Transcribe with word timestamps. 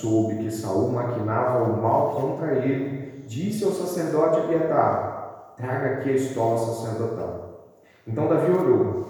soube 0.00 0.36
que 0.36 0.50
Saul 0.50 0.90
maquinava 0.90 1.64
o 1.64 1.82
mal 1.82 2.12
contra 2.20 2.54
ele, 2.54 3.24
disse 3.26 3.64
ao 3.64 3.72
sacerdote 3.72 4.40
Abiatar: 4.40 5.54
Traga 5.56 5.94
aqui 5.94 6.10
a 6.10 6.14
estola 6.14 6.58
sacerdotal. 6.58 7.74
Então 8.06 8.28
Davi 8.28 8.52
orou: 8.52 9.06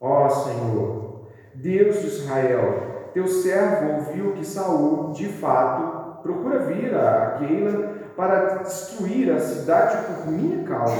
Ó 0.00 0.28
Senhor, 0.28 1.26
Deus 1.54 2.00
de 2.00 2.06
Israel, 2.06 3.10
teu 3.12 3.28
servo 3.28 3.94
ouviu 3.94 4.32
que 4.32 4.44
Saul, 4.44 5.12
de 5.12 5.26
fato, 5.26 6.22
procura 6.22 6.60
vir 6.60 6.94
a 6.94 7.38
Keila 7.38 7.94
para 8.16 8.62
destruir 8.62 9.30
a 9.30 9.38
cidade 9.38 10.06
por 10.06 10.32
minha 10.32 10.64
causa. 10.64 10.96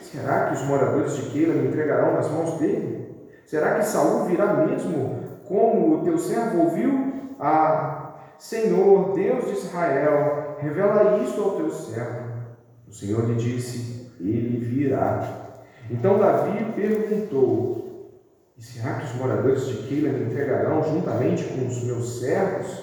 Será 0.00 0.46
que 0.46 0.54
os 0.54 0.62
moradores 0.62 1.16
de 1.16 1.30
Keila 1.30 1.54
me 1.54 1.68
entregarão 1.68 2.14
nas 2.14 2.30
mãos 2.30 2.58
dele? 2.58 3.28
Será 3.46 3.74
que 3.74 3.84
Saul 3.84 4.24
virá 4.24 4.54
mesmo, 4.54 5.20
como 5.46 5.96
o 5.96 6.04
teu 6.04 6.16
servo 6.18 6.64
ouviu? 6.64 7.12
Ah, 7.38 8.03
Senhor, 8.44 9.14
Deus 9.14 9.46
de 9.46 9.52
Israel, 9.52 10.58
revela 10.60 11.16
isto 11.24 11.40
ao 11.40 11.56
teu 11.56 11.70
servo. 11.70 12.30
O 12.86 12.92
Senhor 12.92 13.26
lhe 13.26 13.36
disse: 13.36 14.10
Ele 14.20 14.58
virá. 14.58 15.64
Então 15.90 16.18
Davi 16.18 16.72
perguntou: 16.76 18.20
E 18.54 18.62
será 18.62 18.96
que 18.96 19.06
os 19.06 19.14
moradores 19.14 19.66
de 19.66 19.88
Keila 19.88 20.10
me 20.10 20.26
entregarão 20.26 20.84
juntamente 20.84 21.42
com 21.44 21.66
os 21.66 21.84
meus 21.84 22.20
servos 22.20 22.82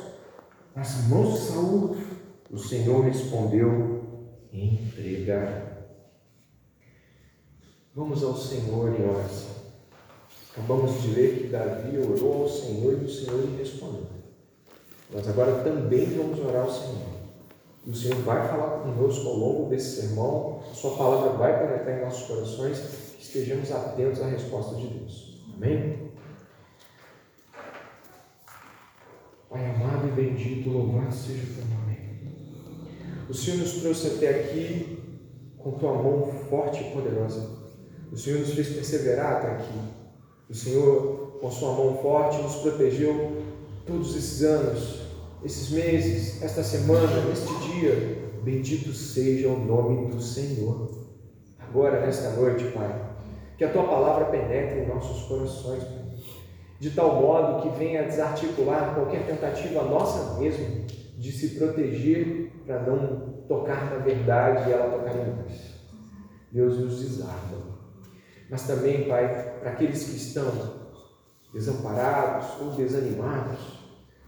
nas 0.76 1.08
mãos 1.08 1.34
de 1.34 1.40
Saul? 1.52 1.98
O 2.50 2.58
Senhor 2.58 3.05
respondeu: 3.05 4.34
Entregarão. 4.52 5.62
Vamos 7.94 8.24
ao 8.24 8.36
Senhor 8.36 9.00
em 9.00 9.08
oração. 9.08 9.52
Acabamos 10.54 11.04
de 11.04 11.12
ler 11.12 11.38
que 11.38 11.48
Davi 11.50 12.00
orou 12.00 12.41
ao 12.41 12.50
Senhor 12.50 12.94
e 12.94 13.05
o 13.05 13.10
Senhor 13.10 13.40
lhe 13.41 13.58
respondeu. 13.58 14.21
Nós 15.12 15.28
agora 15.28 15.64
também 15.64 16.06
vamos 16.06 16.40
orar 16.40 16.64
ao 16.64 16.72
Senhor. 16.72 17.12
E 17.86 17.90
o 17.90 17.96
Senhor 17.96 18.18
vai 18.22 18.48
falar 18.48 18.80
conosco 18.80 19.28
ao 19.28 19.36
longo 19.36 19.70
desse 19.70 20.02
sermão, 20.02 20.62
a 20.72 20.74
Sua 20.74 20.96
palavra 20.96 21.32
vai 21.32 21.60
penetrar 21.60 21.98
em 21.98 22.05
nossos 22.05 22.27
corações, 22.27 22.80
que 22.80 23.24
estejamos 23.24 23.72
atentos 23.72 24.22
à 24.22 24.27
resposta 24.27 24.76
de 24.76 24.88
Deus. 24.88 25.41
Amém? 25.55 26.12
Pai 29.50 29.66
amado 29.66 30.08
e 30.08 30.12
bendito, 30.12 30.70
louvado 30.70 31.13
seja 31.13 31.44
o 31.44 31.55
teu 31.55 31.66
nome. 31.66 31.82
O 33.28 33.34
Senhor 33.34 33.57
nos 33.57 33.74
trouxe 33.74 34.07
até 34.07 34.30
aqui 34.30 35.00
com 35.57 35.72
tua 35.72 35.94
mão 35.94 36.28
forte 36.50 36.82
e 36.82 36.91
poderosa. 36.91 37.50
O 38.12 38.18
Senhor 38.18 38.40
nos 38.40 38.54
fez 38.54 38.70
perseverar 38.70 39.38
até 39.38 39.52
aqui. 39.52 39.80
O 40.50 40.54
Senhor, 40.54 41.38
com 41.40 41.50
sua 41.50 41.74
mão 41.74 41.98
forte, 41.98 42.41
nos 42.41 42.55
protegeu 42.55 43.44
todos 43.85 44.16
esses 44.16 44.44
anos, 44.44 45.01
esses 45.44 45.70
meses, 45.72 46.42
esta 46.42 46.64
semana, 46.64 47.22
neste 47.26 47.54
dia. 47.70 48.22
Bendito 48.44 48.92
seja 48.94 49.50
o 49.50 49.60
nome 49.60 50.10
do 50.10 50.22
Senhor. 50.22 50.90
Agora, 51.60 52.02
nesta 52.02 52.32
noite, 52.32 52.66
Pai, 52.72 53.12
que 53.58 53.64
a 53.64 53.72
tua 53.72 53.84
palavra 53.84 54.26
penetre 54.26 54.80
em 54.80 54.88
nossos 54.88 55.28
corações, 55.28 55.84
de 56.80 56.90
tal 56.92 57.22
modo 57.22 57.62
que 57.62 57.78
venha 57.78 58.04
desarticular 58.04 58.96
qualquer 58.96 59.26
tentativa 59.28 59.84
nossa 59.84 60.40
mesmo 60.40 60.86
de 61.18 61.32
se 61.32 61.50
proteger 61.50 62.52
para 62.66 62.82
não 62.82 63.44
tocar 63.48 63.92
na 63.92 63.98
verdade 63.98 64.69
e 64.69 64.74
ela 64.74 64.90
tocar 64.90 65.16
em 65.16 65.36
nós. 65.36 65.75
Deus 66.52 66.80
nos 66.80 67.00
desarma. 67.00 67.80
Mas 68.50 68.66
também, 68.66 69.08
Pai, 69.08 69.58
para 69.59 69.72
aqueles 69.72 70.03
que 70.03 70.18
estão 70.18 70.81
desamparados 71.53 72.59
ou 72.59 72.72
desanimados, 72.72 73.81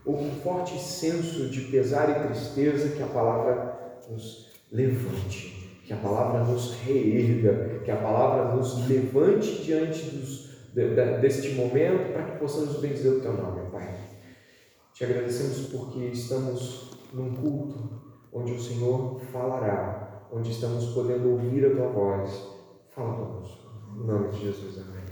ou 0.06 0.18
com 0.18 0.32
forte 0.42 0.80
senso 0.80 1.50
de 1.50 1.62
pesar 1.62 2.10
e 2.10 2.28
tristeza, 2.28 2.96
que 2.96 3.04
a 3.04 3.08
palavra 3.08 4.02
nos 4.10 4.52
levante, 4.72 5.82
que 5.86 5.94
a 5.94 5.98
palavra 5.98 6.44
nos 6.44 6.74
reerga, 6.82 7.80
que 7.80 7.92
a 7.92 7.98
palavra 7.98 8.56
nos 8.56 8.88
levante 8.88 9.64
diante 9.64 10.04
dos, 10.12 10.50
deste 11.22 11.54
momento 11.56 12.12
para 12.14 12.24
que 12.24 12.40
possamos 12.40 12.80
bendizer 12.80 13.14
o 13.14 13.22
Teu 13.22 13.34
nome, 13.34 13.70
Pai. 13.72 13.96
Te 14.94 15.06
agradecemos 15.06 15.68
porque 15.68 16.06
estamos 16.06 16.92
num 17.14 17.34
culto 17.36 18.02
onde 18.32 18.54
o 18.54 18.60
Senhor 18.60 19.22
falará, 19.32 20.28
onde 20.32 20.52
estamos 20.52 20.86
podendo 20.94 21.32
ouvir 21.32 21.66
a 21.66 21.76
Tua 21.76 21.88
voz. 21.88 22.48
Fala 22.90 23.16
conosco. 23.16 23.64
Em 23.96 24.06
nome 24.06 24.30
de 24.30 24.42
Jesus, 24.42 24.78
amém. 24.80 25.04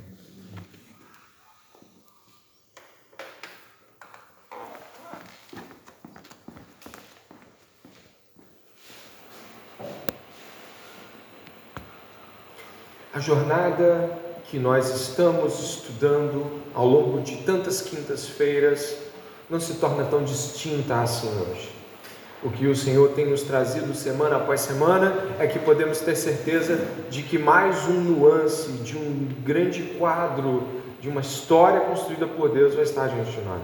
A 13.11 13.11
jornada 13.22 14.10
que 14.50 14.60
nós 14.60 14.90
estamos 14.90 15.60
estudando 15.60 16.46
ao 16.74 16.86
longo 16.86 17.22
de 17.22 17.38
tantas 17.38 17.80
quintas-feiras 17.82 18.98
não 19.50 19.60
se 19.60 19.76
torna 19.76 20.04
tão 20.06 20.24
distinta 20.24 21.02
assim 21.02 21.30
hoje. 21.42 21.70
O 22.44 22.50
que 22.50 22.66
o 22.66 22.76
Senhor 22.76 23.12
tem 23.12 23.28
nos 23.28 23.44
trazido 23.44 23.94
semana 23.94 24.38
após 24.38 24.62
semana 24.62 25.14
é 25.38 25.46
que 25.46 25.60
podemos 25.60 26.00
ter 26.00 26.16
certeza 26.16 26.80
de 27.10 27.22
que 27.22 27.38
mais 27.38 27.88
um 27.88 28.02
nuance 28.02 28.72
de 28.72 28.98
um 28.98 29.30
grande 29.44 29.84
quadro, 30.00 30.64
de 31.00 31.08
uma 31.08 31.22
história 31.22 31.82
construída 31.82 32.26
por 32.26 32.50
Deus 32.50 32.74
vai 32.74 32.84
estar 32.84 33.08
diante 33.08 33.32
de 33.32 33.42
nós. 33.42 33.62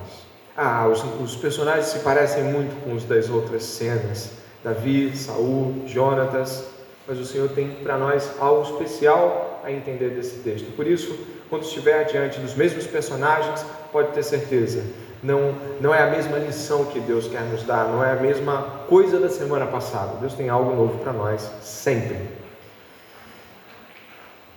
Ah, 0.55 0.87
os, 0.87 1.03
os 1.21 1.35
personagens 1.35 1.87
se 1.87 1.99
parecem 1.99 2.43
muito 2.43 2.75
com 2.83 2.93
os 2.93 3.03
das 3.03 3.29
outras 3.29 3.63
cenas: 3.63 4.31
Davi, 4.63 5.15
Saul, 5.17 5.83
Jonatas, 5.87 6.65
mas 7.07 7.19
o 7.19 7.25
Senhor 7.25 7.49
tem 7.49 7.69
para 7.83 7.97
nós 7.97 8.29
algo 8.39 8.63
especial 8.63 9.46
a 9.67 9.71
entender 9.71 10.09
desse 10.11 10.39
texto. 10.39 10.71
Por 10.75 10.87
isso, 10.87 11.17
quando 11.49 11.63
estiver 11.63 12.05
diante 12.05 12.39
dos 12.39 12.55
mesmos 12.55 12.87
personagens, 12.87 13.65
pode 13.91 14.13
ter 14.13 14.23
certeza, 14.23 14.83
não, 15.21 15.55
não 15.81 15.93
é 15.93 16.03
a 16.03 16.09
mesma 16.09 16.37
lição 16.37 16.85
que 16.85 16.99
Deus 16.99 17.27
quer 17.27 17.41
nos 17.41 17.63
dar, 17.63 17.87
não 17.87 18.03
é 18.03 18.11
a 18.11 18.15
mesma 18.15 18.85
coisa 18.87 19.19
da 19.19 19.29
semana 19.29 19.65
passada. 19.65 20.17
Deus 20.19 20.33
tem 20.33 20.49
algo 20.49 20.75
novo 20.75 20.99
para 20.99 21.11
nós, 21.11 21.41
sempre. 21.61 22.17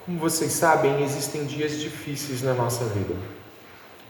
Como 0.04 0.18
vocês 0.18 0.52
sabem, 0.52 1.02
existem 1.02 1.44
dias 1.44 1.78
difíceis 1.78 2.42
na 2.42 2.54
nossa 2.54 2.84
vida. 2.84 3.14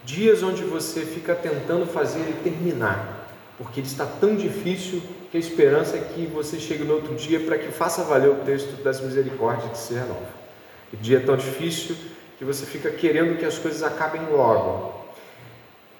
Dias 0.04 0.42
onde 0.42 0.62
você 0.62 1.02
fica 1.02 1.34
tentando 1.34 1.86
fazer 1.86 2.20
ele 2.20 2.40
terminar, 2.42 3.28
porque 3.56 3.80
ele 3.80 3.86
está 3.86 4.06
tão 4.06 4.34
difícil 4.34 5.02
que 5.30 5.36
a 5.36 5.40
esperança 5.40 5.96
é 5.96 6.00
que 6.00 6.26
você 6.26 6.58
chegue 6.58 6.84
no 6.84 6.94
outro 6.94 7.14
dia 7.14 7.40
para 7.40 7.58
que 7.58 7.70
faça 7.70 8.02
valer 8.02 8.30
o 8.30 8.36
texto 8.36 8.82
das 8.82 9.00
misericórdias 9.00 9.70
que 9.70 9.78
se 9.78 9.94
renova. 9.94 10.39
O 10.92 10.96
dia 10.96 11.18
é 11.18 11.20
tão 11.20 11.36
difícil 11.36 11.96
que 12.38 12.44
você 12.44 12.66
fica 12.66 12.90
querendo 12.90 13.38
que 13.38 13.44
as 13.44 13.58
coisas 13.58 13.82
acabem 13.82 14.22
logo. 14.30 14.94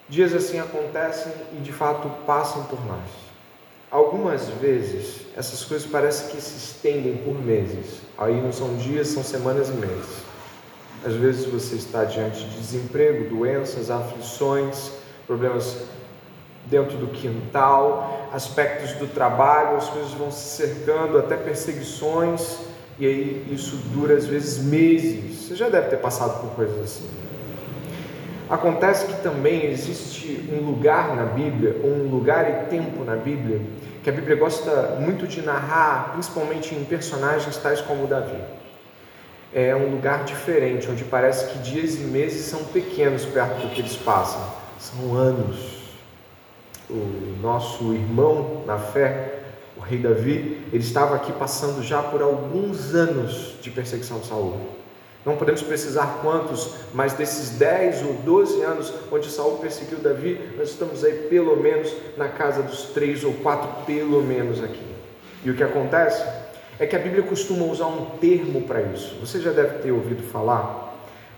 Dias 0.08 0.34
assim 0.34 0.58
acontecem 0.58 1.32
e 1.52 1.56
de 1.56 1.72
fato 1.72 2.08
passam 2.26 2.64
por 2.64 2.84
nós. 2.84 3.08
Algumas 3.90 4.48
vezes 4.48 5.26
essas 5.36 5.64
coisas 5.64 5.86
parecem 5.88 6.28
que 6.28 6.40
se 6.40 6.56
estendem 6.56 7.16
por 7.18 7.34
meses. 7.34 8.00
Aí 8.18 8.40
não 8.40 8.52
são 8.52 8.76
dias, 8.76 9.08
são 9.08 9.22
semanas 9.22 9.68
e 9.68 9.72
meses. 9.72 10.30
Às 11.04 11.14
vezes 11.14 11.46
você 11.46 11.76
está 11.76 12.04
diante 12.04 12.44
de 12.44 12.58
desemprego, 12.58 13.28
doenças, 13.34 13.90
aflições, 13.90 14.92
problemas 15.26 15.84
dentro 16.66 16.98
do 16.98 17.08
quintal, 17.08 18.28
aspectos 18.32 18.92
do 18.92 19.06
trabalho, 19.06 19.76
as 19.76 19.88
coisas 19.88 20.12
vão 20.12 20.30
se 20.30 20.56
cercando, 20.56 21.18
até 21.18 21.36
perseguições, 21.36 22.58
e 23.00 23.06
aí 23.06 23.46
isso 23.50 23.76
dura 23.94 24.14
às 24.14 24.26
vezes 24.26 24.62
meses. 24.62 25.48
Você 25.48 25.56
já 25.56 25.68
deve 25.70 25.88
ter 25.88 25.96
passado 25.96 26.40
por 26.40 26.50
coisas 26.50 26.78
assim. 26.78 27.08
Acontece 28.48 29.06
que 29.06 29.22
também 29.22 29.64
existe 29.66 30.48
um 30.52 30.66
lugar 30.66 31.16
na 31.16 31.24
Bíblia, 31.24 31.76
um 31.82 32.10
lugar 32.10 32.50
e 32.50 32.68
tempo 32.68 33.02
na 33.04 33.16
Bíblia, 33.16 33.60
que 34.02 34.10
a 34.10 34.12
Bíblia 34.12 34.36
gosta 34.36 34.98
muito 35.00 35.26
de 35.26 35.41
narrar, 35.41 36.12
principalmente 36.12 36.74
em 36.74 36.84
personagens 36.84 37.56
tais 37.56 37.80
como 37.80 38.06
Davi. 38.06 38.42
É 39.54 39.74
um 39.74 39.91
lugar 39.91 40.24
diferente, 40.24 40.91
onde 40.91 41.04
parece 41.04 41.50
que 41.50 41.58
dias 41.58 41.94
e 41.94 42.04
meses 42.04 42.44
são 42.44 42.64
pequenos 42.64 43.24
perto 43.24 43.62
do 43.62 43.70
que 43.70 43.80
eles 43.80 43.96
passam, 43.96 44.42
são 44.78 45.14
anos 45.14 45.80
o 46.91 47.36
nosso 47.41 47.94
irmão 47.94 48.62
na 48.66 48.78
fé, 48.78 49.40
rei 49.91 49.98
Davi, 49.98 50.63
ele 50.72 50.83
estava 50.83 51.16
aqui 51.16 51.33
passando 51.33 51.83
já 51.83 52.01
por 52.01 52.22
alguns 52.22 52.95
anos 52.95 53.57
de 53.60 53.71
perseguição 53.71 54.21
de 54.21 54.27
Saul. 54.27 54.57
Não 55.27 55.37
podemos 55.37 55.63
precisar 55.63 56.21
quantos, 56.22 56.77
mas 56.95 57.13
desses 57.13 57.51
10 57.59 58.07
ou 58.07 58.15
12 58.15 58.63
anos 58.63 58.95
onde 59.10 59.28
Saul 59.28 59.59
perseguiu 59.59 59.98
Davi, 59.98 60.41
nós 60.57 60.71
estamos 60.71 61.04
aí 61.04 61.27
pelo 61.28 61.57
menos 61.57 61.92
na 62.16 62.28
casa 62.28 62.63
dos 62.63 62.84
três 62.84 63.25
ou 63.25 63.34
quatro, 63.34 63.84
pelo 63.84 64.22
menos 64.22 64.63
aqui. 64.63 64.87
E 65.45 65.51
o 65.51 65.57
que 65.57 65.63
acontece 65.63 66.25
é 66.78 66.87
que 66.87 66.97
a 66.97 66.98
Bíblia 66.98 67.22
costuma 67.22 67.65
usar 67.66 67.87
um 67.87 68.07
termo 68.19 68.63
para 68.63 68.81
isso. 68.81 69.16
Você 69.21 69.41
já 69.41 69.51
deve 69.51 69.81
ter 69.81 69.91
ouvido 69.91 70.22
falar 70.22 70.90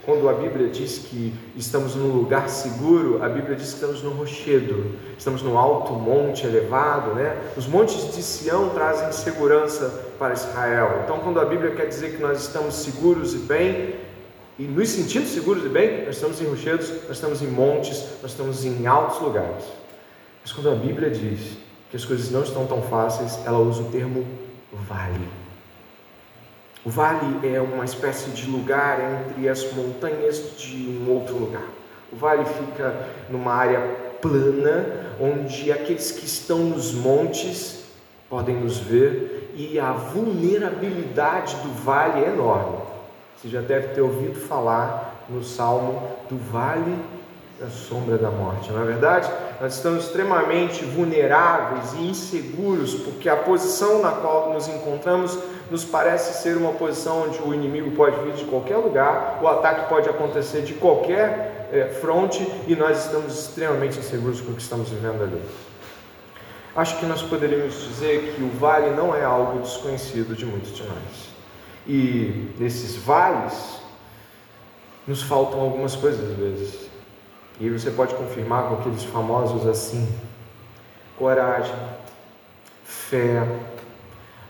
Quando 0.04 0.28
a 0.28 0.32
Bíblia 0.32 0.68
diz 0.68 0.98
que 0.98 1.32
estamos 1.56 1.94
num 1.94 2.08
lugar 2.08 2.48
seguro, 2.48 3.22
a 3.22 3.28
Bíblia 3.28 3.54
diz 3.54 3.68
que 3.68 3.74
estamos 3.74 4.02
no 4.02 4.10
rochedo, 4.10 4.96
estamos 5.16 5.42
no 5.42 5.56
alto 5.56 5.92
monte 5.92 6.44
elevado, 6.44 7.14
né? 7.14 7.36
Os 7.56 7.68
montes 7.68 8.12
de 8.12 8.20
Sião 8.20 8.70
trazem 8.70 9.12
segurança 9.12 10.12
para 10.18 10.34
Israel. 10.34 11.02
Então, 11.04 11.20
quando 11.20 11.38
a 11.38 11.44
Bíblia 11.44 11.70
quer 11.70 11.86
dizer 11.86 12.16
que 12.16 12.20
nós 12.20 12.40
estamos 12.40 12.74
seguros 12.74 13.32
e 13.34 13.38
bem, 13.38 13.94
e 14.58 14.64
nos 14.64 14.88
sentindo 14.88 15.26
seguros 15.26 15.64
e 15.64 15.68
bem, 15.68 16.04
nós 16.04 16.16
estamos 16.16 16.40
em 16.40 16.46
rochedos, 16.46 16.90
nós 17.06 17.12
estamos 17.12 17.40
em 17.40 17.46
montes, 17.46 18.04
nós 18.20 18.32
estamos 18.32 18.64
em 18.64 18.86
altos 18.88 19.20
lugares. 19.20 19.64
Mas 20.42 20.52
quando 20.52 20.68
a 20.70 20.74
Bíblia 20.74 21.10
diz 21.10 21.58
que 21.90 21.96
as 21.96 22.04
coisas 22.04 22.28
não 22.28 22.42
estão 22.42 22.66
tão 22.66 22.82
fáceis, 22.82 23.38
ela 23.46 23.58
usa 23.58 23.82
o 23.82 23.90
termo 23.92 24.26
vale. 24.88 25.41
O 26.84 26.90
vale 26.90 27.46
é 27.46 27.60
uma 27.60 27.84
espécie 27.84 28.30
de 28.30 28.50
lugar 28.50 28.98
entre 29.00 29.48
as 29.48 29.72
montanhas 29.72 30.56
de 30.56 30.98
um 31.00 31.12
outro 31.12 31.36
lugar. 31.36 31.66
O 32.12 32.16
vale 32.16 32.44
fica 32.44 33.08
numa 33.30 33.52
área 33.52 33.80
plana, 34.20 34.84
onde 35.20 35.70
aqueles 35.70 36.10
que 36.10 36.26
estão 36.26 36.58
nos 36.58 36.92
montes 36.92 37.84
podem 38.28 38.56
nos 38.56 38.78
ver 38.78 39.52
e 39.54 39.78
a 39.78 39.92
vulnerabilidade 39.92 41.54
do 41.56 41.72
vale 41.84 42.24
é 42.24 42.28
enorme. 42.28 42.78
Você 43.36 43.48
já 43.48 43.60
deve 43.60 43.88
ter 43.88 44.00
ouvido 44.00 44.40
falar 44.40 45.26
no 45.28 45.44
salmo 45.44 46.02
do 46.28 46.36
vale 46.36 46.98
da 47.60 47.68
sombra 47.68 48.18
da 48.18 48.30
morte, 48.30 48.72
não 48.72 48.82
é 48.82 48.84
verdade? 48.84 49.30
Nós 49.62 49.76
estamos 49.76 50.06
extremamente 50.06 50.84
vulneráveis 50.84 51.92
e 51.92 52.08
inseguros 52.08 52.96
porque 52.96 53.28
a 53.28 53.36
posição 53.36 54.02
na 54.02 54.10
qual 54.10 54.52
nos 54.52 54.66
encontramos 54.66 55.38
nos 55.70 55.84
parece 55.84 56.42
ser 56.42 56.56
uma 56.56 56.72
posição 56.72 57.28
onde 57.28 57.40
o 57.40 57.54
inimigo 57.54 57.92
pode 57.92 58.18
vir 58.24 58.32
de 58.32 58.44
qualquer 58.46 58.78
lugar, 58.78 59.38
o 59.40 59.46
ataque 59.46 59.88
pode 59.88 60.08
acontecer 60.08 60.62
de 60.62 60.74
qualquer 60.74 61.68
é, 61.72 61.84
fronte 62.00 62.44
e 62.66 62.74
nós 62.74 63.04
estamos 63.04 63.38
extremamente 63.38 64.00
inseguros 64.00 64.40
com 64.40 64.50
o 64.50 64.54
que 64.56 64.62
estamos 64.62 64.88
vivendo 64.88 65.22
ali. 65.22 65.40
Acho 66.74 66.98
que 66.98 67.06
nós 67.06 67.22
poderíamos 67.22 67.74
dizer 67.84 68.34
que 68.34 68.42
o 68.42 68.50
vale 68.58 68.90
não 68.96 69.14
é 69.14 69.22
algo 69.22 69.60
desconhecido 69.60 70.34
de 70.34 70.44
muitos 70.44 70.74
de 70.74 70.82
nós. 70.82 71.30
E 71.86 72.52
nesses 72.58 72.96
vales 72.96 73.80
nos 75.06 75.22
faltam 75.22 75.60
algumas 75.60 75.94
coisas 75.94 76.32
às 76.32 76.36
vezes. 76.36 76.91
E 77.60 77.70
você 77.70 77.90
pode 77.90 78.14
confirmar 78.14 78.68
com 78.68 78.74
aqueles 78.76 79.04
famosos 79.04 79.66
assim: 79.66 80.08
coragem, 81.18 81.74
fé. 82.84 83.46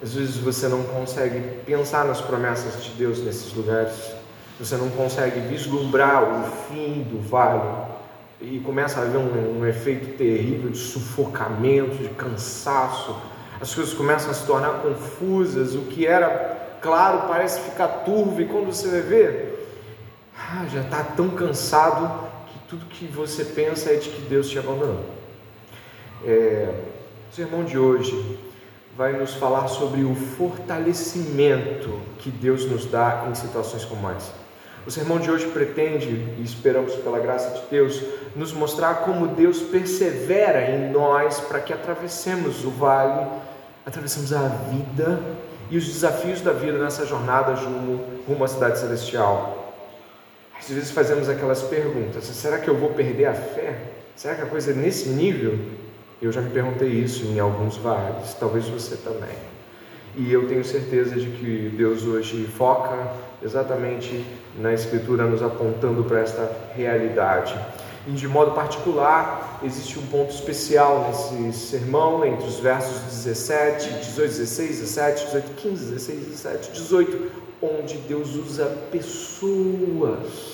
Às 0.03 0.15
vezes 0.15 0.37
você 0.37 0.67
não 0.67 0.83
consegue 0.83 1.41
pensar 1.65 2.05
nas 2.05 2.21
promessas 2.21 2.83
de 2.83 2.91
Deus 2.93 3.21
nesses 3.21 3.53
lugares. 3.53 4.13
Você 4.59 4.77
não 4.77 4.91
consegue 4.91 5.41
vislumbrar 5.41 6.23
o 6.23 6.45
fim 6.69 7.03
do 7.03 7.21
vale 7.21 7.93
e 8.41 8.59
começa 8.61 9.01
a 9.01 9.03
haver 9.05 9.19
um, 9.19 9.61
um 9.61 9.67
efeito 9.67 10.17
terrível 10.17 10.71
de 10.71 10.79
sufocamento, 10.79 11.97
de 11.97 12.09
cansaço. 12.11 13.17
As 13.61 13.73
coisas 13.73 13.95
começam 13.95 14.31
a 14.31 14.35
se 14.35 14.45
tornar 14.45 14.83
confusas. 14.83 15.75
O 15.75 15.83
que 15.83 16.07
era 16.07 16.79
claro 16.81 17.29
parece 17.29 17.61
ficar 17.61 17.89
turvo 18.05 18.41
e 18.41 18.47
quando 18.47 18.73
você 18.73 19.01
vê, 19.01 19.55
ah, 20.37 20.67
já 20.67 20.81
está 20.81 21.05
tão 21.05 21.31
cansado 21.31 22.32
tudo 22.73 22.87
que 22.87 23.05
você 23.05 23.45
pensa 23.45 23.91
é 23.91 23.97
de 23.97 24.09
que 24.09 24.23
Deus 24.23 24.49
te 24.49 24.59
abandonou. 24.59 25.05
É, 26.25 26.75
o 27.31 27.35
sermão 27.35 27.65
de 27.65 27.77
hoje 27.77 28.39
vai 28.97 29.13
nos 29.13 29.35
falar 29.35 29.69
sobre 29.69 30.05
o 30.05 30.15
fortalecimento 30.15 32.01
que 32.19 32.31
Deus 32.31 32.65
nos 32.65 32.87
dá 32.87 33.27
em 33.31 33.35
situações 33.35 33.85
como 33.85 34.09
essa. 34.09 34.33
O 34.87 34.91
sermão 34.91 35.19
de 35.19 35.31
hoje 35.31 35.49
pretende, 35.49 36.09
e 36.09 36.43
esperamos 36.43 36.95
pela 36.95 37.19
graça 37.19 37.51
de 37.61 37.63
Deus, 37.71 38.03
nos 38.35 38.55
mostrar 38.55 39.03
como 39.05 39.27
Deus 39.27 39.61
persevera 39.61 40.71
em 40.71 40.91
nós 40.91 41.41
para 41.41 41.61
que 41.61 41.75
atravessemos 41.75 42.65
o 42.65 42.71
vale, 42.71 43.27
atravessemos 43.85 44.33
a 44.33 44.49
vida 44.49 45.21
e 45.71 45.77
os 45.77 45.85
desafios 45.85 46.41
da 46.41 46.55
vida 46.55 46.79
nessa 46.79 47.05
jornada 47.05 47.53
rumo, 47.53 48.03
rumo 48.27 48.45
à 48.45 48.49
cidade 48.49 48.79
celestial. 48.79 49.62
Às 50.63 50.69
vezes 50.69 50.91
fazemos 50.93 51.29
aquelas 51.29 51.61
perguntas: 51.63 52.25
será 52.25 52.59
que 52.59 52.69
eu 52.69 52.77
vou 52.77 52.91
perder 52.91 53.27
a 53.27 53.35
fé? 53.35 53.77
Será 54.15 54.37
que 54.37 54.43
a 54.43 54.47
coisa 54.47 54.71
é 54.71 54.75
nesse 54.75 55.09
nível? 55.09 55.59
Eu 56.21 56.31
já 56.31 56.41
me 56.41 56.51
perguntei 56.51 56.89
isso 56.89 57.25
em 57.27 57.41
alguns 57.41 57.77
vales, 57.77 58.35
talvez 58.39 58.69
você 58.69 58.97
também. 58.97 59.37
E 60.15 60.33
eu 60.33 60.47
tenho 60.47 60.63
certeza 60.63 61.17
de 61.17 61.27
que 61.31 61.75
Deus 61.77 62.05
hoje 62.05 62.47
foca 62.47 63.13
exatamente 63.43 64.25
na 64.57 64.73
Escritura, 64.73 65.25
nos 65.25 65.43
apontando 65.43 66.05
para 66.05 66.21
esta 66.21 66.49
realidade. 66.77 67.59
E 68.07 68.13
de 68.13 68.29
modo 68.29 68.53
particular, 68.53 69.59
existe 69.65 69.99
um 69.99 70.07
ponto 70.07 70.33
especial 70.33 71.09
nesse 71.09 71.67
sermão, 71.67 72.25
entre 72.25 72.47
os 72.47 72.61
versos 72.61 73.01
17, 73.25 73.89
18, 73.95 74.29
16, 74.29 74.79
17, 74.81 75.25
18, 75.27 75.51
15, 75.55 75.85
16, 75.87 76.27
17, 76.27 76.73
18, 76.73 77.33
onde 77.63 77.97
Deus 77.99 78.35
usa 78.35 78.67
pessoas 78.91 80.53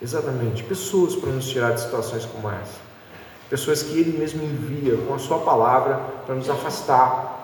Exatamente, 0.00 0.62
pessoas 0.62 1.16
para 1.16 1.30
nos 1.30 1.48
tirar 1.48 1.72
de 1.72 1.80
situações 1.80 2.26
como 2.26 2.50
essa. 2.50 2.78
Pessoas 3.48 3.82
que 3.82 3.98
Ele 3.98 4.18
mesmo 4.18 4.42
envia 4.42 4.96
com 4.98 5.14
a 5.14 5.18
Sua 5.18 5.38
palavra 5.38 6.00
para 6.26 6.34
nos 6.34 6.50
afastar 6.50 7.34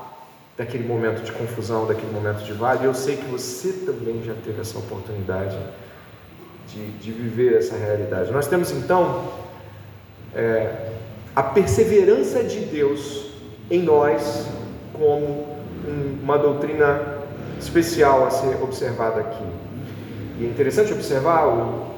daquele 0.56 0.87
momento 0.87 1.22
de 1.22 1.32
confusão, 1.32 1.87
daquele 1.87 2.12
momento 2.12 2.44
de 2.44 2.52
vale. 2.52 2.84
Eu 2.84 2.93
sei 2.93 3.16
que 3.16 3.25
você 3.25 3.72
também 3.87 4.22
já 4.22 4.34
teve 4.44 4.60
essa 4.60 4.78
oportunidade 4.78 5.58
de, 6.69 6.90
de 6.98 7.10
viver 7.10 7.56
essa 7.56 7.75
realidade. 7.75 8.31
Nós 8.31 8.46
temos 8.46 8.70
então 8.70 9.32
é, 10.34 10.90
a 11.34 11.43
perseverança 11.43 12.44
de 12.44 12.60
Deus 12.60 13.31
em 13.70 13.82
nós 13.82 14.46
como 14.93 15.56
uma 16.22 16.37
doutrina 16.37 17.21
especial 17.62 18.26
a 18.26 18.31
ser 18.31 18.62
observada 18.62 19.20
aqui. 19.20 19.44
E 20.38 20.44
é 20.44 20.49
interessante 20.49 20.93
observar 20.93 21.47
o, 21.47 21.93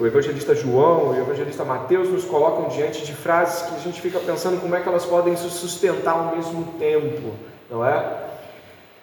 o 0.00 0.06
evangelista 0.06 0.54
João 0.54 1.14
e 1.14 1.18
o 1.18 1.22
evangelista 1.22 1.64
Mateus 1.64 2.08
nos 2.08 2.24
colocam 2.24 2.68
diante 2.68 3.04
de 3.04 3.12
frases 3.12 3.62
que 3.62 3.74
a 3.74 3.78
gente 3.78 4.00
fica 4.00 4.18
pensando 4.20 4.60
como 4.60 4.74
é 4.76 4.80
que 4.80 4.88
elas 4.88 5.04
podem 5.04 5.34
se 5.36 5.48
sustentar 5.50 6.12
ao 6.12 6.36
mesmo 6.36 6.74
tempo, 6.78 7.32
não 7.70 7.84
é? 7.84 8.26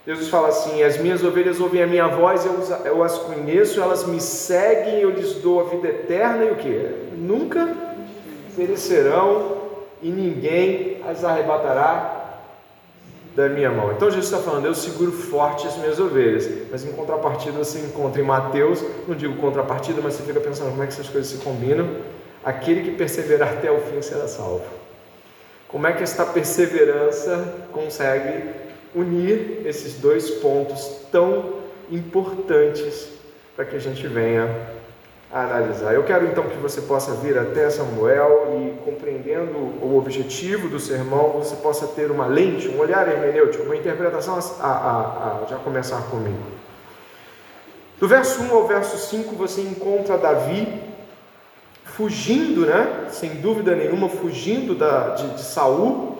Jesus 0.06 0.28
fala 0.28 0.50
assim: 0.50 0.84
As 0.84 0.98
minhas 0.98 1.24
ovelhas 1.24 1.60
ouvem 1.60 1.82
a 1.82 1.88
minha 1.88 2.08
voz, 2.08 2.46
eu, 2.86 3.04
as 3.04 3.18
conheço, 3.18 3.82
elas 3.82 4.06
me 4.06 4.20
seguem, 4.20 5.00
eu 5.00 5.10
lhes 5.10 5.36
dou 5.36 5.62
a 5.62 5.64
vida 5.64 5.88
eterna 5.88 6.44
e 6.44 6.52
o 6.52 6.56
que? 6.56 7.16
Nunca 7.18 7.74
perecerão 8.56 9.58
e 10.02 10.10
ninguém 10.10 11.02
as 11.10 11.24
arrebatará 11.24 12.23
da 13.36 13.50
minha 13.50 13.72
mão. 13.72 13.92
Então 13.92 14.10
Jesus 14.10 14.32
está 14.32 14.38
falando, 14.38 14.66
eu 14.66 14.76
seguro 14.76 15.12
forte 15.12 15.68
as 15.68 15.78
minhas 15.78 16.00
ovelhas. 16.00 16.50
Mas 16.72 16.86
em 16.86 16.92
contrapartida 16.92 17.58
você 17.58 17.80
encontra 17.80 18.22
em 18.22 18.26
Mateus, 18.26 18.84
não 19.08 19.16
digo 19.16 19.36
contrapartida, 19.38 20.02
mas 20.02 20.14
você 20.14 20.24
fica 20.24 20.40
pensando 20.40 20.70
como 20.72 20.84
é 20.84 20.88
que 20.88 20.94
essas 20.94 21.10
coisas 21.10 21.32
se 21.32 21.44
combinam. 21.44 21.88
Aquele 22.44 22.84
que 22.84 22.92
perseverar 22.98 23.54
até 23.54 23.72
o 23.72 23.80
fim 23.80 24.02
será 24.02 24.28
salvo. 24.28 24.66
Como 25.68 25.88
é 25.88 25.94
que 25.94 26.04
esta 26.04 26.26
perseverança 26.26 27.66
consegue 27.72 28.50
unir 28.94 29.62
esses 29.66 29.96
dois 29.96 30.30
pontos 30.30 31.00
tão 31.12 31.64
importantes 31.90 33.10
para 33.56 33.66
que 33.66 33.76
a 33.76 33.80
gente 33.80 34.06
venha 34.08 34.48
analisar. 35.34 35.94
Eu 35.94 36.04
quero 36.04 36.28
então 36.28 36.44
que 36.44 36.58
você 36.58 36.82
possa 36.82 37.14
vir 37.16 37.38
até 37.38 37.70
Samuel 37.70 38.56
e, 38.56 38.86
compreendendo 38.86 39.58
o 39.58 39.98
objetivo 39.98 40.70
do 40.70 40.80
sermão, 40.80 41.32
você 41.32 41.56
possa 41.56 41.88
ter 41.88 42.12
uma 42.12 42.28
lente, 42.28 42.68
um 42.68 42.80
olhar 42.80 43.08
hermenêutico, 43.08 43.64
uma 43.64 43.76
interpretação 43.76 44.38
a, 44.60 44.68
a, 44.68 45.44
a 45.44 45.46
já 45.50 45.58
começar 45.58 46.02
comigo. 46.04 46.44
Do 48.00 48.08
verso 48.08 48.44
1 48.44 48.54
ao 48.54 48.68
verso 48.68 48.98
5 48.98 49.36
você 49.36 49.62
encontra 49.62 50.18
Davi 50.18 50.82
fugindo, 51.84 52.66
né? 52.66 53.08
Sem 53.10 53.36
dúvida 53.36 53.76
nenhuma, 53.76 54.10
fugindo 54.10 54.76
da, 54.76 55.10
de, 55.16 55.28
de 55.30 55.42
Saul. 55.42 56.18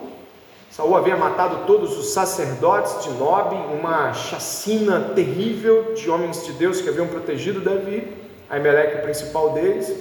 Saul 0.70 0.96
havia 0.96 1.16
matado 1.16 1.66
todos 1.66 1.96
os 1.96 2.12
sacerdotes 2.12 3.04
de 3.04 3.10
Nob, 3.10 3.54
uma 3.80 4.12
chacina 4.12 5.12
terrível 5.14 5.94
de 5.94 6.10
homens 6.10 6.44
de 6.44 6.52
Deus 6.54 6.80
que 6.80 6.88
haviam 6.88 7.06
protegido 7.06 7.60
Davi. 7.60 8.23
Aimeleque, 8.48 8.98
o 8.98 9.02
principal 9.02 9.50
deles. 9.50 9.92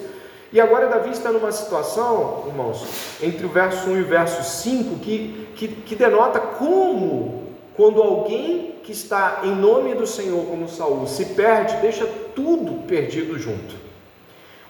E 0.53 0.61
agora 0.61 0.87
Davi 0.87 1.09
está 1.09 1.31
numa 1.31 1.51
situação, 1.51 2.43
irmãos, 2.47 2.85
entre 3.21 3.43
o 3.45 3.49
verso 3.49 3.89
1 3.89 3.97
e 3.97 4.01
o 4.01 4.05
verso 4.05 4.43
5, 4.43 4.99
que, 4.99 5.47
que, 5.55 5.67
que 5.67 5.95
denota 5.95 6.39
como, 6.39 7.47
quando 7.75 8.01
alguém 8.01 8.75
que 8.83 8.91
está 8.91 9.41
em 9.43 9.55
nome 9.55 9.95
do 9.95 10.05
Senhor, 10.05 10.45
como 10.45 10.69
Saul, 10.69 11.07
se 11.07 11.25
perde, 11.25 11.77
deixa 11.77 12.05
tudo 12.35 12.85
perdido 12.85 13.39
junto. 13.39 13.81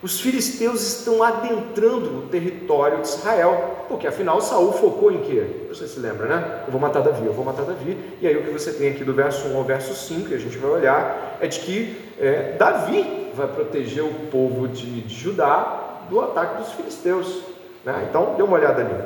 Os 0.01 0.20
filisteus 0.20 0.82
estão 0.82 1.24
adentrando 1.24 2.20
o 2.20 2.22
território 2.27 3.01
de 3.01 3.08
Israel, 3.08 3.86
porque 3.88 4.06
afinal 4.06 4.42
Saul 4.42 4.74
focou 4.74 5.12
em 5.12 5.20
quê? 5.20 5.46
Você 5.70 5.88
se 5.88 6.00
lembra, 6.00 6.27
né? 6.27 6.63
Eu 6.65 6.72
vou 6.72 6.80
matar 6.80 7.01
Davi, 7.01 7.25
eu 7.25 7.34
vou 7.34 7.44
matar 7.44 7.63
Davi. 7.63 7.98
E 8.22 8.27
aí 8.27 8.36
o 8.36 8.44
que 8.44 8.51
você 8.51 8.72
tem 8.72 8.89
aqui 8.89 9.03
do 9.03 9.13
verso 9.13 9.48
1 9.48 9.58
ao 9.58 9.63
verso 9.63 9.94
5, 9.94 10.30
que 10.30 10.36
a 10.36 10.39
gente 10.39 10.58
vai 10.58 10.72
olhar, 10.72 11.38
é 11.39 11.48
de 11.48 11.60
que 11.60 11.98
é, 12.20 12.56
Davi 12.58 13.23
vai 13.35 13.47
proteger 13.47 14.03
o 14.03 14.13
povo 14.31 14.67
de, 14.67 15.07
Judá 15.07 16.05
do 16.09 16.19
ataque 16.21 16.61
dos 16.61 16.71
filisteus. 16.73 17.41
Né? 17.85 18.07
Então, 18.09 18.35
dê 18.35 18.43
uma 18.43 18.57
olhada 18.57 18.81
ali. 18.81 19.03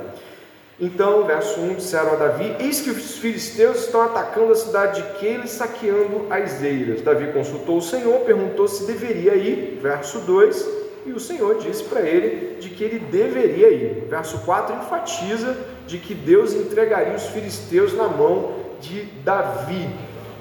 Então, 0.80 1.24
verso 1.24 1.60
1, 1.60 1.76
disseram 1.76 2.14
a 2.14 2.16
Davi: 2.16 2.56
Eis 2.60 2.82
que 2.82 2.92
os 2.92 3.18
filisteus 3.18 3.86
estão 3.86 4.04
atacando 4.04 4.52
a 4.52 4.56
cidade 4.56 5.02
de 5.02 5.20
Keila 5.20 5.46
e 5.46 5.48
saqueando 5.48 6.28
as 6.30 6.62
eiras. 6.62 7.02
Davi 7.02 7.32
consultou 7.34 7.78
o 7.78 7.82
Senhor, 7.82 8.20
perguntou 8.20 8.68
se 8.68 8.86
deveria 8.86 9.36
ir. 9.36 9.80
Verso 9.82 10.20
2, 10.20 10.68
e 11.08 11.14
o 11.14 11.20
Senhor 11.20 11.58
disse 11.58 11.84
para 11.86 12.02
ele 12.02 12.58
de 12.60 12.70
que 12.70 12.84
ele 12.84 13.00
deveria 13.00 13.70
ir. 13.70 14.06
Verso 14.08 14.38
4 14.40 14.76
enfatiza 14.76 15.58
de 15.88 15.98
que 15.98 16.14
Deus 16.14 16.54
entregaria 16.54 17.16
os 17.16 17.26
filisteus 17.28 17.94
na 17.96 18.08
mão 18.08 18.54
de 18.80 19.04
Davi. 19.24 19.90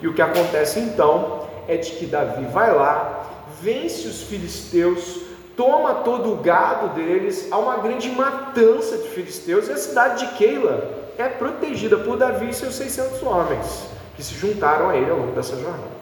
E 0.02 0.08
o 0.08 0.12
que 0.12 0.20
acontece 0.20 0.80
então 0.80 1.46
é 1.66 1.76
de 1.76 1.92
que 1.92 2.04
Davi 2.04 2.44
vai 2.46 2.74
lá, 2.74 3.35
vence 3.60 4.06
os 4.06 4.22
filisteus, 4.22 5.20
toma 5.56 5.94
todo 5.94 6.32
o 6.32 6.36
gado 6.36 6.94
deles, 6.94 7.48
há 7.50 7.58
uma 7.58 7.78
grande 7.78 8.08
matança 8.10 8.98
de 8.98 9.08
filisteus 9.08 9.68
e 9.68 9.72
a 9.72 9.76
cidade 9.76 10.26
de 10.26 10.34
Keila 10.36 11.06
é 11.18 11.28
protegida 11.28 11.96
por 11.96 12.16
Davi 12.16 12.50
e 12.50 12.54
seus 12.54 12.74
600 12.74 13.22
homens 13.22 13.86
que 14.14 14.22
se 14.22 14.34
juntaram 14.34 14.90
a 14.90 14.96
ele 14.96 15.10
ao 15.10 15.18
longo 15.18 15.32
dessa 15.32 15.56
jornada. 15.56 15.96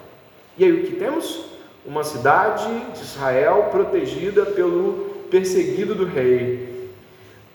E 0.57 0.65
aí 0.65 0.73
o 0.73 0.87
que 0.87 0.97
temos? 0.97 1.55
uma 1.85 2.03
cidade 2.03 2.67
de 2.95 3.03
Israel 3.03 3.69
protegida 3.71 4.47
pelo 4.47 5.27
perseguido 5.31 5.95
do 5.95 6.07
rei. 6.07 6.91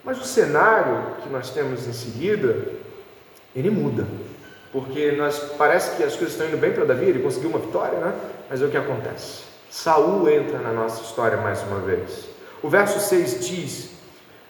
Mas 0.04 0.20
o 0.20 0.24
cenário 0.24 1.16
que 1.24 1.30
nós 1.30 1.50
temos 1.50 1.88
em 1.88 1.94
seguida, 1.94 2.68
ele 3.56 3.70
muda. 3.70 4.06
Porque 4.72 5.12
nós, 5.14 5.40
parece 5.58 5.98
que 5.98 6.04
as 6.04 6.14
coisas 6.16 6.34
estão 6.34 6.48
indo 6.48 6.58
bem 6.58 6.72
para 6.72 6.86
Davi, 6.86 7.06
ele 7.06 7.24
conseguiu 7.24 7.50
uma 7.50 7.60
vitória, 7.60 7.98
né? 8.00 8.14
Mas 8.50 8.62
é 8.62 8.66
o 8.66 8.70
que 8.70 8.78
acontece. 8.78 9.49
Saul 9.70 10.28
entra 10.30 10.58
na 10.60 10.72
nossa 10.72 11.04
história 11.04 11.38
mais 11.38 11.62
uma 11.64 11.80
vez. 11.80 12.28
O 12.64 12.70
verso 12.70 13.00
6 13.00 13.48
diz: 13.48 13.92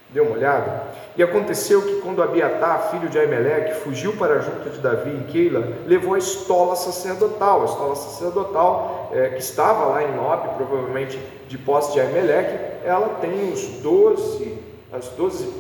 Dê 0.10 0.22
uma 0.22 0.32
olhada. 0.32 0.84
E 1.18 1.22
aconteceu 1.22 1.82
que 1.82 2.02
quando 2.02 2.24
Abiatar, 2.24 2.90
filho 2.92 3.10
de 3.10 3.20
Aimeleque, 3.20 3.82
fugiu 3.82 4.16
para 4.16 4.40
junto 4.40 4.70
de 4.70 4.80
Davi 4.80 5.10
em 5.10 5.24
Keila, 5.24 5.68
levou 5.86 6.14
a 6.14 6.18
estola 6.18 6.76
sacerdotal, 6.76 7.62
a 7.62 7.66
estola 7.66 7.96
sacerdotal 7.96 9.10
é, 9.14 9.30
que 9.30 9.40
estava 9.40 9.86
lá 9.86 10.02
em 10.02 10.16
Nob, 10.16 10.56
provavelmente 10.56 11.20
de 11.48 11.58
posse 11.58 11.92
de 11.94 12.00
Aimeleque, 12.00 12.86
ela 12.86 13.18
tem 13.20 13.52
os 13.52 13.62
doze, 13.82 14.58
as 14.94 15.10
doze 15.10 15.54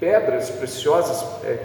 pedras 0.00 0.50
preciosas 0.50 1.22
é, 1.44 1.58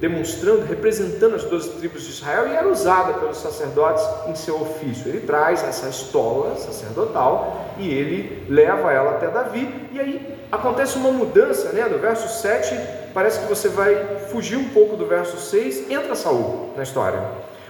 demonstrando, 0.00 0.66
representando 0.66 1.34
as 1.34 1.44
doze 1.44 1.70
tribos 1.70 2.02
de 2.02 2.10
Israel 2.10 2.48
e 2.48 2.54
era 2.54 2.66
usada 2.66 3.14
pelos 3.14 3.36
sacerdotes 3.36 4.02
em 4.26 4.34
seu 4.34 4.60
ofício. 4.60 5.08
Ele 5.08 5.20
traz 5.20 5.62
essa 5.62 5.88
estola 5.88 6.56
sacerdotal 6.56 7.66
e 7.78 7.92
ele 7.92 8.44
leva 8.48 8.90
ela 8.92 9.12
até 9.12 9.28
Davi 9.28 9.68
e 9.92 10.00
aí 10.00 10.38
acontece 10.50 10.96
uma 10.96 11.10
mudança, 11.10 11.72
né? 11.72 11.88
Do 11.88 11.98
verso 11.98 12.28
7, 12.40 12.74
parece 13.12 13.40
que 13.40 13.46
você 13.46 13.68
vai 13.68 14.18
fugir 14.30 14.56
um 14.56 14.70
pouco 14.70 14.96
do 14.96 15.06
verso 15.06 15.36
6, 15.36 15.90
entra 15.90 16.14
Saul 16.14 16.72
na 16.74 16.82
história. 16.82 17.22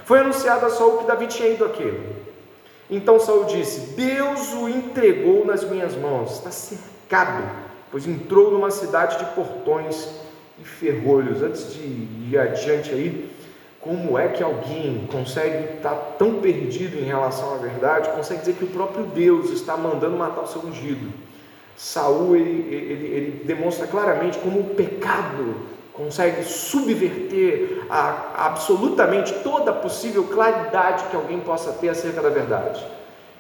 Foi 0.04 0.20
anunciado 0.20 0.64
a 0.64 0.70
Saul 0.70 0.98
que 0.98 1.06
Davi 1.06 1.26
tinha 1.26 1.48
ido 1.48 1.64
aquele. 1.64 2.24
Então 2.88 3.18
Saul 3.18 3.44
disse: 3.46 3.94
Deus 3.96 4.52
o 4.52 4.68
entregou 4.68 5.44
nas 5.44 5.64
minhas 5.64 5.96
mãos, 5.96 6.34
está 6.34 6.52
cercado, 6.52 7.42
pois 7.90 8.06
entrou 8.06 8.52
numa 8.52 8.70
cidade 8.70 9.18
de 9.18 9.24
portões 9.34 10.08
e 10.58 10.64
ferrolhos. 10.64 11.42
Antes 11.42 11.74
de 11.74 11.80
ir 11.80 12.38
adiante 12.38 12.90
aí, 12.90 13.30
como 13.80 14.18
é 14.18 14.28
que 14.28 14.42
alguém 14.42 15.06
consegue 15.10 15.76
estar 15.76 15.94
tão 16.18 16.40
perdido 16.40 16.98
em 16.98 17.04
relação 17.04 17.54
à 17.54 17.58
verdade, 17.58 18.10
consegue 18.10 18.40
dizer 18.40 18.54
que 18.54 18.64
o 18.64 18.68
próprio 18.68 19.04
Deus 19.06 19.50
está 19.50 19.76
mandando 19.76 20.16
matar 20.16 20.42
o 20.42 20.46
seu 20.46 20.60
ungido? 20.62 21.12
Saul 21.76 22.34
ele, 22.34 22.74
ele, 22.74 23.06
ele 23.06 23.44
demonstra 23.44 23.86
claramente 23.86 24.38
como 24.38 24.60
o 24.60 24.74
pecado 24.74 25.76
consegue 25.92 26.42
subverter 26.44 27.86
a, 27.88 28.46
absolutamente 28.46 29.32
toda 29.42 29.72
possível 29.72 30.24
claridade 30.24 31.04
que 31.04 31.16
alguém 31.16 31.40
possa 31.40 31.72
ter 31.72 31.88
acerca 31.88 32.20
da 32.20 32.28
verdade. 32.28 32.84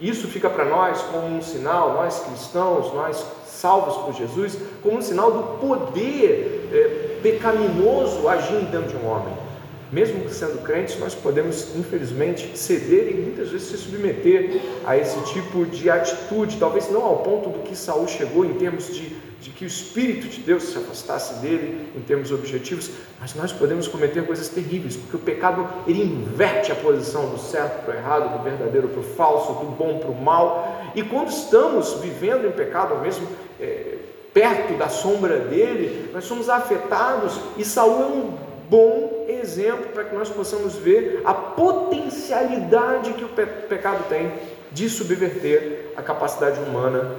Isso 0.00 0.28
fica 0.28 0.48
para 0.48 0.64
nós 0.64 1.00
como 1.02 1.26
um 1.26 1.42
sinal, 1.42 1.94
nós 1.94 2.20
cristãos, 2.20 2.92
nós 2.92 3.26
salvos 3.56 3.96
por 4.04 4.14
Jesus, 4.14 4.58
como 4.82 4.98
um 4.98 5.02
sinal 5.02 5.32
do 5.32 5.42
poder 5.58 6.68
é, 6.72 7.20
pecaminoso 7.22 8.28
agindo 8.28 8.70
dentro 8.70 8.96
de 8.96 9.04
um 9.04 9.10
homem. 9.10 9.45
Mesmo 9.92 10.28
sendo 10.28 10.62
crentes, 10.64 10.98
nós 10.98 11.14
podemos, 11.14 11.76
infelizmente, 11.76 12.58
ceder 12.58 13.08
e 13.08 13.14
muitas 13.14 13.50
vezes 13.50 13.68
se 13.68 13.78
submeter 13.78 14.60
a 14.84 14.96
esse 14.96 15.18
tipo 15.32 15.64
de 15.64 15.88
atitude, 15.88 16.56
talvez 16.58 16.90
não 16.90 17.04
ao 17.04 17.18
ponto 17.18 17.50
do 17.50 17.60
que 17.60 17.76
Saul 17.76 18.08
chegou 18.08 18.44
em 18.44 18.54
termos 18.54 18.92
de, 18.92 19.16
de 19.40 19.50
que 19.50 19.64
o 19.64 19.66
Espírito 19.66 20.26
de 20.26 20.40
Deus 20.40 20.64
se 20.64 20.78
afastasse 20.78 21.34
dele 21.34 21.88
em 21.96 22.00
termos 22.00 22.32
objetivos, 22.32 22.90
mas 23.20 23.36
nós 23.36 23.52
podemos 23.52 23.86
cometer 23.86 24.26
coisas 24.26 24.48
terríveis, 24.48 24.96
porque 24.96 25.16
o 25.16 25.20
pecado 25.20 25.68
ele 25.86 26.02
inverte 26.02 26.72
a 26.72 26.74
posição 26.74 27.30
do 27.30 27.38
certo 27.38 27.84
para 27.84 27.94
o 27.94 27.96
errado, 27.96 28.38
do 28.38 28.42
verdadeiro 28.42 28.88
para 28.88 29.00
o 29.00 29.04
falso, 29.04 29.52
do 29.52 29.66
bom 29.66 29.98
para 30.00 30.10
o 30.10 30.20
mal, 30.20 30.90
e 30.96 31.02
quando 31.04 31.28
estamos 31.28 31.94
vivendo 32.00 32.48
em 32.48 32.52
pecado, 32.52 33.00
mesmo 33.00 33.28
é, 33.60 33.98
perto 34.34 34.76
da 34.76 34.88
sombra 34.88 35.38
dele, 35.38 36.10
nós 36.12 36.24
somos 36.24 36.48
afetados, 36.48 37.38
e 37.56 37.64
Saul 37.64 38.02
é 38.02 38.06
um 38.06 38.34
bom 38.68 39.15
exemplo 39.46 39.86
para 39.94 40.04
que 40.04 40.14
nós 40.14 40.28
possamos 40.28 40.74
ver 40.74 41.22
a 41.24 41.32
potencialidade 41.32 43.12
que 43.12 43.24
o 43.24 43.28
pecado 43.28 44.08
tem 44.08 44.32
de 44.72 44.90
subverter 44.90 45.92
a 45.96 46.02
capacidade 46.02 46.58
humana 46.60 47.14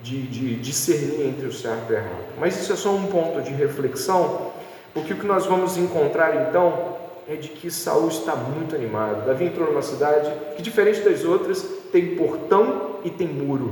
de, 0.00 0.22
de 0.22 0.56
discernir 0.56 1.28
entre 1.28 1.46
o 1.46 1.52
certo 1.52 1.90
e 1.90 1.94
o 1.94 1.96
errado. 1.96 2.24
Mas 2.38 2.60
isso 2.60 2.72
é 2.72 2.76
só 2.76 2.90
um 2.90 3.06
ponto 3.06 3.40
de 3.40 3.52
reflexão, 3.52 4.50
porque 4.92 5.12
o 5.12 5.16
que 5.16 5.26
nós 5.26 5.46
vamos 5.46 5.76
encontrar 5.76 6.48
então 6.48 6.96
é 7.28 7.36
de 7.36 7.48
que 7.48 7.70
Saul 7.70 8.08
está 8.08 8.34
muito 8.34 8.74
animado. 8.74 9.26
Davi 9.26 9.44
entrou 9.44 9.68
numa 9.68 9.82
cidade 9.82 10.32
que, 10.56 10.62
diferente 10.62 11.00
das 11.00 11.24
outras, 11.24 11.62
tem 11.92 12.16
portão 12.16 12.96
e 13.04 13.10
tem 13.10 13.28
muro. 13.28 13.70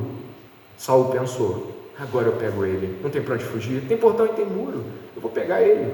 Saul 0.76 1.06
pensou: 1.06 1.72
agora 1.98 2.26
eu 2.26 2.32
pego 2.34 2.64
ele. 2.64 2.98
Não 3.02 3.10
tem 3.10 3.22
para 3.22 3.34
onde 3.34 3.44
fugir. 3.44 3.82
Tem 3.88 3.96
portão 3.96 4.26
e 4.26 4.30
tem 4.30 4.44
muro. 4.44 4.84
Eu 5.14 5.22
vou 5.22 5.30
pegar 5.30 5.62
ele. 5.62 5.90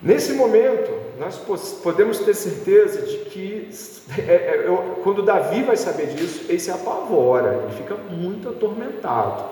Nesse 0.00 0.32
momento, 0.32 0.92
nós 1.18 1.36
podemos 1.82 2.20
ter 2.20 2.32
certeza 2.32 3.02
de 3.02 3.18
que, 3.30 3.68
é, 4.16 4.32
é, 4.32 4.62
eu, 4.64 5.00
quando 5.02 5.24
Davi 5.24 5.64
vai 5.64 5.76
saber 5.76 6.14
disso, 6.14 6.44
ele 6.48 6.60
se 6.60 6.70
apavora, 6.70 7.64
ele 7.64 7.76
fica 7.76 7.96
muito 7.96 8.48
atormentado. 8.48 9.44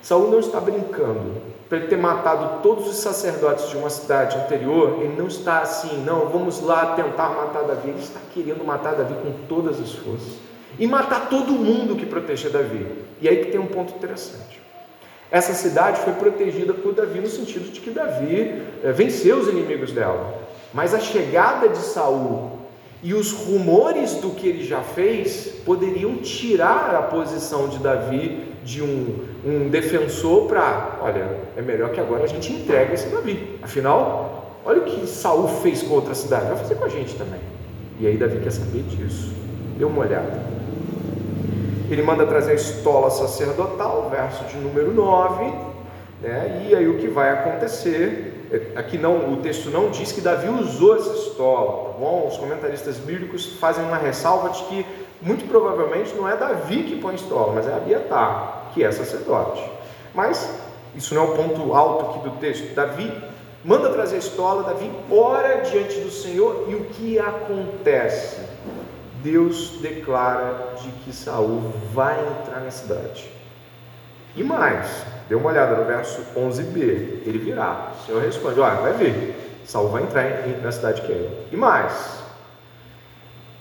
Saul 0.00 0.30
não 0.30 0.40
está 0.40 0.58
brincando. 0.58 1.54
Para 1.68 1.78
ele 1.78 1.88
ter 1.88 1.98
matado 1.98 2.62
todos 2.62 2.88
os 2.88 2.96
sacerdotes 2.96 3.68
de 3.68 3.76
uma 3.76 3.90
cidade 3.90 4.38
anterior, 4.38 5.02
ele 5.02 5.16
não 5.16 5.26
está 5.26 5.60
assim, 5.60 6.02
não, 6.04 6.28
vamos 6.30 6.60
lá 6.60 6.94
tentar 6.94 7.30
matar 7.30 7.64
Davi. 7.64 7.90
Ele 7.90 7.98
está 7.98 8.20
querendo 8.32 8.64
matar 8.64 8.94
Davi 8.94 9.14
com 9.14 9.46
todas 9.46 9.78
as 9.80 9.92
forças. 9.92 10.34
E 10.78 10.86
matar 10.86 11.28
todo 11.28 11.52
mundo 11.52 11.94
que 11.96 12.06
proteger 12.06 12.50
Davi. 12.50 12.86
E 13.20 13.28
aí 13.28 13.44
que 13.44 13.50
tem 13.50 13.60
um 13.60 13.66
ponto 13.66 13.94
interessante. 13.94 14.63
Essa 15.34 15.52
cidade 15.52 16.00
foi 16.02 16.12
protegida 16.12 16.72
por 16.72 16.94
Davi 16.94 17.18
no 17.18 17.26
sentido 17.26 17.68
de 17.72 17.80
que 17.80 17.90
Davi 17.90 18.62
é, 18.84 18.92
venceu 18.92 19.38
os 19.38 19.48
inimigos 19.48 19.90
dela. 19.90 20.32
Mas 20.72 20.94
a 20.94 21.00
chegada 21.00 21.68
de 21.68 21.78
Saul 21.78 22.52
e 23.02 23.12
os 23.12 23.32
rumores 23.32 24.14
do 24.14 24.30
que 24.30 24.46
ele 24.46 24.64
já 24.64 24.80
fez 24.80 25.56
poderiam 25.66 26.18
tirar 26.18 26.94
a 26.94 27.02
posição 27.02 27.66
de 27.66 27.78
Davi 27.78 28.44
de 28.62 28.80
um, 28.80 29.24
um 29.44 29.68
defensor 29.70 30.46
para, 30.46 31.00
olha, 31.02 31.28
é 31.56 31.60
melhor 31.60 31.90
que 31.90 31.98
agora 31.98 32.22
a 32.22 32.28
gente 32.28 32.52
entregue 32.52 32.94
esse 32.94 33.08
Davi. 33.08 33.58
Afinal, 33.60 34.60
olha 34.64 34.82
o 34.82 34.84
que 34.84 35.04
Saul 35.04 35.48
fez 35.48 35.82
com 35.82 35.94
outra 35.94 36.14
cidade, 36.14 36.46
vai 36.46 36.58
fazer 36.58 36.76
com 36.76 36.84
a 36.84 36.88
gente 36.88 37.12
também. 37.16 37.40
E 37.98 38.06
aí 38.06 38.16
Davi 38.16 38.38
quer 38.38 38.52
saber 38.52 38.84
disso. 38.84 39.32
Dê 39.76 39.84
uma 39.84 39.98
olhada. 39.98 40.53
Ele 41.90 42.02
manda 42.02 42.26
trazer 42.26 42.52
a 42.52 42.54
estola 42.54 43.10
sacerdotal, 43.10 44.08
verso 44.10 44.44
de 44.44 44.56
número 44.56 44.92
9, 44.92 45.52
né? 46.22 46.66
e 46.68 46.74
aí 46.74 46.88
o 46.88 46.98
que 46.98 47.08
vai 47.08 47.30
acontecer, 47.30 48.48
é, 48.50 48.78
aqui 48.78 48.96
não, 48.96 49.32
o 49.32 49.36
texto 49.38 49.70
não 49.70 49.90
diz 49.90 50.10
que 50.10 50.20
Davi 50.20 50.48
usou 50.48 50.96
essa 50.96 51.12
estola, 51.12 51.92
tá 51.92 51.98
bom? 51.98 52.28
Os 52.28 52.38
comentaristas 52.38 52.96
bíblicos 52.96 53.56
fazem 53.58 53.84
uma 53.84 53.98
ressalva 53.98 54.50
de 54.50 54.62
que 54.64 54.86
muito 55.20 55.46
provavelmente 55.46 56.14
não 56.14 56.28
é 56.28 56.36
Davi 56.36 56.84
que 56.84 57.00
põe 57.00 57.12
a 57.12 57.16
estola, 57.16 57.52
mas 57.54 57.66
é 57.66 57.74
Abiatar, 57.74 58.70
que 58.72 58.82
é 58.82 58.90
sacerdote. 58.90 59.62
Mas 60.14 60.50
isso 60.94 61.14
não 61.14 61.22
é 61.22 61.24
o 61.26 61.34
ponto 61.34 61.74
alto 61.74 62.10
aqui 62.10 62.28
do 62.28 62.36
texto. 62.36 62.74
Davi 62.74 63.12
manda 63.64 63.90
trazer 63.90 64.16
a 64.16 64.18
estola, 64.18 64.62
Davi 64.62 64.90
ora 65.10 65.62
diante 65.62 66.00
do 66.00 66.10
Senhor 66.10 66.66
e 66.68 66.74
o 66.74 66.84
que 66.84 67.18
acontece? 67.18 68.40
Deus 69.24 69.78
declara 69.80 70.74
de 70.82 70.90
que 70.90 71.12
Saul 71.12 71.72
vai 71.94 72.14
entrar 72.20 72.60
na 72.60 72.70
cidade. 72.70 73.32
E 74.36 74.44
mais, 74.44 75.02
dê 75.28 75.34
uma 75.34 75.48
olhada 75.48 75.76
no 75.76 75.84
verso 75.86 76.20
11b, 76.36 77.22
ele 77.24 77.38
virá. 77.38 77.92
O 77.98 78.06
Senhor 78.06 78.22
responde: 78.22 78.60
Olha, 78.60 78.76
vai 78.76 78.92
vir, 78.92 79.34
Saul 79.64 79.88
vai 79.88 80.02
entrar 80.02 80.24
na 80.62 80.70
cidade 80.70 81.00
de 81.00 81.06
Keila. 81.06 81.30
E 81.50 81.56
mais, 81.56 82.22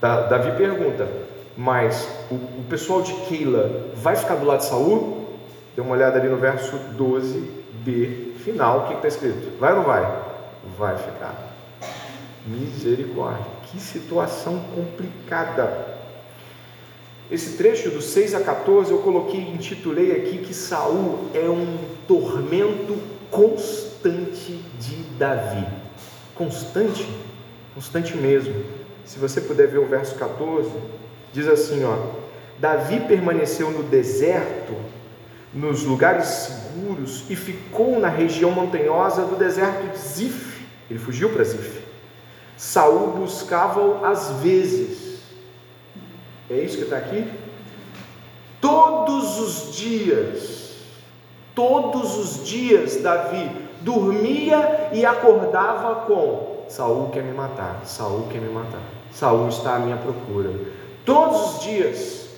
Davi 0.02 0.52
pergunta: 0.58 1.08
Mas 1.56 2.10
o, 2.30 2.36
o 2.36 2.66
pessoal 2.70 3.02
de 3.02 3.14
Keila 3.14 3.88
vai 3.96 4.18
ficar 4.18 4.36
do 4.36 4.46
lado 4.46 4.60
de 4.60 4.66
Saul? 4.66 5.30
Dê 5.76 5.82
uma 5.82 5.96
olhada 5.96 6.20
ali 6.20 6.28
no 6.28 6.38
verso 6.38 6.78
12b, 6.98 8.36
final, 8.36 8.80
o 8.80 8.88
que 8.88 8.94
está 8.96 9.08
escrito? 9.08 9.58
Vai 9.60 9.72
ou 9.72 9.78
não 9.78 9.86
vai? 9.86 10.24
Vai 10.78 10.98
ficar. 10.98 11.34
Misericórdia, 12.46 13.53
que 13.74 13.80
situação 13.80 14.64
complicada. 14.76 15.98
Esse 17.32 17.58
trecho 17.58 17.90
do 17.90 18.02
6 18.02 18.36
a 18.36 18.42
14 18.42 18.92
eu 18.92 19.00
coloquei, 19.00 19.42
intitulei 19.42 20.12
aqui 20.12 20.38
que 20.38 20.54
Saul 20.54 21.30
é 21.34 21.50
um 21.50 21.80
tormento 22.08 22.96
constante 23.32 24.64
de 24.80 24.96
Davi. 25.18 25.66
Constante, 26.36 27.08
constante 27.74 28.16
mesmo. 28.16 28.54
Se 29.04 29.18
você 29.18 29.42
puder 29.42 29.68
ver 29.68 29.80
o 29.80 29.88
verso 29.88 30.14
14, 30.16 30.70
diz 31.34 31.48
assim, 31.48 31.84
ó: 31.84 31.98
Davi 32.60 33.00
permaneceu 33.00 33.72
no 33.72 33.82
deserto, 33.82 34.76
nos 35.52 35.84
lugares 35.84 36.28
seguros 36.28 37.24
e 37.30 37.36
ficou 37.36 38.00
na 38.00 38.10
região 38.10 38.52
montanhosa 38.52 39.26
do 39.26 39.36
deserto 39.36 39.92
de 39.92 39.98
Zif. 39.98 40.62
Ele 40.90 41.00
fugiu 41.00 41.30
para 41.30 41.44
Zif. 41.44 41.83
Saul 42.64 43.08
buscava-o 43.08 44.06
às 44.06 44.30
vezes. 44.42 45.20
É 46.50 46.56
isso 46.56 46.78
que 46.78 46.84
está 46.84 46.96
aqui? 46.96 47.30
Todos 48.62 49.38
os 49.38 49.76
dias, 49.76 50.78
todos 51.54 52.18
os 52.18 52.48
dias, 52.48 53.02
Davi 53.02 53.52
dormia 53.82 54.92
e 54.94 55.06
acordava 55.06 56.06
com 56.06 56.64
Saul 56.70 57.10
quer 57.10 57.22
me 57.22 57.34
matar, 57.34 57.82
Saul 57.84 58.28
quer 58.32 58.40
me 58.40 58.50
matar, 58.50 58.82
Saul 59.12 59.50
está 59.50 59.76
à 59.76 59.80
minha 59.80 59.98
procura. 59.98 60.52
Todos 61.06 61.56
os 61.56 61.64
dias. 61.64 62.30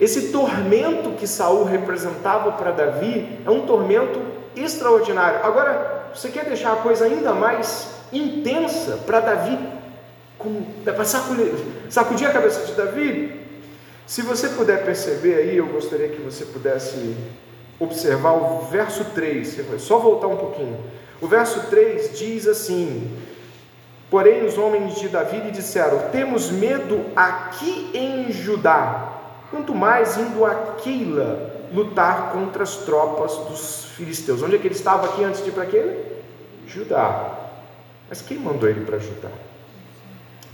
Esse 0.00 0.32
tormento 0.32 1.10
que 1.10 1.26
Saul 1.26 1.64
representava 1.64 2.52
para 2.52 2.70
Davi 2.70 3.38
é 3.44 3.50
um 3.50 3.66
tormento 3.66 4.18
extraordinário. 4.56 5.44
Agora, 5.44 6.06
você 6.14 6.30
quer 6.30 6.46
deixar 6.46 6.72
a 6.72 6.76
coisa 6.76 7.04
ainda 7.04 7.34
mais 7.34 7.99
intensa 8.12 8.98
para 9.06 9.20
Davi, 9.20 9.58
para 10.84 11.04
sacudir, 11.04 11.52
sacudir 11.88 12.28
a 12.28 12.32
cabeça 12.32 12.66
de 12.66 12.72
Davi? 12.72 13.40
Se 14.06 14.22
você 14.22 14.48
puder 14.48 14.84
perceber 14.84 15.34
aí, 15.36 15.56
eu 15.56 15.66
gostaria 15.66 16.08
que 16.08 16.20
você 16.20 16.44
pudesse 16.44 17.16
observar 17.78 18.32
o 18.32 18.66
verso 18.66 19.04
3, 19.14 19.60
só 19.78 19.98
voltar 19.98 20.26
um 20.26 20.36
pouquinho. 20.36 20.78
O 21.20 21.26
verso 21.26 21.60
3 21.68 22.18
diz 22.18 22.46
assim: 22.46 23.16
Porém, 24.10 24.44
os 24.44 24.58
homens 24.58 24.96
de 24.96 25.08
Davi 25.08 25.38
lhe 25.38 25.50
disseram: 25.50 26.10
Temos 26.10 26.50
medo 26.50 27.04
aqui 27.14 27.90
em 27.94 28.32
Judá, 28.32 29.12
quanto 29.50 29.74
mais 29.74 30.16
indo 30.16 30.44
a 30.44 30.54
Keila 30.82 31.58
lutar 31.72 32.32
contra 32.32 32.64
as 32.64 32.76
tropas 32.78 33.36
dos 33.48 33.84
filisteus. 33.96 34.42
Onde 34.42 34.56
é 34.56 34.58
que 34.58 34.66
ele 34.66 34.74
estava 34.74 35.06
aqui 35.06 35.22
antes 35.22 35.42
de 35.42 35.50
ir 35.50 35.52
para 35.52 35.66
Keila? 35.66 35.94
Judá. 36.66 37.39
Mas 38.10 38.20
quem 38.20 38.38
mandou 38.38 38.68
ele 38.68 38.84
para 38.84 38.98
Judá? 38.98 39.30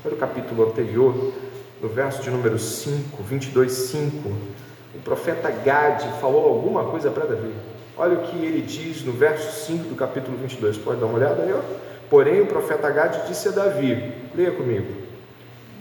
Olha 0.04 0.14
o 0.14 0.18
capítulo 0.18 0.68
anterior, 0.68 1.32
no 1.82 1.88
verso 1.88 2.22
de 2.22 2.30
número 2.30 2.58
5, 2.58 3.20
22, 3.25 3.72
5 3.72 4.32
o 4.96 4.98
profeta 5.00 5.50
Gade 5.50 6.08
falou 6.20 6.48
alguma 6.48 6.84
coisa 6.84 7.10
para 7.10 7.26
Davi. 7.26 7.52
Olha 7.98 8.18
o 8.18 8.22
que 8.22 8.36
ele 8.36 8.62
diz 8.62 9.04
no 9.04 9.12
verso 9.12 9.66
5 9.66 9.88
do 9.88 9.94
capítulo 9.94 10.36
22. 10.38 10.78
Pode 10.78 11.00
dar 11.00 11.06
uma 11.06 11.18
olhada 11.18 11.42
aí? 11.42 11.52
Ó. 11.52 11.60
Porém, 12.08 12.40
o 12.40 12.46
profeta 12.46 12.90
Gade 12.90 13.28
disse 13.28 13.48
a 13.48 13.50
Davi: 13.50 14.12
Leia 14.34 14.52
comigo. 14.52 14.86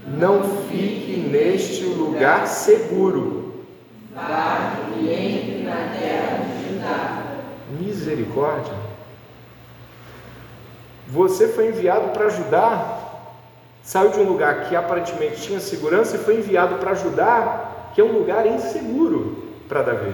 Não 0.05 0.43
fique 0.67 1.17
neste 1.31 1.85
lugar 1.85 2.45
seguro. 2.47 3.63
Vá 4.13 4.79
e 4.99 5.09
entre 5.09 5.63
na 5.63 5.89
terra 5.97 6.43
de 6.43 6.73
Judá. 6.73 7.23
Misericórdia. 7.79 8.73
Você 11.07 11.47
foi 11.47 11.67
enviado 11.67 12.09
para 12.09 12.25
ajudar. 12.25 13.01
Saiu 13.83 14.09
de 14.09 14.19
um 14.19 14.23
lugar 14.23 14.65
que 14.65 14.75
aparentemente 14.75 15.41
tinha 15.41 15.59
segurança 15.59 16.15
e 16.15 16.19
foi 16.19 16.37
enviado 16.37 16.75
para 16.75 16.91
ajudar 16.91 17.75
que 17.95 18.01
é 18.01 18.03
um 18.03 18.11
lugar 18.11 18.45
inseguro 18.45 19.45
para 19.69 19.81
Davi. 19.81 20.13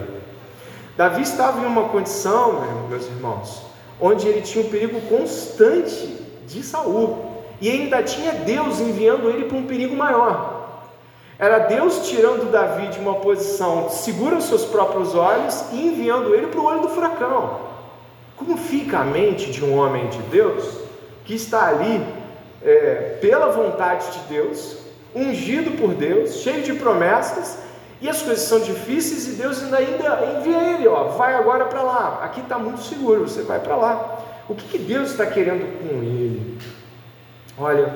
Davi 0.96 1.22
estava 1.22 1.60
em 1.60 1.66
uma 1.66 1.88
condição, 1.88 2.86
meus 2.88 3.06
irmãos, 3.06 3.62
onde 4.00 4.28
ele 4.28 4.40
tinha 4.42 4.64
um 4.64 4.70
perigo 4.70 5.00
constante 5.08 6.16
de 6.46 6.62
Saul 6.62 7.42
e 7.60 7.68
ainda 7.68 8.02
tinha 8.02 8.32
Deus 8.32 8.78
enviando 8.78 9.28
ele 9.28 9.46
para 9.46 9.58
um 9.58 9.66
perigo 9.66 9.96
maior. 9.96 10.60
Era 11.38 11.58
Deus 11.60 12.08
tirando 12.08 12.52
Davi 12.52 12.86
de 12.88 13.00
uma 13.00 13.16
posição 13.16 13.88
segura 13.90 14.36
aos 14.36 14.44
seus 14.44 14.64
próprios 14.64 15.12
olhos 15.12 15.64
e 15.72 15.88
enviando 15.88 16.34
ele 16.36 16.46
para 16.46 16.60
o 16.60 16.64
olho 16.64 16.82
do 16.82 16.88
furacão. 16.88 17.62
Como 18.36 18.56
fica 18.56 18.98
a 18.98 19.04
mente 19.04 19.50
de 19.50 19.64
um 19.64 19.76
homem 19.76 20.06
de 20.08 20.18
Deus 20.18 20.81
que 21.24 21.34
está 21.34 21.68
ali 21.68 22.04
é, 22.64 23.18
pela 23.20 23.48
vontade 23.48 24.10
de 24.12 24.18
Deus, 24.28 24.78
ungido 25.14 25.72
por 25.72 25.94
Deus, 25.94 26.36
cheio 26.36 26.62
de 26.62 26.72
promessas, 26.74 27.58
e 28.00 28.08
as 28.08 28.20
coisas 28.20 28.44
são 28.44 28.58
difíceis 28.60 29.28
e 29.28 29.32
Deus 29.32 29.62
ainda, 29.62 29.78
ainda 29.78 30.38
envia 30.38 30.74
ele, 30.74 30.88
ó, 30.88 31.04
vai 31.04 31.34
agora 31.34 31.66
para 31.66 31.82
lá. 31.82 32.20
Aqui 32.24 32.40
está 32.40 32.58
muito 32.58 32.82
seguro, 32.82 33.28
você 33.28 33.42
vai 33.42 33.60
para 33.60 33.76
lá. 33.76 34.18
O 34.48 34.54
que, 34.56 34.66
que 34.66 34.78
Deus 34.78 35.12
está 35.12 35.24
querendo 35.24 35.78
com 35.78 36.02
ele? 36.02 36.58
Olha, 37.56 37.94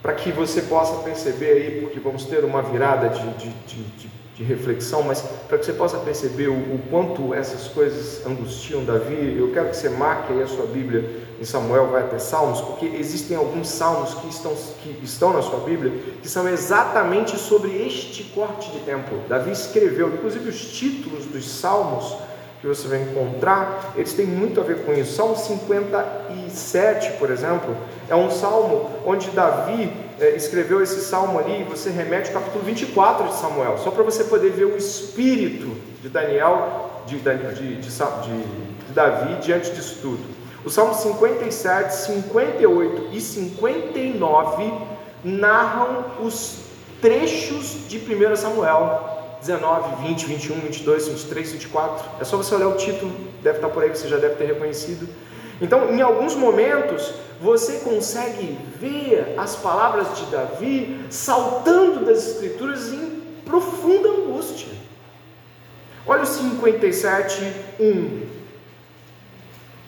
para 0.00 0.14
que 0.14 0.32
você 0.32 0.62
possa 0.62 1.02
perceber 1.02 1.52
aí, 1.52 1.80
porque 1.82 2.00
vamos 2.00 2.24
ter 2.24 2.42
uma 2.42 2.62
virada 2.62 3.10
de, 3.10 3.28
de, 3.34 3.50
de, 3.50 3.82
de 3.82 4.10
de 4.36 4.44
reflexão, 4.44 5.02
mas 5.02 5.22
para 5.48 5.56
que 5.56 5.64
você 5.64 5.72
possa 5.72 5.96
perceber 5.96 6.48
o, 6.48 6.52
o, 6.52 6.80
quanto 6.90 7.32
essas 7.32 7.68
coisas 7.68 8.24
angustiam 8.26 8.84
Davi, 8.84 9.34
eu 9.38 9.50
quero 9.52 9.70
que 9.70 9.76
você 9.76 9.88
marque 9.88 10.30
aí 10.34 10.42
a 10.42 10.46
sua 10.46 10.66
Bíblia 10.66 11.24
em 11.40 11.44
Samuel, 11.44 11.88
vai 11.88 12.02
até 12.02 12.18
Salmos, 12.18 12.60
porque 12.60 12.84
existem 12.84 13.34
alguns 13.36 13.68
salmos 13.68 14.12
que 14.14 14.28
estão, 14.28 14.54
que 14.82 15.00
estão 15.02 15.32
na 15.32 15.40
sua 15.40 15.60
Bíblia 15.60 15.92
que 16.20 16.28
são 16.28 16.46
exatamente 16.46 17.38
sobre 17.38 17.86
este 17.86 18.24
corte 18.24 18.70
de 18.72 18.80
tempo. 18.80 19.16
Davi 19.26 19.52
escreveu, 19.52 20.08
inclusive 20.08 20.50
os 20.50 20.60
títulos 20.70 21.24
dos 21.24 21.50
salmos 21.50 22.16
que 22.60 22.66
você 22.66 22.88
vai 22.88 23.02
encontrar, 23.02 23.94
eles 23.96 24.12
têm 24.12 24.26
muito 24.26 24.60
a 24.60 24.64
ver 24.64 24.84
com 24.84 24.92
isso. 24.92 25.14
Salmo 25.14 25.36
57, 25.36 27.12
por 27.18 27.30
exemplo, 27.30 27.74
é 28.08 28.14
um 28.14 28.30
salmo 28.30 28.90
onde 29.06 29.30
Davi 29.30 29.92
é, 30.20 30.30
escreveu 30.36 30.82
esse 30.82 31.00
salmo 31.00 31.38
ali, 31.38 31.64
você 31.64 31.90
remete 31.90 32.28
ao 32.28 32.34
capítulo 32.34 32.64
24 32.64 33.28
de 33.28 33.34
Samuel, 33.34 33.78
só 33.78 33.90
para 33.90 34.02
você 34.02 34.24
poder 34.24 34.50
ver 34.50 34.64
o 34.64 34.76
espírito 34.76 35.76
de 36.02 36.08
Daniel, 36.08 37.02
de, 37.06 37.18
de, 37.18 37.54
de, 37.54 37.76
de 37.76 38.92
Davi 38.92 39.34
diante 39.42 39.70
disso 39.72 39.98
tudo. 40.00 40.24
O 40.64 40.70
salmo 40.70 40.94
57, 40.94 41.94
58 41.94 43.10
e 43.12 43.20
59 43.20 44.72
narram 45.22 46.04
os 46.20 46.60
trechos 47.00 47.86
de 47.88 47.98
1 47.98 48.36
Samuel 48.36 49.16
19, 49.40 50.08
20, 50.08 50.26
21, 50.26 50.60
22, 50.60 51.08
23, 51.08 51.52
24. 51.52 52.04
É 52.20 52.24
só 52.24 52.36
você 52.36 52.54
olhar 52.54 52.68
o 52.68 52.76
título, 52.76 53.12
deve 53.42 53.58
estar 53.58 53.68
por 53.68 53.82
aí, 53.82 53.90
você 53.90 54.08
já 54.08 54.16
deve 54.16 54.34
ter 54.34 54.46
reconhecido. 54.46 55.08
Então, 55.60 55.90
em 55.90 56.02
alguns 56.02 56.34
momentos, 56.34 57.14
você 57.40 57.78
consegue 57.80 58.58
ver 58.78 59.34
as 59.38 59.56
palavras 59.56 60.16
de 60.18 60.26
Davi 60.26 61.06
saltando 61.10 62.04
das 62.04 62.26
Escrituras 62.26 62.92
em 62.92 63.22
profunda 63.44 64.08
angústia. 64.08 64.68
Olha 66.06 66.22
o 66.22 66.26
57, 66.26 67.52
1. 67.80 68.26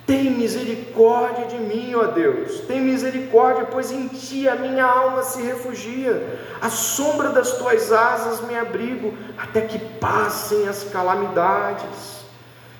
Tem 0.07 0.31
misericórdia 0.31 1.47
de 1.47 1.59
mim, 1.59 1.95
ó 1.95 2.05
Deus, 2.05 2.61
tem 2.61 2.81
misericórdia, 2.81 3.67
pois 3.67 3.93
em 3.93 4.09
ti 4.09 4.49
a 4.49 4.57
minha 4.57 4.83
alma 4.83 5.23
se 5.23 5.43
refugia. 5.43 6.41
A 6.63 6.71
sombra 6.71 7.29
das 7.29 7.53
tuas 7.59 7.93
asas 7.93 8.41
me 8.49 8.57
abrigo, 8.57 9.13
até 9.37 9.61
que 9.61 9.79
passem 9.79 10.67
as 10.67 10.83
calamidades. 10.85 12.18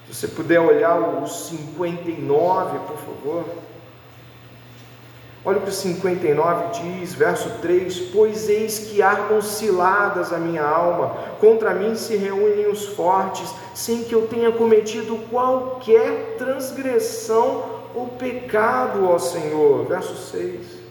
Se 0.09 0.15
você 0.15 0.29
puder 0.29 0.59
olhar 0.59 0.99
o 0.99 1.27
59, 1.27 2.79
por 2.79 2.97
favor. 2.97 3.45
Olha 5.45 5.59
o 5.59 5.61
que 5.61 5.69
o 5.69 5.73
59 5.73 6.81
diz, 6.81 7.13
verso 7.13 7.51
3: 7.61 7.99
Pois 8.15 8.49
eis 8.49 8.79
que 8.79 9.03
armam 9.03 9.43
ciladas 9.43 10.33
a 10.33 10.39
minha 10.39 10.65
alma, 10.65 11.15
contra 11.39 11.75
mim 11.75 11.95
se 11.95 12.17
reúnem 12.17 12.69
os 12.69 12.87
fortes, 12.87 13.55
sem 13.75 14.03
que 14.03 14.15
eu 14.15 14.27
tenha 14.27 14.51
cometido 14.51 15.19
qualquer 15.31 16.37
transgressão 16.39 17.65
ou 17.95 18.09
pecado 18.09 19.07
ao 19.07 19.19
Senhor. 19.19 19.85
Verso 19.85 20.17
6. 20.33 20.89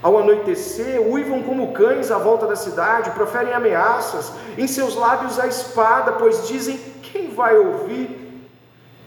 Ao 0.00 0.16
anoitecer, 0.18 1.00
uivam 1.00 1.42
como 1.42 1.72
cães 1.72 2.12
à 2.12 2.18
volta 2.18 2.46
da 2.46 2.54
cidade, 2.54 3.10
proferem 3.10 3.52
ameaças, 3.52 4.32
em 4.56 4.68
seus 4.68 4.94
lábios 4.94 5.36
a 5.36 5.48
espada, 5.48 6.12
pois 6.12 6.46
dizem: 6.46 6.78
quem 7.02 7.34
vai 7.34 7.58
ouvir? 7.58 8.25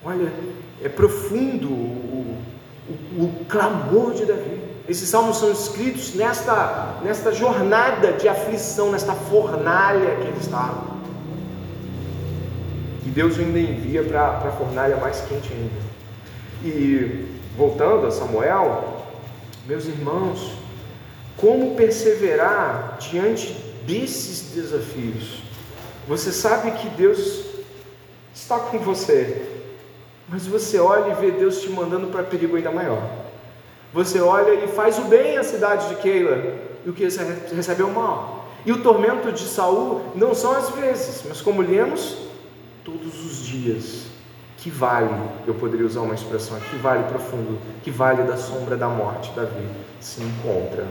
Olha, 0.04 0.32
é 0.82 0.88
profundo 0.88 1.68
o, 1.70 2.38
o, 3.18 3.24
o 3.24 3.46
clamor 3.50 4.14
de 4.14 4.26
Davi. 4.26 4.62
Esses 4.88 5.10
salmos 5.10 5.38
são 5.38 5.52
escritos 5.52 6.16
nesta, 6.16 7.00
nesta 7.04 7.32
jornada 7.32 8.14
de 8.14 8.28
aflição, 8.28 8.92
nesta 8.92 9.14
fornalha 9.14 10.16
que 10.16 10.28
ele 10.28 10.40
estava. 10.40 10.98
E 13.06 13.10
Deus 13.10 13.38
ainda 13.38 13.60
envia 13.60 14.04
para 14.04 14.38
a 14.38 14.52
fornalha 14.52 14.98
mais 14.98 15.22
quente 15.22 15.52
ainda. 15.54 15.90
E 16.64 17.26
voltando 17.58 18.08
a 18.08 18.12
Samuel, 18.12 19.04
meus 19.68 19.86
irmãos, 19.86 20.54
como 21.38 21.76
perseverar 21.76 22.98
diante 23.00 23.54
desses 23.86 24.52
desafios? 24.54 25.44
Você 26.08 26.32
sabe 26.32 26.72
que 26.72 26.90
Deus 26.90 27.46
está 28.34 28.60
com 28.60 28.80
você, 28.80 29.49
mas 30.30 30.46
você 30.46 30.80
olha 30.80 31.12
e 31.12 31.16
vê 31.16 31.32
Deus 31.32 31.62
te 31.62 31.70
mandando 31.70 32.08
para 32.08 32.24
perigo 32.24 32.56
ainda 32.56 32.72
maior. 32.72 33.02
Você 33.94 34.20
olha 34.20 34.54
e 34.64 34.68
faz 34.68 35.00
o 35.00 35.04
bem 35.04 35.38
à 35.38 35.44
cidade 35.44 35.90
de 35.90 35.96
Keila, 35.96 36.38
e 36.86 36.90
o 36.90 36.94
que 36.94 37.10
você 37.10 37.24
recebe 37.56 37.82
é 37.82 37.86
o 37.86 37.94
mal. 37.94 38.48
E 38.66 38.72
o 38.72 38.82
tormento 38.82 39.32
de 39.32 39.48
Saul 39.48 40.02
não 40.16 40.36
são 40.36 40.52
as 40.52 40.70
vezes, 40.70 41.24
mas 41.28 41.42
como 41.42 41.62
lemos, 41.62 42.18
todos 42.84 43.26
os 43.26 43.46
dias. 43.46 44.08
Que 44.58 44.70
vale, 44.70 45.10
eu 45.48 45.54
poderia 45.54 45.86
usar 45.86 46.02
uma 46.02 46.14
expressão 46.14 46.58
aqui, 46.58 46.76
vale 46.78 47.04
profundo, 47.06 47.58
que 47.82 47.90
vale 47.90 48.24
da 48.24 48.36
sombra 48.36 48.76
da 48.76 48.90
morte, 48.90 49.32
Davi 49.34 49.66
se 50.02 50.22
encontra. 50.22 50.86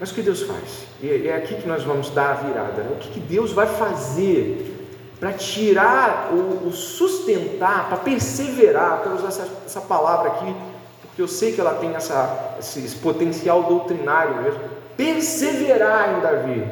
Mas 0.00 0.10
o 0.10 0.14
que 0.14 0.22
Deus 0.22 0.42
faz? 0.42 0.84
E 1.00 1.28
é 1.28 1.36
aqui 1.36 1.54
que 1.54 1.66
nós 1.66 1.84
vamos 1.84 2.10
dar 2.10 2.30
a 2.30 2.34
virada. 2.34 2.82
Né? 2.82 2.90
O 2.92 2.96
que 2.96 3.20
Deus 3.20 3.52
vai 3.52 3.66
fazer 3.66 4.77
para 5.18 5.32
tirar 5.32 6.30
ou 6.32 6.70
sustentar, 6.72 7.88
para 7.88 7.98
perseverar? 7.98 8.98
Eu 8.98 9.02
quero 9.02 9.14
usar 9.16 9.28
essa, 9.28 9.48
essa 9.66 9.80
palavra 9.80 10.30
aqui 10.30 10.54
que 11.18 11.22
eu 11.22 11.26
sei 11.26 11.52
que 11.52 11.60
ela 11.60 11.74
tem 11.74 11.96
essa, 11.96 12.54
esse 12.60 12.94
potencial 12.98 13.64
doutrinário 13.64 14.40
mesmo, 14.40 14.60
perseverar 14.96 16.16
em 16.16 16.20
Davi. 16.20 16.64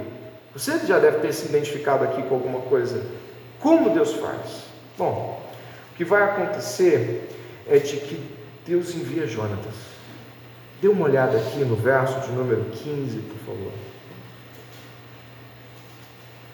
Você 0.55 0.79
já 0.87 1.01
deve 1.01 1.19
ter 1.19 1.33
se 1.33 1.47
identificado 1.47 2.05
aqui 2.05 2.23
com 2.23 2.37
alguma 2.37 2.61
coisa. 2.61 3.05
Como 3.59 3.91
Deus 3.91 4.13
faz? 4.13 4.63
Bom, 4.97 5.43
o 5.93 5.97
que 5.97 6.05
vai 6.05 6.23
acontecer 6.23 7.29
é 7.69 7.79
de 7.79 7.97
que 7.97 8.23
Deus 8.65 8.95
envia 8.95 9.27
Jonatas. 9.27 9.75
Dê 10.81 10.87
uma 10.87 11.07
olhada 11.07 11.39
aqui 11.39 11.65
no 11.65 11.75
verso 11.75 12.21
de 12.21 12.31
número 12.31 12.67
15, 12.67 13.19
por 13.19 13.39
favor. 13.47 13.73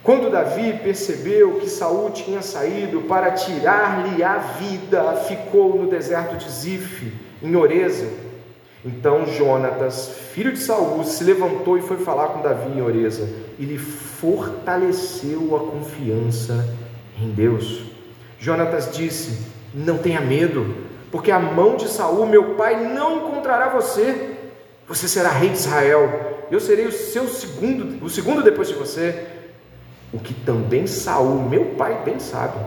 Quando 0.03 0.31
Davi 0.31 0.81
percebeu 0.83 1.61
que 1.61 1.71
Saul 1.71 2.11
tinha 2.11 2.43
saído 2.43 3.03
para 3.03 3.31
tirar-lhe 3.31 4.23
a 4.25 4.38
vida, 4.38 5.15
ficou 5.29 5.77
no 5.77 5.88
deserto 5.88 6.37
de 6.37 6.51
Zif 6.51 7.12
em 7.41 7.55
Oreza. 7.55 8.09
Então 8.85 9.25
Jonatas, 9.27 10.09
filho 10.33 10.53
de 10.53 10.59
Saul, 10.59 11.05
se 11.05 11.23
levantou 11.23 11.79
e 11.79 11.83
foi 11.83 11.99
falar 11.99 12.29
com 12.29 12.43
Davi 12.43 12.77
em 12.77 12.83
Oreza 12.83 13.29
e 13.61 13.65
lhe 13.65 13.79
fortaleceu 13.79 15.55
a 15.55 15.61
confiança 15.71 16.69
em 17.21 17.31
Deus. 17.31 17.85
Jonatas 18.41 18.91
disse: 18.91 19.38
Não 19.73 19.99
tenha 19.99 20.21
medo, 20.21 20.75
porque 21.12 21.31
a 21.31 21.38
mão 21.38 21.77
de 21.77 21.87
Saul, 21.88 22.27
meu 22.27 22.55
pai, 22.57 22.88
não 22.93 23.19
encontrará 23.19 23.69
você. 23.69 24.31
Você 24.88 25.07
será 25.07 25.29
rei 25.31 25.51
de 25.51 25.59
Israel. 25.59 26.47
Eu 26.51 26.59
serei 26.59 26.87
o 26.87 26.93
seu 26.93 27.29
segundo, 27.29 28.05
o 28.05 28.11
segundo 28.11 28.43
depois 28.43 28.67
de 28.67 28.75
você. 28.75 29.42
O 30.12 30.18
que 30.18 30.35
também 30.35 30.87
Saul, 30.87 31.48
meu 31.48 31.75
pai, 31.77 32.03
bem 32.05 32.20
sabe. 32.20 32.59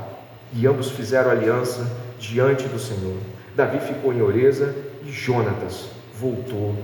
E 0.53 0.65
ambos 0.65 0.89
fizeram 0.91 1.29
aliança 1.29 1.85
diante 2.19 2.67
do 2.67 2.79
Senhor. 2.79 3.17
Davi 3.55 3.79
ficou 3.79 4.13
em 4.13 4.21
Oreza 4.21 4.75
e 5.03 5.11
Jonatas 5.11 5.85
voltou 6.19 6.75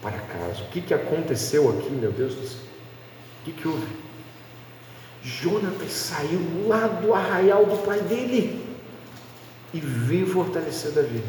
para 0.00 0.18
casa. 0.18 0.62
O 0.62 0.70
que, 0.70 0.80
que 0.80 0.92
aconteceu 0.92 1.70
aqui, 1.70 1.90
meu 1.90 2.12
Deus 2.12 2.34
do 2.34 2.46
céu? 2.46 2.60
O 3.40 3.44
que, 3.44 3.52
que 3.52 3.68
houve? 3.68 3.86
Jonatas 5.22 5.92
saiu 5.92 6.40
lá 6.66 6.88
do 6.88 7.14
arraial 7.14 7.64
do 7.64 7.78
pai 7.78 8.00
dele 8.00 8.64
e 9.72 9.80
veio 9.80 10.26
fortalecer 10.26 10.90
Davi. 10.90 11.22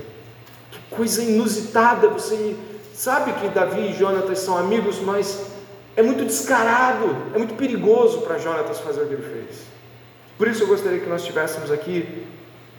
Que 0.72 0.80
coisa 0.90 1.24
inusitada! 1.24 2.08
Você 2.10 2.56
sabe 2.94 3.34
que 3.34 3.48
Davi 3.50 3.92
e 3.92 3.94
Jonatas 3.94 4.40
são 4.40 4.58
amigos, 4.58 5.00
mas 5.00 5.53
é 5.96 6.02
muito 6.02 6.26
descarado, 6.26 7.16
é 7.34 7.38
muito 7.38 7.54
perigoso 7.56 8.22
para 8.22 8.38
Jonatas 8.38 8.80
fazer 8.80 9.04
o 9.04 9.08
que 9.08 9.14
ele 9.14 9.24
fez. 9.24 9.62
Por 10.38 10.48
isso 10.48 10.64
eu 10.64 10.68
gostaria 10.68 11.00
que 11.00 11.10
nós 11.10 11.24
tivéssemos 11.24 11.72
aqui 11.72 12.26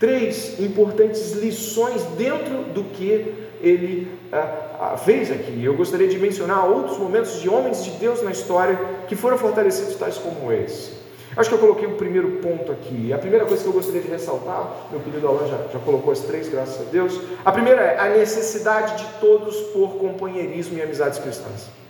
três 0.01 0.59
importantes 0.59 1.33
lições 1.33 2.03
dentro 2.17 2.65
do 2.75 2.85
que 2.85 3.33
ele 3.61 4.09
ah, 4.33 4.93
ah, 4.93 4.97
fez 4.97 5.31
aqui. 5.31 5.65
Eu 5.65 5.75
gostaria 5.75 6.09
de 6.09 6.19
mencionar 6.19 6.69
outros 6.69 6.99
momentos 6.99 7.41
de 7.41 7.49
homens 7.49 7.85
de 7.85 7.91
Deus 7.93 8.23
na 8.23 8.33
história 8.33 8.79
que 9.09 9.15
foram 9.15 9.39
fortalecidos, 9.39 9.95
tais 9.95 10.19
como 10.19 10.53
esse. 10.53 11.05
Acho 11.37 11.49
que 11.49 11.55
eu 11.55 11.59
coloquei 11.59 11.87
o 11.87 11.97
primeiro 11.97 12.33
ponto 12.43 12.71
aqui. 12.71 13.13
A 13.13 13.19
primeira 13.19 13.45
coisa 13.45 13.63
que 13.63 13.69
eu 13.69 13.73
gostaria 13.73 14.01
de 14.01 14.09
ressaltar, 14.09 14.89
meu 14.91 15.01
querido 15.01 15.27
Alain 15.27 15.49
já, 15.49 15.59
já 15.73 15.79
colocou 15.79 16.13
as 16.13 16.21
três, 16.21 16.49
graças 16.49 16.81
a 16.81 16.91
Deus. 16.91 17.21
A 17.45 17.51
primeira 17.51 17.81
é 17.81 17.99
a 17.99 18.09
necessidade 18.11 19.03
de 19.03 19.21
todos 19.21 19.57
por 19.73 19.97
companheirismo 19.97 20.79
e 20.79 20.83
amizades 20.83 21.19
cristãs. 21.19 21.84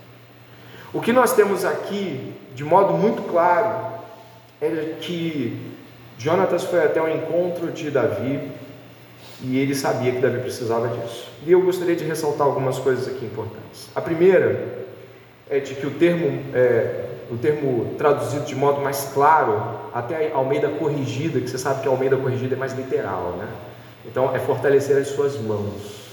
O 0.95 1.01
que 1.01 1.11
nós 1.11 1.33
temos 1.33 1.65
aqui, 1.65 2.33
de 2.55 2.63
modo 2.63 2.93
muito 2.93 3.21
claro, 3.23 3.85
é 4.61 4.95
que 5.01 5.75
Jonatas 6.17 6.63
foi 6.63 6.85
até 6.85 7.01
o 7.01 7.09
encontro 7.09 7.69
de 7.69 7.91
Davi 7.91 8.49
e 9.41 9.59
ele 9.59 9.75
sabia 9.75 10.13
que 10.13 10.19
Davi 10.19 10.39
precisava 10.39 10.87
disso. 10.87 11.27
E 11.45 11.51
eu 11.51 11.61
gostaria 11.61 11.97
de 11.97 12.05
ressaltar 12.05 12.47
algumas 12.47 12.79
coisas 12.79 13.09
aqui 13.09 13.25
importantes. 13.25 13.89
A 13.93 13.99
primeira 13.99 14.85
é 15.49 15.59
de 15.59 15.75
que 15.75 15.85
o 15.85 15.91
termo, 15.91 16.41
é, 16.53 17.07
o 17.29 17.35
termo 17.35 17.95
traduzido 17.97 18.45
de 18.45 18.55
modo 18.55 18.79
mais 18.79 19.11
claro, 19.13 19.77
até 19.93 20.31
a 20.31 20.37
Almeida 20.37 20.69
corrigida, 20.69 21.41
que 21.41 21.49
você 21.49 21.57
sabe 21.57 21.81
que 21.81 21.89
a 21.89 21.91
Almeida 21.91 22.15
corrigida 22.15 22.55
é 22.55 22.57
mais 22.57 22.71
literal, 22.71 23.35
né? 23.37 23.49
Então 24.05 24.33
é 24.33 24.39
fortalecer 24.39 24.95
as 24.95 25.09
suas 25.09 25.37
mãos. 25.41 26.04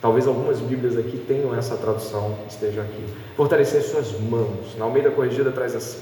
Talvez 0.00 0.26
algumas 0.26 0.58
Bíblias 0.60 0.96
aqui 0.96 1.18
tenham 1.28 1.54
essa 1.54 1.76
tradução, 1.76 2.34
estejam 2.48 2.82
aqui. 2.82 3.04
Fortalecer 3.36 3.80
as 3.80 3.86
suas 3.86 4.18
mãos. 4.18 4.74
Na 4.78 4.86
Almeida 4.86 5.10
corrigida 5.10 5.52
traz 5.52 5.76
assim: 5.76 6.00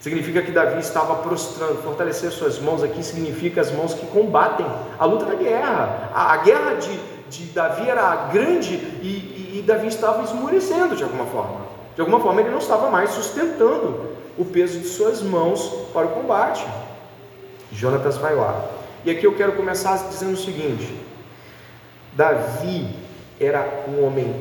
Significa 0.00 0.40
que 0.42 0.52
Davi 0.52 0.78
estava 0.78 1.16
prostrando, 1.16 1.82
fortalecer 1.82 2.30
suas 2.30 2.58
mãos 2.60 2.84
aqui 2.84 3.02
significa 3.02 3.60
as 3.60 3.72
mãos 3.72 3.94
que 3.94 4.06
combatem 4.06 4.66
a 4.96 5.04
luta 5.04 5.24
da 5.24 5.34
guerra. 5.34 6.10
A, 6.14 6.34
a 6.34 6.36
guerra 6.36 6.74
de, 6.74 6.96
de 7.28 7.46
Davi 7.46 7.88
era 7.88 8.28
grande 8.32 8.74
e, 9.02 9.06
e, 9.06 9.58
e 9.58 9.62
Davi 9.66 9.88
estava 9.88 10.22
esmorecendo 10.22 10.94
de 10.94 11.02
alguma 11.02 11.26
forma. 11.26 11.66
De 11.96 12.00
alguma 12.00 12.20
forma 12.20 12.40
ele 12.40 12.50
não 12.50 12.58
estava 12.58 12.88
mais 12.88 13.10
sustentando 13.10 14.12
o 14.38 14.44
peso 14.44 14.78
de 14.78 14.86
suas 14.86 15.20
mãos 15.20 15.88
para 15.92 16.06
o 16.06 16.10
combate. 16.10 16.64
Jonatas 17.72 18.16
vai 18.16 18.36
lá. 18.36 18.64
E 19.04 19.10
aqui 19.10 19.26
eu 19.26 19.34
quero 19.34 19.54
começar 19.54 19.96
dizendo 20.08 20.34
o 20.34 20.36
seguinte: 20.36 20.94
Davi 22.12 23.07
era 23.40 23.84
um 23.88 24.04
homem 24.04 24.34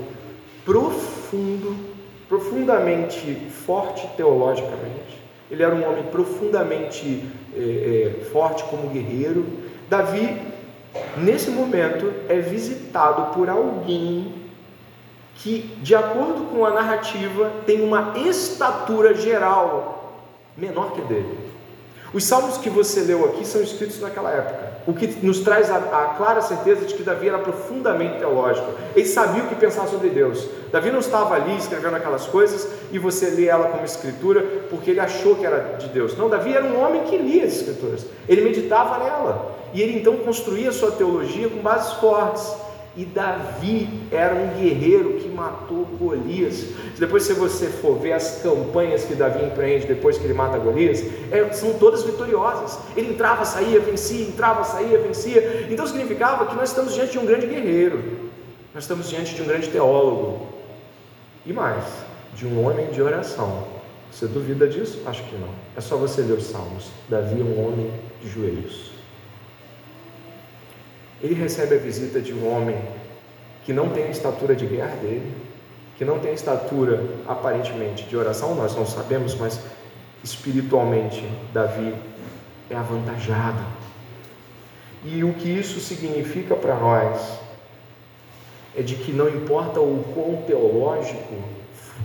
profundo, 0.65 1.75
profundamente 2.27 3.35
forte 3.65 4.07
teologicamente 4.15 5.07
ele 5.49 5.63
era 5.63 5.73
um 5.73 5.87
homem 5.87 6.03
profundamente 6.03 7.23
é, 7.55 7.59
é, 7.59 8.25
forte 8.25 8.63
como 8.65 8.89
guerreiro. 8.89 9.45
Davi, 9.89 10.41
nesse 11.17 11.49
momento, 11.49 12.13
é 12.27 12.39
visitado 12.39 13.33
por 13.33 13.49
alguém 13.49 14.33
que, 15.35 15.77
de 15.81 15.95
acordo 15.95 16.45
com 16.45 16.65
a 16.65 16.71
narrativa, 16.71 17.51
tem 17.65 17.81
uma 17.81 18.13
estatura 18.17 19.13
geral 19.13 20.19
menor 20.57 20.93
que 20.93 21.01
dele. 21.01 21.37
Os 22.13 22.23
salmos 22.23 22.57
que 22.57 22.69
você 22.69 23.01
leu 23.01 23.25
aqui 23.25 23.45
são 23.45 23.61
escritos 23.61 24.01
naquela 24.01 24.31
época, 24.31 24.76
o 24.87 24.93
que 24.93 25.05
nos 25.21 25.41
traz 25.41 25.69
a, 25.69 25.75
a, 25.75 26.15
clara 26.15 26.41
certeza 26.41 26.85
de 26.85 26.93
que 26.93 27.03
Davi 27.03 27.27
era 27.27 27.39
profundamente 27.39 28.19
teológico. 28.19 28.71
Ele 28.95 29.05
sabia 29.05 29.43
o 29.43 29.47
que 29.47 29.55
pensar 29.55 29.85
sobre 29.85 30.09
Deus. 30.09 30.47
Davi 30.71 30.89
não 30.89 30.99
estava 30.99 31.35
ali 31.35 31.57
escrevendo 31.57 31.97
aquelas 31.97 32.25
coisas 32.25 32.69
e 32.89 32.97
você 32.97 33.29
lê 33.29 33.47
ela 33.47 33.67
como 33.67 33.83
escritura 33.83 34.41
porque 34.69 34.91
ele 34.91 35.01
achou 35.01 35.35
que 35.35 35.45
era 35.45 35.75
de 35.77 35.89
Deus. 35.89 36.17
Não, 36.17 36.29
Davi 36.29 36.55
era 36.55 36.63
um 36.63 36.81
homem 36.81 37.03
que 37.03 37.17
lia 37.17 37.43
as 37.43 37.57
escrituras. 37.57 38.05
Ele 38.29 38.41
meditava 38.41 38.97
nela 39.03 39.57
e 39.73 39.81
ele 39.81 39.99
então 39.99 40.15
construía 40.17 40.71
sua 40.71 40.91
teologia 40.91 41.49
com 41.49 41.57
bases 41.57 41.91
fortes. 41.93 42.49
E 42.97 43.05
Davi 43.05 43.87
era 44.11 44.33
um 44.33 44.59
guerreiro 44.59 45.13
que 45.19 45.29
matou 45.29 45.85
Golias. 45.99 46.65
Depois, 46.97 47.23
se 47.23 47.33
você 47.33 47.67
for 47.67 47.99
ver 47.99 48.13
as 48.13 48.41
campanhas 48.41 49.05
que 49.05 49.13
Davi 49.13 49.45
empreende 49.45 49.85
depois 49.85 50.17
que 50.17 50.23
ele 50.23 50.33
mata 50.33 50.57
Golias, 50.57 51.03
é, 51.31 51.47
são 51.53 51.73
todas 51.73 52.01
vitoriosas. 52.01 52.79
Ele 52.95 53.11
entrava, 53.11 53.45
saía, 53.45 53.79
vencia, 53.79 54.27
entrava, 54.27 54.63
saía, 54.63 54.97
vencia. 54.97 55.67
Então 55.69 55.85
significava 55.85 56.47
que 56.47 56.55
nós 56.55 56.69
estamos 56.69 56.95
diante 56.95 57.11
de 57.11 57.19
um 57.19 57.25
grande 57.27 57.45
guerreiro, 57.45 58.01
nós 58.73 58.83
estamos 58.83 59.07
diante 59.07 59.35
de 59.35 59.43
um 59.43 59.45
grande 59.45 59.67
teólogo. 59.69 60.47
E 61.45 61.53
mais, 61.53 61.83
de 62.33 62.47
um 62.47 62.65
homem 62.65 62.87
de 62.87 62.99
oração. 62.99 63.67
Você 64.11 64.25
duvida 64.25 64.67
disso? 64.67 65.03
Acho 65.05 65.23
que 65.25 65.35
não. 65.35 65.49
É 65.75 65.81
só 65.81 65.97
você 65.97 66.21
ler 66.21 66.33
os 66.33 66.45
Salmos. 66.45 66.89
Davi 67.07 67.39
é 67.39 67.43
um 67.43 67.63
homem 67.63 67.91
de 68.23 68.27
joelhos. 68.27 68.96
Ele 71.21 71.33
recebe 71.33 71.75
a 71.75 71.79
visita 71.79 72.21
de 72.21 72.33
um 72.33 72.51
homem 72.51 72.77
que 73.65 73.73
não 73.73 73.89
tem 73.89 74.05
a 74.05 74.09
estatura 74.09 74.55
de 74.55 74.65
guerra 74.65 74.95
dele, 74.97 75.31
que 75.97 76.05
não 76.05 76.19
tem 76.19 76.31
a 76.31 76.33
estatura 76.33 77.03
aparentemente 77.27 78.03
de 78.03 78.15
oração, 78.15 78.55
nós 78.55 78.75
não 78.75 78.85
sabemos, 78.85 79.35
mas 79.35 79.59
espiritualmente 80.23 81.27
Davi 81.53 81.93
é 82.69 82.75
avantajado. 82.75 83.63
E 85.03 85.23
o 85.23 85.33
que 85.33 85.49
isso 85.49 85.79
significa 85.79 86.55
para 86.55 86.75
nós 86.75 87.39
é 88.75 88.81
de 88.81 88.95
que 88.95 89.11
não 89.11 89.27
importa 89.27 89.79
o 89.79 90.03
quão 90.13 90.43
teológico, 90.43 91.35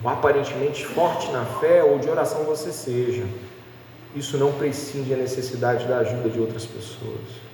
aparentemente 0.04 0.86
forte 0.86 1.30
na 1.30 1.44
fé 1.44 1.84
ou 1.84 1.98
de 1.98 2.08
oração 2.08 2.44
você 2.44 2.72
seja, 2.72 3.24
isso 4.16 4.38
não 4.38 4.52
prescinde 4.52 5.12
a 5.12 5.16
necessidade 5.16 5.86
da 5.86 5.98
ajuda 5.98 6.28
de 6.28 6.40
outras 6.40 6.64
pessoas. 6.64 7.51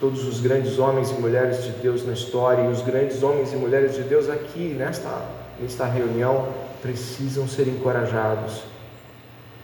Todos 0.00 0.26
os 0.26 0.40
grandes 0.40 0.78
homens 0.78 1.10
e 1.10 1.14
mulheres 1.14 1.64
de 1.64 1.70
Deus 1.70 2.06
na 2.06 2.12
história 2.12 2.62
e 2.62 2.68
os 2.68 2.82
grandes 2.82 3.22
homens 3.22 3.52
e 3.52 3.56
mulheres 3.56 3.96
de 3.96 4.02
Deus 4.02 4.28
aqui 4.28 4.74
nesta, 4.78 5.26
nesta 5.60 5.86
reunião 5.86 6.48
precisam 6.80 7.48
ser 7.48 7.66
encorajados, 7.66 8.62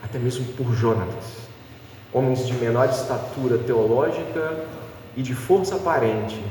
até 0.03 0.19
mesmo 0.19 0.45
por 0.55 0.73
Jonatas, 0.75 1.25
homens 2.13 2.47
de 2.47 2.53
menor 2.55 2.89
estatura 2.89 3.59
teológica 3.59 4.65
e 5.17 5.23
de 5.23 5.35
força 5.35 5.77
aparente, 5.77 6.43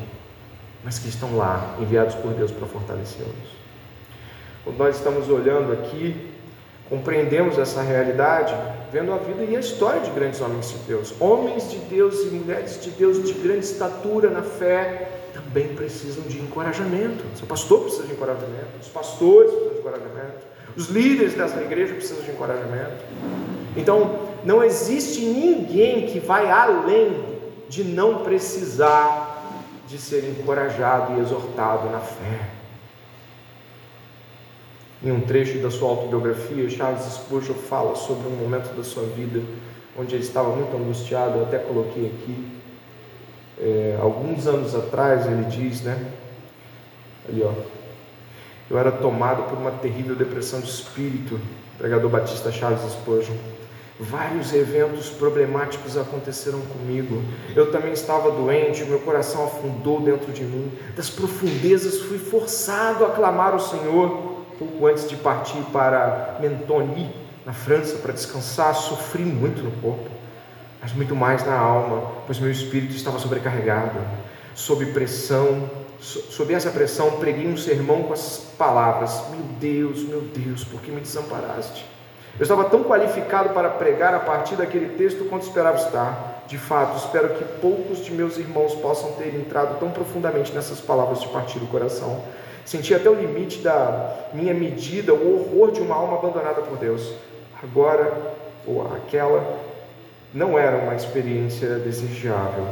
mas 0.81 0.97
que 0.97 1.09
estão 1.09 1.35
lá, 1.35 1.75
enviados 1.79 2.15
por 2.15 2.33
Deus 2.33 2.51
para 2.51 2.65
fortalecê-los. 2.65 3.63
Quando 4.63 4.77
nós 4.77 4.95
estamos 4.95 5.27
olhando 5.29 5.73
aqui 5.73 6.32
compreendemos 6.93 7.57
essa 7.57 7.81
realidade 7.81 8.53
vendo 8.91 9.11
a 9.11 9.17
vida 9.17 9.43
e 9.43 9.55
a 9.55 9.59
história 9.59 9.99
de 10.01 10.11
grandes 10.11 10.39
homens 10.39 10.69
de 10.69 10.77
Deus. 10.87 11.11
Homens 11.19 11.71
de 11.71 11.79
Deus 11.79 12.21
e 12.21 12.27
mulheres 12.27 12.79
de 12.79 12.91
Deus 12.91 13.23
de 13.23 13.33
grande 13.33 13.65
estatura 13.65 14.29
na 14.29 14.43
fé 14.43 15.09
também 15.33 15.69
precisam 15.69 16.23
de 16.25 16.37
encorajamento. 16.37 17.23
O 17.41 17.47
pastor 17.47 17.81
precisa 17.81 18.05
de 18.05 18.13
encorajamento, 18.13 18.67
os 18.79 18.89
pastores 18.89 19.49
precisam 19.49 19.73
de 19.73 19.79
encorajamento, 19.79 20.45
os 20.77 20.87
líderes 20.89 21.33
dessa 21.33 21.59
igreja 21.61 21.95
precisam 21.95 22.23
de 22.23 22.29
encorajamento. 22.29 23.03
Então, 23.75 24.19
não 24.43 24.63
existe 24.63 25.21
ninguém 25.21 26.05
que 26.05 26.19
vai 26.19 26.51
além 26.51 27.25
de 27.69 27.83
não 27.83 28.19
precisar 28.23 29.41
de 29.87 29.97
ser 29.97 30.23
encorajado 30.25 31.17
e 31.17 31.21
exortado 31.21 31.89
na 31.89 31.99
fé. 31.99 32.62
Em 35.03 35.11
um 35.11 35.19
trecho 35.19 35.59
da 35.59 35.69
sua 35.69 35.89
autobiografia, 35.89 36.69
Charles 36.69 37.03
Spurgeon 37.03 37.55
fala 37.55 37.95
sobre 37.95 38.27
um 38.27 38.37
momento 38.37 38.73
da 38.73 38.83
sua 38.83 39.03
vida 39.03 39.41
onde 39.97 40.15
ele 40.15 40.23
estava 40.23 40.55
muito 40.55 40.75
angustiado. 40.75 41.39
Eu 41.39 41.43
até 41.43 41.57
coloquei 41.57 42.07
aqui. 42.07 42.47
É, 43.59 43.97
alguns 44.01 44.47
anos 44.47 44.73
atrás, 44.73 45.25
ele 45.25 45.43
diz, 45.45 45.81
né? 45.81 46.11
Ali, 47.27 47.43
ó. 47.43 47.51
Eu 48.69 48.77
era 48.77 48.91
tomado 48.91 49.43
por 49.49 49.57
uma 49.57 49.71
terrível 49.71 50.15
depressão 50.15 50.59
de 50.59 50.69
espírito. 50.69 51.39
pregador 51.77 52.09
batista 52.09 52.51
Charles 52.51 52.81
Spurgeon. 52.91 53.35
Vários 53.99 54.53
eventos 54.53 55.09
problemáticos 55.09 55.97
aconteceram 55.97 56.61
comigo. 56.61 57.21
Eu 57.55 57.71
também 57.71 57.93
estava 57.93 58.31
doente, 58.31 58.83
meu 58.85 58.99
coração 58.99 59.45
afundou 59.45 59.99
dentro 60.01 60.31
de 60.31 60.43
mim. 60.43 60.71
Das 60.95 61.09
profundezas 61.09 61.99
fui 61.99 62.17
forçado 62.17 63.05
a 63.05 63.11
clamar 63.11 63.53
ao 63.53 63.59
Senhor 63.59 64.32
pouco 64.63 64.87
antes 64.87 65.07
de 65.09 65.15
partir 65.17 65.61
para 65.71 66.37
Mentoni, 66.39 67.13
na 67.45 67.53
França, 67.53 67.97
para 67.97 68.13
descansar, 68.13 68.73
sofri 68.73 69.23
muito 69.23 69.61
no 69.61 69.71
corpo, 69.81 70.09
mas 70.81 70.93
muito 70.93 71.15
mais 71.15 71.45
na 71.45 71.57
alma, 71.57 72.11
pois 72.25 72.39
meu 72.39 72.49
espírito 72.49 72.95
estava 72.95 73.19
sobrecarregado, 73.19 73.99
sob 74.55 74.85
pressão, 74.87 75.69
sob 75.99 76.53
essa 76.53 76.69
pressão, 76.69 77.11
preguei 77.11 77.47
um 77.47 77.57
sermão 77.57 78.03
com 78.03 78.13
as 78.13 78.53
palavras: 78.57 79.23
Meu 79.29 79.43
Deus, 79.59 80.03
meu 80.03 80.21
Deus, 80.21 80.63
por 80.63 80.81
que 80.81 80.91
me 80.91 81.01
desamparaste? 81.01 81.85
Eu 82.39 82.43
estava 82.43 82.65
tão 82.65 82.83
qualificado 82.83 83.49
para 83.49 83.69
pregar 83.69 84.13
a 84.13 84.19
partir 84.19 84.55
daquele 84.55 84.97
texto 84.97 85.25
quanto 85.29 85.43
esperava 85.43 85.77
estar. 85.77 86.43
De 86.47 86.57
fato, 86.57 86.97
espero 86.97 87.35
que 87.35 87.43
poucos 87.61 88.03
de 88.03 88.11
meus 88.11 88.37
irmãos 88.37 88.73
possam 88.75 89.11
ter 89.13 89.35
entrado 89.35 89.79
tão 89.79 89.91
profundamente 89.91 90.51
nessas 90.51 90.81
palavras 90.81 91.21
de 91.21 91.27
partir 91.27 91.59
o 91.59 91.67
coração 91.67 92.23
Senti 92.65 92.93
até 92.93 93.09
o 93.09 93.13
limite 93.13 93.59
da 93.59 94.29
minha 94.33 94.53
medida, 94.53 95.13
o 95.13 95.35
horror 95.35 95.71
de 95.71 95.81
uma 95.81 95.95
alma 95.95 96.17
abandonada 96.17 96.61
por 96.61 96.77
Deus. 96.77 97.13
Agora, 97.61 98.35
ou 98.65 98.81
aquela, 98.93 99.59
não 100.33 100.57
era 100.57 100.77
uma 100.77 100.95
experiência 100.95 101.79
desejável. 101.79 102.65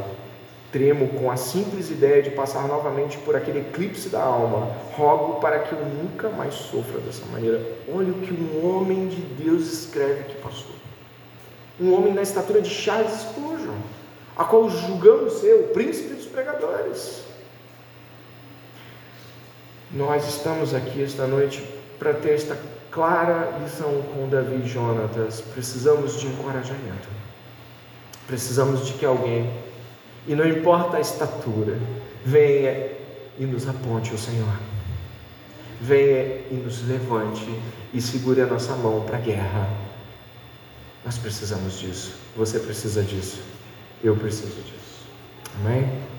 Tremo 0.71 1.09
com 1.09 1.29
a 1.29 1.35
simples 1.35 1.91
ideia 1.91 2.23
de 2.23 2.29
passar 2.29 2.65
novamente 2.65 3.17
por 3.19 3.35
aquele 3.35 3.59
eclipse 3.59 4.07
da 4.07 4.23
alma. 4.23 4.71
Rogo 4.95 5.41
para 5.41 5.59
que 5.59 5.73
eu 5.73 5.79
nunca 5.79 6.29
mais 6.29 6.53
sofra 6.53 6.99
dessa 7.01 7.25
maneira. 7.25 7.61
Olha 7.93 8.11
o 8.11 8.21
que 8.21 8.33
um 8.33 8.65
homem 8.65 9.07
de 9.07 9.21
Deus 9.21 9.71
escreve 9.71 10.23
que 10.23 10.35
passou. 10.35 10.71
Um 11.79 11.93
homem 11.93 12.13
na 12.13 12.21
estatura 12.21 12.61
de 12.61 12.69
Charles 12.69 13.11
Spurgeon, 13.11 13.75
a 14.37 14.45
qual 14.45 14.69
julgamos 14.69 15.33
ser 15.33 15.55
o 15.55 15.67
príncipe 15.73 16.13
dos 16.13 16.25
pregadores. 16.25 17.30
Nós 19.93 20.27
estamos 20.27 20.73
aqui 20.73 21.03
esta 21.03 21.27
noite 21.27 21.61
para 21.99 22.13
ter 22.13 22.31
esta 22.31 22.57
clara 22.89 23.57
lição 23.61 24.01
com 24.13 24.29
Davi 24.29 24.61
e 24.63 24.67
Jonatas. 24.67 25.41
Precisamos 25.41 26.19
de 26.19 26.27
encorajamento. 26.27 27.09
Precisamos 28.25 28.87
de 28.87 28.93
que 28.93 29.05
alguém, 29.05 29.51
e 30.25 30.33
não 30.33 30.47
importa 30.47 30.95
a 30.95 31.01
estatura, 31.01 31.77
venha 32.23 32.89
e 33.37 33.45
nos 33.45 33.67
aponte 33.67 34.13
o 34.13 34.17
Senhor. 34.17 34.53
Venha 35.81 36.41
e 36.49 36.61
nos 36.63 36.87
levante 36.87 37.49
e 37.93 38.01
segure 38.01 38.41
a 38.41 38.45
nossa 38.45 38.73
mão 38.75 39.01
para 39.01 39.17
a 39.17 39.21
guerra. 39.21 39.69
Nós 41.03 41.17
precisamos 41.17 41.79
disso. 41.79 42.13
Você 42.37 42.59
precisa 42.59 43.03
disso. 43.03 43.41
Eu 44.01 44.15
preciso 44.15 44.55
disso. 44.61 45.05
Amém? 45.59 46.10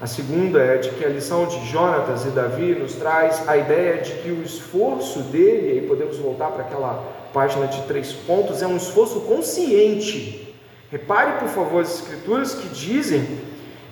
A 0.00 0.06
segunda 0.06 0.58
é 0.58 0.78
de 0.78 0.88
que 0.92 1.04
a 1.04 1.10
lição 1.10 1.44
de 1.44 1.62
Jonatas 1.66 2.24
e 2.24 2.30
Davi 2.30 2.74
nos 2.74 2.94
traz 2.94 3.46
a 3.46 3.54
ideia 3.58 3.98
de 3.98 4.12
que 4.12 4.30
o 4.30 4.42
esforço 4.42 5.20
dele, 5.24 5.78
e 5.78 5.86
podemos 5.86 6.16
voltar 6.16 6.52
para 6.52 6.62
aquela 6.62 7.04
página 7.34 7.66
de 7.66 7.82
três 7.82 8.10
pontos, 8.10 8.62
é 8.62 8.66
um 8.66 8.78
esforço 8.78 9.20
consciente. 9.20 10.56
Repare, 10.90 11.38
por 11.38 11.48
favor, 11.48 11.82
as 11.82 11.96
escrituras 11.96 12.54
que 12.54 12.68
dizem 12.68 13.40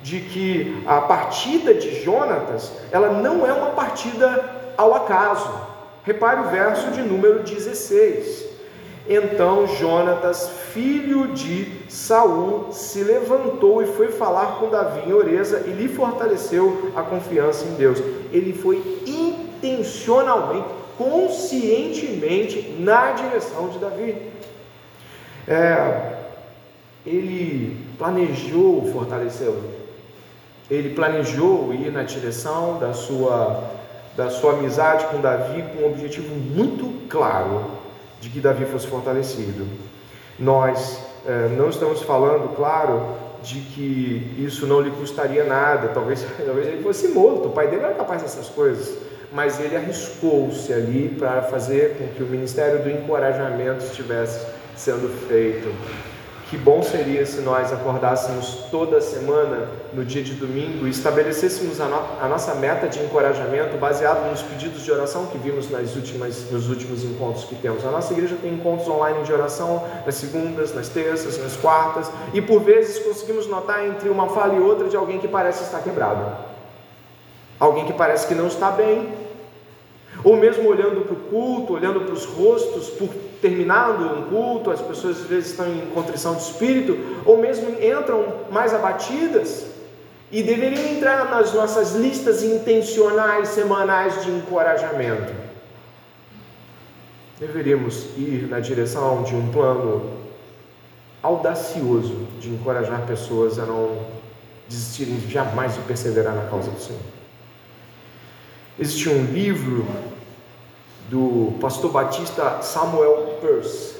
de 0.01 0.19
que 0.21 0.81
a 0.87 1.01
partida 1.01 1.75
de 1.75 2.03
Jonatas, 2.03 2.71
ela 2.91 3.11
não 3.11 3.45
é 3.45 3.53
uma 3.53 3.69
partida 3.69 4.73
ao 4.75 4.95
acaso. 4.95 5.53
Repare 6.03 6.41
o 6.41 6.49
verso 6.49 6.89
de 6.89 7.03
número 7.03 7.43
16. 7.43 8.47
Então 9.07 9.67
Jonatas, 9.67 10.49
filho 10.73 11.27
de 11.33 11.71
Saul, 11.87 12.71
se 12.71 13.03
levantou 13.03 13.81
e 13.81 13.87
foi 13.87 14.09
falar 14.09 14.57
com 14.59 14.69
Davi 14.69 15.09
em 15.09 15.13
Oreza 15.13 15.65
e 15.67 15.71
lhe 15.71 15.87
fortaleceu 15.87 16.91
a 16.95 17.01
confiança 17.01 17.65
em 17.65 17.75
Deus. 17.75 17.99
Ele 18.31 18.53
foi 18.53 19.01
intencionalmente, 19.05 20.67
conscientemente 20.97 22.75
na 22.79 23.11
direção 23.11 23.69
de 23.69 23.79
Davi. 23.79 24.15
É, 25.47 26.17
ele 27.05 27.77
planejou 27.97 28.91
fortalecê-lo. 28.91 29.63
Ele 30.69 30.93
planejou 30.93 31.73
ir 31.73 31.91
na 31.91 32.03
direção 32.03 32.77
da 32.77 32.93
sua 32.93 33.77
da 34.15 34.29
sua 34.29 34.51
amizade 34.51 35.05
com 35.05 35.21
Davi 35.21 35.63
com 35.71 35.83
um 35.83 35.91
objetivo 35.91 36.35
muito 36.35 37.07
claro 37.07 37.65
de 38.19 38.29
que 38.29 38.41
Davi 38.41 38.65
fosse 38.65 38.85
fortalecido. 38.85 39.65
Nós 40.39 40.99
é, 41.25 41.49
não 41.49 41.69
estamos 41.69 42.01
falando, 42.01 42.55
claro, 42.55 43.15
de 43.43 43.59
que 43.59 44.35
isso 44.37 44.65
não 44.65 44.81
lhe 44.81 44.91
custaria 44.91 45.43
nada, 45.43 45.89
talvez, 45.89 46.25
talvez 46.45 46.67
ele 46.67 46.83
fosse 46.83 47.09
morto, 47.09 47.47
o 47.47 47.51
pai 47.51 47.67
dele 47.67 47.83
era 47.83 47.93
capaz 47.93 48.21
dessas 48.21 48.47
coisas, 48.49 48.97
mas 49.31 49.59
ele 49.59 49.75
arriscou-se 49.75 50.71
ali 50.73 51.15
para 51.17 51.43
fazer 51.43 51.97
com 51.97 52.07
que 52.07 52.23
o 52.23 52.25
ministério 52.25 52.81
do 52.81 52.89
encorajamento 52.89 53.83
estivesse 53.85 54.45
sendo 54.75 55.09
feito. 55.27 55.69
Que 56.49 56.57
bom 56.57 56.81
seria 56.81 57.23
se 57.27 57.41
nós 57.41 57.71
acordássemos 57.71 58.65
toda 58.71 58.99
semana, 58.99 59.69
no 59.93 60.03
dia 60.03 60.23
de 60.23 60.33
domingo, 60.33 60.87
e 60.87 60.89
estabelecêssemos 60.89 61.79
a, 61.79 61.85
no, 61.85 61.97
a, 62.19 62.27
nossa 62.27 62.55
meta 62.55 62.87
de 62.87 62.99
encorajamento 62.99 63.77
baseado 63.77 64.27
nos 64.31 64.41
pedidos 64.41 64.83
de 64.83 64.91
oração 64.91 65.27
que 65.27 65.37
vimos 65.37 65.69
nas 65.69 65.95
últimas, 65.95 66.49
nos 66.49 66.67
últimos 66.67 67.03
encontros 67.03 67.45
que 67.45 67.53
temos. 67.53 67.85
A 67.85 67.91
nossa 67.91 68.13
igreja 68.13 68.35
tem 68.41 68.51
encontros 68.51 68.89
online 68.89 69.21
de 69.21 69.31
oração 69.31 69.83
nas 70.03 70.15
segundas, 70.15 70.73
nas 70.73 70.89
terças, 70.89 71.37
nas 71.37 71.55
quartas, 71.55 72.09
e 72.33 72.41
por 72.41 72.63
vezes 72.63 72.97
conseguimos 72.97 73.45
notar 73.45 73.85
entre 73.85 74.09
uma 74.09 74.29
fala 74.29 74.55
e 74.55 74.59
outra 74.59 74.89
de 74.89 74.97
alguém 74.97 75.19
que 75.19 75.27
parece 75.27 75.61
estar 75.61 75.83
quebrado, 75.83 76.35
alguém 77.59 77.85
que 77.85 77.93
parece 77.93 78.25
que 78.25 78.33
não 78.33 78.47
está 78.47 78.71
bem, 78.71 79.07
ou 80.23 80.35
mesmo 80.35 80.67
olhando 80.67 81.01
para 81.01 81.13
o 81.13 81.15
culto, 81.15 81.73
olhando 81.73 82.01
para 82.01 82.13
os 82.13 82.25
rostos, 82.25 82.89
por 82.89 83.09
terminado 83.41 84.03
um 84.03 84.23
culto, 84.23 84.71
as 84.71 84.81
pessoas 84.81 85.21
às 85.21 85.25
vezes 85.25 85.51
estão 85.51 85.67
em 85.67 85.81
contrição 85.93 86.35
de 86.35 86.41
espírito, 86.41 86.97
ou 87.25 87.37
mesmo 87.37 87.69
entram 87.81 88.25
mais 88.51 88.73
abatidas, 88.73 89.67
e 90.31 90.43
deveriam 90.43 90.85
entrar 90.85 91.29
nas 91.29 91.53
nossas 91.53 91.95
listas 91.95 92.43
intencionais 92.43 93.49
semanais 93.49 94.23
de 94.23 94.31
encorajamento. 94.31 95.33
Deveríamos 97.39 98.05
ir 98.17 98.47
na 98.49 98.59
direção 98.59 99.23
de 99.23 99.33
um 99.33 99.49
plano 99.49 100.11
audacioso 101.23 102.27
de 102.39 102.49
encorajar 102.49 103.05
pessoas 103.07 103.57
a 103.57 103.65
não 103.65 104.05
desistirem 104.67 105.19
jamais 105.27 105.73
de 105.73 105.81
perseverar 105.81 106.35
na 106.35 106.43
causa 106.43 106.69
do 106.69 106.79
Senhor. 106.79 107.18
Existe 108.81 109.09
um 109.09 109.25
livro 109.25 109.85
do 111.09 111.53
pastor 111.59 111.91
batista 111.91 112.61
Samuel 112.61 113.37
Peirce. 113.41 113.97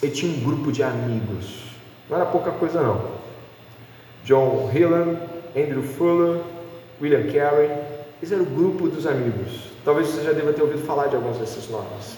Ele 0.00 0.12
tinha 0.12 0.32
um 0.32 0.40
grupo 0.40 0.70
de 0.70 0.84
amigos. 0.84 1.64
Não 2.08 2.18
era 2.18 2.26
pouca 2.26 2.52
coisa 2.52 2.80
não. 2.80 3.02
John 4.24 4.70
Hillan, 4.72 5.16
Andrew 5.56 5.82
Fuller, 5.82 6.42
William 7.02 7.24
Carey. 7.32 7.70
Esse 8.22 8.34
era 8.34 8.42
o 8.44 8.46
grupo 8.46 8.86
dos 8.88 9.04
amigos. 9.04 9.70
Talvez 9.84 10.06
você 10.06 10.22
já 10.22 10.30
deva 10.30 10.52
ter 10.52 10.62
ouvido 10.62 10.86
falar 10.86 11.08
de 11.08 11.16
alguns 11.16 11.38
desses 11.38 11.68
nomes. 11.68 12.16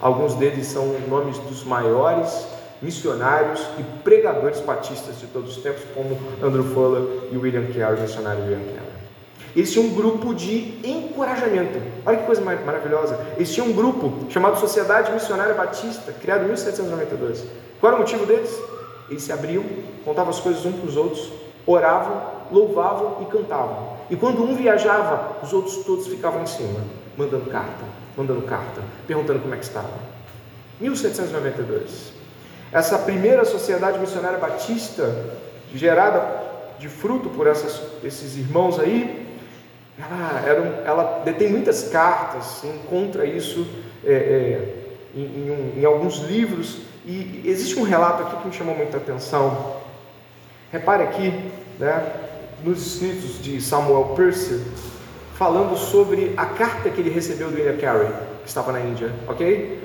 Alguns 0.00 0.34
deles 0.36 0.66
são 0.66 0.98
nomes 1.10 1.36
dos 1.40 1.62
maiores 1.62 2.46
missionários 2.80 3.60
e 3.78 3.82
pregadores 4.02 4.60
batistas 4.60 5.20
de 5.20 5.26
todos 5.26 5.58
os 5.58 5.62
tempos, 5.62 5.82
como 5.94 6.18
Andrew 6.42 6.64
Fuller 6.64 7.02
e 7.30 7.36
William 7.36 7.66
Carey, 7.66 8.00
missionário 8.00 8.42
William 8.44 8.64
Carey. 8.64 8.93
Eles 9.54 9.72
tinham 9.72 9.86
um 9.86 9.94
grupo 9.94 10.34
de 10.34 10.78
encorajamento. 10.82 11.80
Olha 12.04 12.16
que 12.16 12.26
coisa 12.26 12.42
maravilhosa. 12.42 13.18
Eles 13.36 13.52
tinham 13.52 13.68
um 13.68 13.72
grupo 13.72 14.30
chamado 14.30 14.58
Sociedade 14.58 15.12
Missionária 15.12 15.54
Batista, 15.54 16.12
criado 16.12 16.42
em 16.42 16.46
1792. 16.46 17.44
Qual 17.80 17.92
era 17.92 17.96
o 17.96 18.04
motivo 18.04 18.26
deles? 18.26 18.50
Eles 19.08 19.22
se 19.22 19.32
abriam, 19.32 19.64
contavam 20.04 20.30
as 20.30 20.40
coisas 20.40 20.64
uns 20.64 20.74
para 20.74 20.88
os 20.88 20.96
outros, 20.96 21.30
oravam, 21.66 22.22
louvavam 22.50 23.18
e 23.22 23.26
cantavam. 23.26 23.94
E 24.10 24.16
quando 24.16 24.42
um 24.42 24.56
viajava, 24.56 25.36
os 25.42 25.52
outros 25.52 25.76
todos 25.84 26.06
ficavam 26.08 26.42
em 26.42 26.46
cima, 26.46 26.80
mandando 27.16 27.48
carta, 27.48 27.84
mandando 28.16 28.42
carta, 28.42 28.82
perguntando 29.06 29.40
como 29.40 29.54
é 29.54 29.58
que 29.58 29.64
estava. 29.64 29.90
1792. 30.80 32.12
Essa 32.72 32.98
primeira 32.98 33.44
sociedade 33.44 33.98
missionária 33.98 34.38
batista, 34.38 35.14
gerada 35.72 36.42
de 36.78 36.88
fruto 36.88 37.30
por 37.30 37.46
essas, 37.46 37.80
esses 38.02 38.36
irmãos 38.36 38.80
aí, 38.80 39.23
ela, 39.98 40.42
era, 40.44 40.82
ela 40.84 41.22
detém 41.24 41.48
muitas 41.48 41.88
cartas, 41.88 42.64
encontra 42.64 43.24
isso 43.24 43.66
é, 44.04 44.12
é, 44.12 44.74
em, 45.14 45.22
em, 45.22 45.80
em, 45.80 45.84
alguns 45.84 46.18
livros, 46.18 46.78
e 47.06 47.42
existe 47.44 47.78
um 47.78 47.82
relato 47.84 48.22
aqui 48.22 48.36
que 48.36 48.48
me 48.48 48.52
chamou 48.52 48.74
muita 48.74 48.96
atenção. 48.96 49.76
Repare 50.72 51.04
aqui, 51.04 51.32
né, 51.78 52.12
nos 52.64 52.84
escritos 52.86 53.42
de 53.42 53.60
Samuel 53.60 54.14
Peirce, 54.16 54.64
falando 55.34 55.76
sobre 55.76 56.32
a 56.36 56.46
carta 56.46 56.90
que 56.90 57.00
ele 57.00 57.10
recebeu 57.10 57.50
do 57.50 57.56
William 57.56 57.76
Carey, 57.76 58.08
que 58.42 58.48
estava 58.48 58.72
na 58.72 58.80
Índia, 58.80 59.12
ok? 59.28 59.80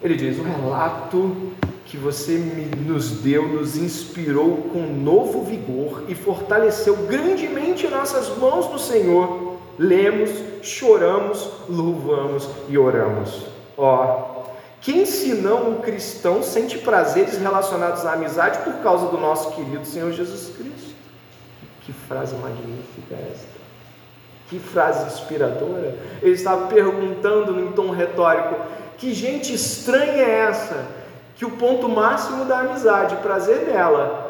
Ele 0.00 0.14
diz: 0.14 0.38
o 0.38 0.42
relato 0.42 1.52
que 1.86 1.96
você 1.96 2.38
nos 2.86 3.10
deu 3.22 3.48
nos 3.48 3.76
inspirou 3.76 4.68
com 4.72 4.80
novo 4.80 5.42
vigor 5.42 6.04
e 6.06 6.14
fortaleceu 6.14 6.94
grandemente 7.06 7.88
nossas 7.88 8.36
mãos 8.36 8.70
no 8.70 8.78
Senhor 8.78 9.47
lemos, 9.78 10.30
choramos, 10.62 11.50
louvamos 11.68 12.48
e 12.68 12.76
oramos. 12.76 13.46
Ó, 13.76 14.38
quem 14.80 15.06
senão 15.06 15.70
um 15.70 15.80
cristão 15.80 16.42
sente 16.42 16.78
prazeres 16.78 17.38
relacionados 17.38 18.04
à 18.04 18.12
amizade 18.14 18.58
por 18.60 18.74
causa 18.82 19.06
do 19.06 19.18
nosso 19.18 19.52
querido 19.52 19.84
Senhor 19.84 20.12
Jesus 20.12 20.54
Cristo? 20.56 20.94
Que 21.82 21.92
frase 21.92 22.34
magnífica 22.36 23.14
é 23.14 23.30
esta! 23.32 23.58
Que 24.48 24.58
frase 24.58 25.06
inspiradora! 25.06 25.96
Ele 26.22 26.32
estava 26.32 26.66
perguntando 26.66 27.52
num 27.52 27.72
tom 27.72 27.90
retórico: 27.90 28.56
que 28.96 29.14
gente 29.14 29.54
estranha 29.54 30.22
é 30.22 30.38
essa? 30.48 30.86
Que 31.36 31.44
o 31.44 31.52
ponto 31.52 31.88
máximo 31.88 32.44
da 32.44 32.60
amizade, 32.60 33.16
prazer 33.16 33.66
nela, 33.66 34.27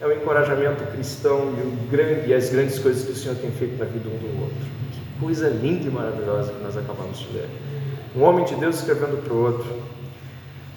é 0.00 0.06
o 0.06 0.12
encorajamento 0.12 0.84
cristão 0.92 1.52
e, 1.56 1.60
o 1.60 1.88
grande, 1.90 2.28
e 2.28 2.34
as 2.34 2.50
grandes 2.50 2.78
coisas 2.78 3.04
que 3.04 3.12
o 3.12 3.16
Senhor 3.16 3.36
tem 3.36 3.50
feito 3.52 3.78
na 3.78 3.84
vida 3.84 4.08
um 4.08 4.18
do 4.18 4.42
outro. 4.42 4.56
Que 4.92 5.20
coisa 5.20 5.48
linda 5.48 5.86
e 5.86 5.90
maravilhosa 5.90 6.52
que 6.52 6.62
nós 6.62 6.76
acabamos 6.76 7.18
de 7.18 7.32
ler. 7.32 7.48
Um 8.16 8.22
homem 8.22 8.44
de 8.44 8.54
Deus 8.56 8.76
escrevendo 8.76 9.22
para 9.22 9.32
o 9.32 9.42
outro. 9.42 9.82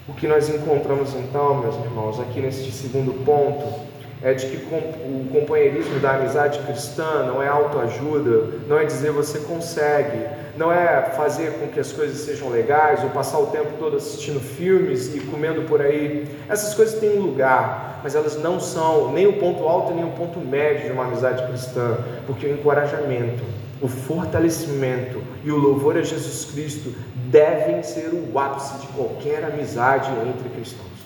O 0.08 0.14
que 0.14 0.26
nós 0.26 0.48
encontramos 0.48 1.14
então, 1.14 1.60
meus 1.60 1.76
irmãos, 1.76 2.18
aqui 2.20 2.40
neste 2.40 2.72
segundo 2.72 3.12
ponto, 3.24 3.87
é 4.22 4.34
de 4.34 4.46
que 4.46 4.56
o 4.56 5.28
companheirismo 5.32 6.00
da 6.00 6.16
amizade 6.16 6.58
cristã 6.60 7.24
não 7.24 7.42
é 7.42 7.48
autoajuda, 7.48 8.58
não 8.66 8.78
é 8.78 8.84
dizer 8.84 9.12
você 9.12 9.38
consegue, 9.40 10.26
não 10.56 10.72
é 10.72 11.02
fazer 11.16 11.52
com 11.52 11.68
que 11.68 11.78
as 11.78 11.92
coisas 11.92 12.18
sejam 12.18 12.50
legais 12.50 13.02
ou 13.04 13.10
passar 13.10 13.38
o 13.38 13.46
tempo 13.46 13.70
todo 13.78 13.96
assistindo 13.96 14.40
filmes 14.40 15.14
e 15.14 15.20
comendo 15.20 15.62
por 15.62 15.80
aí. 15.80 16.26
Essas 16.48 16.74
coisas 16.74 16.98
têm 16.98 17.18
um 17.18 17.22
lugar, 17.22 18.00
mas 18.02 18.16
elas 18.16 18.36
não 18.36 18.58
são 18.58 19.12
nem 19.12 19.26
o 19.26 19.34
ponto 19.34 19.62
alto 19.68 19.94
nem 19.94 20.04
o 20.04 20.10
ponto 20.10 20.40
médio 20.40 20.86
de 20.86 20.92
uma 20.92 21.04
amizade 21.04 21.46
cristã, 21.46 21.98
porque 22.26 22.46
o 22.46 22.52
encorajamento, 22.52 23.44
o 23.80 23.86
fortalecimento 23.86 25.22
e 25.44 25.52
o 25.52 25.56
louvor 25.56 25.96
a 25.96 26.02
Jesus 26.02 26.50
Cristo 26.50 26.92
devem 27.30 27.84
ser 27.84 28.10
o 28.12 28.36
ápice 28.36 28.78
de 28.78 28.88
qualquer 28.88 29.44
amizade 29.44 30.10
entre 30.26 30.48
cristãos. 30.48 30.97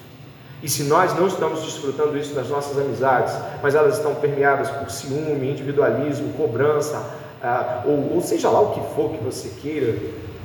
E 0.62 0.68
se 0.68 0.84
nós 0.84 1.12
não 1.16 1.26
estamos 1.26 1.62
desfrutando 1.62 2.16
isso 2.16 2.34
nas 2.34 2.48
nossas 2.48 2.78
amizades, 2.78 3.34
mas 3.62 3.74
elas 3.74 3.96
estão 3.96 4.14
permeadas 4.14 4.70
por 4.70 4.88
ciúme, 4.90 5.50
individualismo, 5.50 6.32
cobrança, 6.34 7.04
ah, 7.42 7.82
ou, 7.84 8.14
ou 8.14 8.20
seja 8.20 8.48
lá 8.48 8.60
o 8.60 8.72
que 8.72 8.94
for 8.94 9.10
que 9.10 9.22
você 9.24 9.48
queira, 9.60 9.98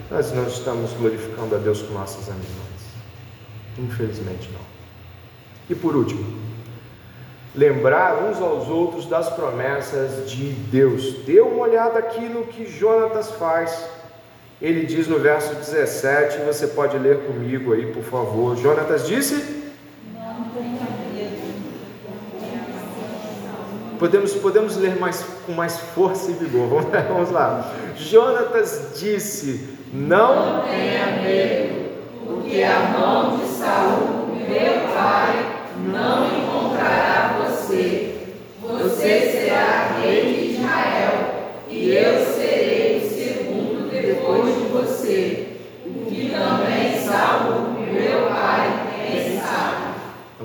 nós 0.09 0.31
não 0.31 0.47
estamos 0.47 0.91
glorificando 0.93 1.55
a 1.55 1.59
Deus 1.59 1.83
com 1.83 1.93
nossas 1.93 2.27
amizades. 2.29 2.57
Infelizmente 3.77 4.49
não. 4.51 4.65
E 5.69 5.75
por 5.75 5.95
último, 5.95 6.25
lembrar 7.53 8.23
uns 8.23 8.41
aos 8.41 8.67
outros 8.67 9.05
das 9.05 9.29
promessas 9.29 10.29
de 10.29 10.49
Deus. 10.51 11.25
Dê 11.25 11.41
uma 11.41 11.63
olhada 11.63 11.99
aqui 11.99 12.21
no 12.21 12.45
que 12.45 12.65
Jonatas 12.65 13.31
faz. 13.31 13.87
Ele 14.59 14.85
diz 14.87 15.07
no 15.07 15.19
verso 15.19 15.53
17, 15.53 16.39
você 16.39 16.65
pode 16.67 16.97
ler 16.97 17.25
comigo 17.25 17.73
aí, 17.73 17.91
por 17.91 18.03
favor. 18.03 18.55
Jonatas 18.57 19.07
disse: 19.07 19.66
Podemos, 23.99 24.31
podemos 24.33 24.77
ler 24.77 24.99
mais, 24.99 25.25
com 25.45 25.53
mais 25.53 25.79
força 25.79 26.29
e 26.29 26.33
vigor. 26.35 26.85
Vamos, 27.09 27.31
lá. 27.31 27.73
Jonatas 27.95 28.91
disse: 28.95 29.69
Não, 29.91 30.35
não 30.35 30.61
tenha 30.63 31.19
medo, 31.23 31.89
porque 32.25 32.61
a 32.61 32.79
mão 32.79 33.37
de 33.37 33.45
Saul, 33.47 34.27
meu 34.35 34.93
pai, 34.93 35.63
não 35.87 36.27
encontrará 36.27 37.39
você. 37.43 38.17
Você 38.61 39.31
será 39.31 39.97
rei 40.01 40.33
de 40.33 40.55
Israel, 40.55 41.55
e 41.67 41.89
eu 41.89 42.23
serei 42.25 43.01
o 43.03 43.09
segundo 43.09 43.89
depois 43.89 44.55
de 44.55 44.67
você. 44.67 45.47
O 45.85 46.05
que 46.05 46.29
também 46.29 46.99
Saul, 46.99 47.76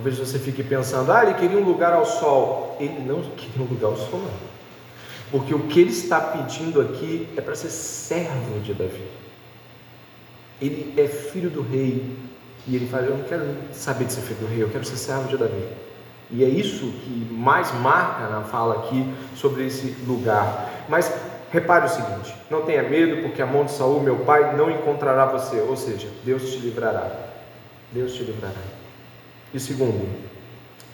Talvez 0.03 0.19
você 0.19 0.37
fique 0.37 0.65
pensando, 0.65 1.13
ah, 1.13 1.23
ele 1.23 1.35
queria 1.35 1.57
um 1.57 1.65
lugar 1.65 1.93
ao 1.93 2.05
sol. 2.05 2.77
Ele 2.81 3.05
não 3.07 3.23
queria 3.23 3.65
um 3.65 3.69
lugar 3.69 3.87
ao 3.87 3.97
sol, 3.97 4.19
não. 4.19 4.53
Porque 5.31 5.55
o 5.55 5.61
que 5.69 5.81
ele 5.81 5.91
está 5.91 6.21
pedindo 6.21 6.81
aqui 6.81 7.29
é 7.37 7.41
para 7.41 7.55
ser 7.55 7.71
servo 7.71 8.59
de 8.59 8.75
Davi. 8.75 9.07
Ele 10.61 10.93
é 11.01 11.07
filho 11.07 11.49
do 11.49 11.63
rei. 11.63 12.17
E 12.67 12.75
ele 12.75 12.89
fala: 12.89 13.05
Eu 13.05 13.19
não 13.19 13.23
quero 13.23 13.47
saber 13.71 14.07
de 14.07 14.13
ser 14.15 14.23
filho 14.23 14.41
do 14.41 14.47
rei, 14.47 14.61
eu 14.65 14.71
quero 14.71 14.85
ser 14.85 14.97
servo 14.97 15.29
de 15.29 15.37
Davi. 15.37 15.69
E 16.33 16.43
é 16.43 16.49
isso 16.49 16.91
que 17.05 17.29
mais 17.31 17.73
marca 17.75 18.27
na 18.27 18.41
fala 18.43 18.85
aqui 18.85 19.09
sobre 19.37 19.69
esse 19.69 19.95
lugar. 20.05 20.69
Mas 20.89 21.15
repare 21.53 21.87
o 21.87 21.89
seguinte: 21.89 22.35
não 22.51 22.63
tenha 22.63 22.83
medo, 22.83 23.23
porque 23.23 23.41
a 23.41 23.47
mão 23.47 23.67
de 23.67 23.71
Saul, 23.71 24.01
meu 24.01 24.17
pai, 24.17 24.57
não 24.57 24.69
encontrará 24.69 25.27
você. 25.27 25.61
Ou 25.61 25.77
seja, 25.77 26.09
Deus 26.25 26.51
te 26.51 26.59
livrará. 26.59 27.09
Deus 27.93 28.15
te 28.15 28.25
livrará. 28.25 28.82
E 29.55 29.61
segundo, 29.61 30.09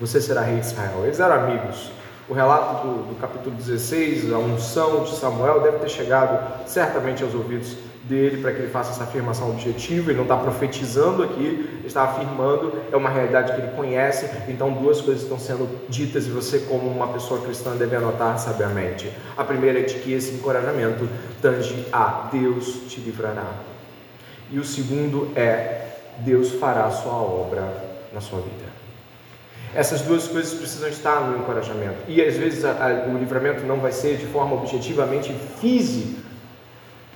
você 0.00 0.20
será 0.20 0.42
rei 0.42 0.58
de 0.58 0.66
Israel. 0.66 1.04
Eles 1.04 1.20
eram 1.20 1.34
amigos. 1.36 1.92
O 2.28 2.34
relato 2.34 2.86
do, 2.86 2.94
do, 3.08 3.20
capítulo 3.20 3.54
16, 3.54 4.32
a 4.32 4.38
unção 4.38 5.04
de 5.04 5.16
Samuel, 5.16 5.62
deve 5.62 5.78
ter 5.78 5.88
chegado 5.88 6.66
certamente 6.66 7.22
aos 7.22 7.34
ouvidos 7.34 7.76
dele 8.02 8.42
para 8.42 8.52
que 8.52 8.58
ele 8.58 8.70
faça 8.70 8.90
essa 8.90 9.04
afirmação 9.04 9.50
objetiva. 9.50 10.10
Ele 10.10 10.16
não 10.16 10.24
está 10.24 10.36
profetizando 10.36 11.22
aqui, 11.22 11.44
ele 11.78 11.86
está 11.86 12.02
afirmando, 12.02 12.72
é 12.92 12.96
uma 12.96 13.08
realidade 13.08 13.52
que 13.52 13.60
ele 13.60 13.70
conhece. 13.76 14.28
Então, 14.48 14.72
duas 14.72 15.00
coisas 15.00 15.22
estão 15.22 15.38
sendo 15.38 15.68
ditas 15.88 16.26
e 16.26 16.30
você, 16.30 16.58
como 16.60 16.90
uma 16.90 17.08
pessoa 17.08 17.40
cristã, 17.40 17.76
deve 17.76 17.94
anotar 17.94 18.38
sabiamente. 18.38 19.10
A 19.36 19.44
primeira 19.44 19.78
é 19.78 19.82
de 19.82 19.94
que 19.94 20.12
esse 20.12 20.34
encorajamento 20.34 21.08
tange 21.40 21.86
a 21.92 22.28
Deus 22.32 22.66
te 22.88 23.00
livrará. 23.00 23.52
E 24.50 24.58
o 24.58 24.64
segundo 24.64 25.30
é 25.36 25.86
Deus 26.18 26.50
fará 26.52 26.86
a 26.86 26.90
sua 26.90 27.14
obra 27.14 27.87
na 28.12 28.20
sua 28.20 28.40
vida. 28.40 28.88
Essas 29.74 30.00
duas 30.00 30.26
coisas 30.26 30.54
precisam 30.54 30.88
estar 30.88 31.20
no 31.20 31.38
encorajamento. 31.38 31.98
E 32.08 32.22
às 32.22 32.36
vezes 32.36 32.64
a, 32.64 32.72
a, 32.72 33.08
o 33.08 33.18
livramento 33.18 33.64
não 33.66 33.78
vai 33.78 33.92
ser 33.92 34.16
de 34.16 34.26
forma 34.26 34.54
objetivamente 34.56 35.32
física. 35.60 36.26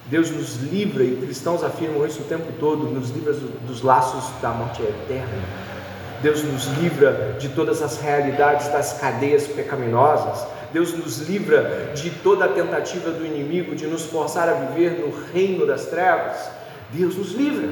Deus 0.06 0.30
nos 0.30 0.56
livra, 0.56 1.02
e 1.02 1.16
cristãos 1.16 1.64
afirmam 1.64 2.04
isso 2.06 2.20
o 2.20 2.24
tempo 2.24 2.52
todo, 2.60 2.84
nos 2.90 3.10
livra 3.10 3.32
dos 3.32 3.82
laços 3.82 4.24
da 4.42 4.50
morte 4.50 4.82
eterna. 4.82 5.42
Deus 6.20 6.42
nos 6.42 6.66
livra 6.66 7.36
de 7.38 7.48
todas 7.48 7.80
as 7.82 8.00
realidades 8.00 8.68
das 8.68 8.98
cadeias 8.98 9.46
pecaminosas. 9.46 10.46
Deus 10.72 10.92
nos 10.92 11.18
livra 11.20 11.92
de 11.94 12.10
toda 12.10 12.44
a 12.44 12.48
tentativa 12.48 13.10
do 13.10 13.24
inimigo 13.24 13.74
de 13.74 13.86
nos 13.86 14.04
forçar 14.04 14.48
a 14.48 14.52
viver 14.52 15.00
no 15.00 15.12
reino 15.32 15.66
das 15.66 15.86
trevas. 15.86 16.50
Deus 16.90 17.16
nos 17.16 17.32
livra. 17.32 17.70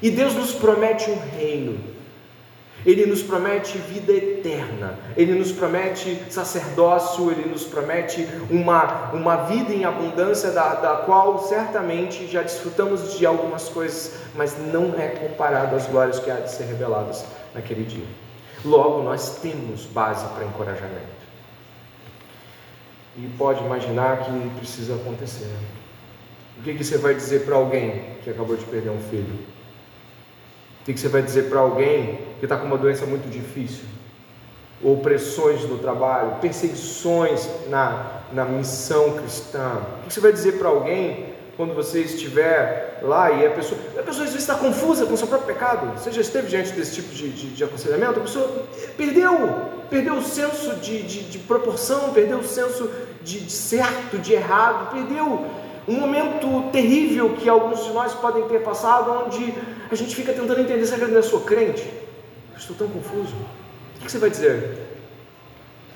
E 0.00 0.10
Deus 0.10 0.34
nos 0.34 0.52
promete 0.52 1.10
um 1.10 1.18
reino 1.36 1.97
ele 2.86 3.06
nos 3.06 3.22
promete 3.22 3.76
vida 3.76 4.12
eterna, 4.12 4.98
Ele 5.16 5.34
nos 5.34 5.50
promete 5.50 6.22
sacerdócio, 6.30 7.30
Ele 7.30 7.48
nos 7.48 7.64
promete 7.64 8.26
uma, 8.50 9.10
uma 9.12 9.36
vida 9.44 9.72
em 9.72 9.84
abundância, 9.84 10.50
da, 10.52 10.74
da 10.74 10.96
qual 10.98 11.38
certamente 11.48 12.26
já 12.26 12.42
desfrutamos 12.42 13.18
de 13.18 13.26
algumas 13.26 13.68
coisas, 13.68 14.14
mas 14.34 14.56
não 14.72 14.94
é 14.98 15.08
comparado 15.08 15.74
às 15.74 15.86
glórias 15.86 16.18
que 16.20 16.30
há 16.30 16.36
de 16.36 16.52
ser 16.52 16.64
reveladas 16.64 17.24
naquele 17.54 17.84
dia. 17.84 18.06
Logo, 18.64 19.02
nós 19.02 19.38
temos 19.40 19.84
base 19.86 20.26
para 20.28 20.44
encorajamento. 20.44 21.18
E 23.16 23.28
pode 23.36 23.64
imaginar 23.64 24.24
que 24.24 24.50
precisa 24.58 24.94
acontecer. 24.94 25.50
O 26.58 26.62
que, 26.62 26.74
que 26.74 26.84
você 26.84 26.98
vai 26.98 27.14
dizer 27.14 27.44
para 27.44 27.56
alguém 27.56 28.16
que 28.22 28.30
acabou 28.30 28.56
de 28.56 28.64
perder 28.64 28.90
um 28.90 29.00
filho? 29.10 29.57
O 30.88 30.92
que 30.94 30.98
você 30.98 31.08
vai 31.08 31.20
dizer 31.20 31.50
para 31.50 31.60
alguém 31.60 32.18
que 32.38 32.46
está 32.46 32.56
com 32.56 32.64
uma 32.64 32.78
doença 32.78 33.04
muito 33.04 33.28
difícil? 33.28 33.84
Ou 34.82 34.96
pressões 34.96 35.62
no 35.64 35.76
trabalho, 35.76 36.36
perseguições 36.40 37.46
na, 37.68 38.22
na 38.32 38.46
missão 38.46 39.12
cristã? 39.18 39.82
O 40.02 40.06
que 40.06 40.14
você 40.14 40.20
vai 40.20 40.32
dizer 40.32 40.52
para 40.52 40.68
alguém 40.68 41.34
quando 41.58 41.74
você 41.74 42.00
estiver 42.00 43.00
lá 43.02 43.30
e 43.30 43.46
a 43.46 43.50
pessoa, 43.50 43.78
a 43.98 44.02
pessoa 44.02 44.24
às 44.24 44.30
vezes 44.30 44.36
está 44.36 44.54
confusa 44.54 45.04
com 45.04 45.12
o 45.12 45.16
seu 45.18 45.26
próprio 45.26 45.54
pecado? 45.54 45.92
Você 45.98 46.10
já 46.10 46.22
esteve 46.22 46.48
diante 46.48 46.72
desse 46.72 46.94
tipo 46.94 47.14
de, 47.14 47.32
de, 47.32 47.48
de 47.48 47.64
aconselhamento? 47.64 48.20
A 48.20 48.22
pessoa 48.22 48.66
perdeu, 48.96 49.60
perdeu 49.90 50.14
o 50.14 50.22
senso 50.22 50.76
de, 50.76 51.02
de, 51.02 51.38
proporção, 51.40 52.14
perdeu 52.14 52.38
o 52.38 52.44
senso 52.44 52.90
de 53.22 53.52
certo, 53.52 54.16
de 54.16 54.32
errado, 54.32 54.90
perdeu 54.90 55.44
um 55.88 55.94
momento 55.94 56.70
terrível 56.70 57.34
que 57.34 57.48
alguns 57.48 57.84
de 57.84 57.90
nós 57.92 58.14
podem 58.14 58.46
ter 58.46 58.62
passado, 58.62 59.24
onde 59.26 59.54
a 59.90 59.94
gente 59.94 60.14
fica 60.14 60.32
tentando 60.32 60.60
entender 60.60 60.84
se 60.84 61.00
eu 61.00 61.22
sou 61.22 61.40
crente. 61.40 61.82
Eu 62.52 62.58
estou 62.58 62.76
tão 62.76 62.88
confuso. 62.88 63.34
O 63.96 64.04
que 64.04 64.12
você 64.12 64.18
vai 64.18 64.28
dizer? 64.28 64.86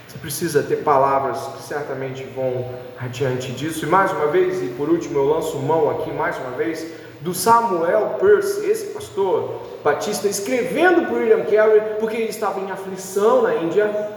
Você 0.09 0.18
precisa 0.18 0.62
ter 0.62 0.76
palavras 0.76 1.38
que 1.57 1.62
certamente 1.62 2.24
vão 2.24 2.70
adiante 2.99 3.53
disso. 3.53 3.84
E 3.84 3.88
mais 3.88 4.11
uma 4.12 4.26
vez, 4.28 4.62
e 4.62 4.66
por 4.68 4.88
último, 4.88 5.18
eu 5.18 5.24
lanço 5.24 5.59
mão 5.59 5.90
aqui 5.90 6.11
mais 6.11 6.36
uma 6.38 6.51
vez 6.51 6.86
do 7.20 7.34
Samuel 7.34 8.16
Percy, 8.18 8.66
esse 8.66 8.86
pastor 8.86 9.62
batista, 9.84 10.26
escrevendo 10.26 11.07
para 11.07 11.14
William 11.14 11.45
Carey, 11.45 11.97
porque 12.01 12.16
ele 12.16 12.30
estava 12.30 12.61
em 12.61 12.70
aflição 12.70 13.43
na 13.43 13.55
Índia, 13.57 14.11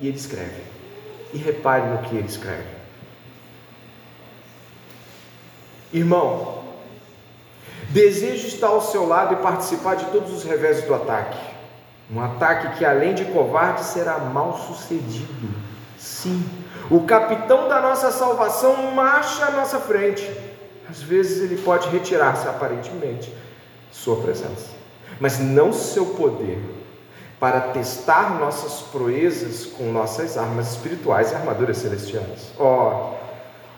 e 0.00 0.08
ele 0.08 0.16
escreve. 0.16 0.62
E 1.32 1.38
repare 1.38 1.88
no 1.88 1.98
que 1.98 2.16
ele 2.16 2.28
escreve. 2.28 2.73
Irmão, 5.92 6.64
desejo 7.90 8.46
estar 8.46 8.68
ao 8.68 8.80
seu 8.80 9.06
lado 9.06 9.34
e 9.34 9.36
participar 9.36 9.96
de 9.96 10.06
todos 10.06 10.32
os 10.32 10.44
revés 10.44 10.82
do 10.82 10.94
ataque. 10.94 11.38
Um 12.10 12.20
ataque 12.20 12.76
que, 12.78 12.84
além 12.84 13.14
de 13.14 13.24
covarde, 13.26 13.84
será 13.84 14.18
mal 14.18 14.58
sucedido. 14.58 15.48
Sim, 15.96 16.44
o 16.90 17.02
capitão 17.04 17.68
da 17.68 17.80
nossa 17.80 18.10
salvação 18.10 18.90
marcha 18.92 19.46
à 19.46 19.50
nossa 19.52 19.78
frente. 19.78 20.30
Às 20.88 21.00
vezes 21.00 21.42
ele 21.42 21.62
pode 21.62 21.88
retirar-se 21.88 22.46
aparentemente 22.46 23.32
sua 23.90 24.16
presença, 24.16 24.68
mas 25.18 25.38
não 25.38 25.72
seu 25.72 26.06
poder 26.06 26.60
para 27.40 27.60
testar 27.60 28.38
nossas 28.38 28.82
proezas 28.82 29.64
com 29.64 29.84
nossas 29.84 30.36
armas 30.36 30.72
espirituais 30.72 31.32
e 31.32 31.34
armaduras 31.34 31.78
celestiais. 31.78 32.52
Oh, 32.58 33.13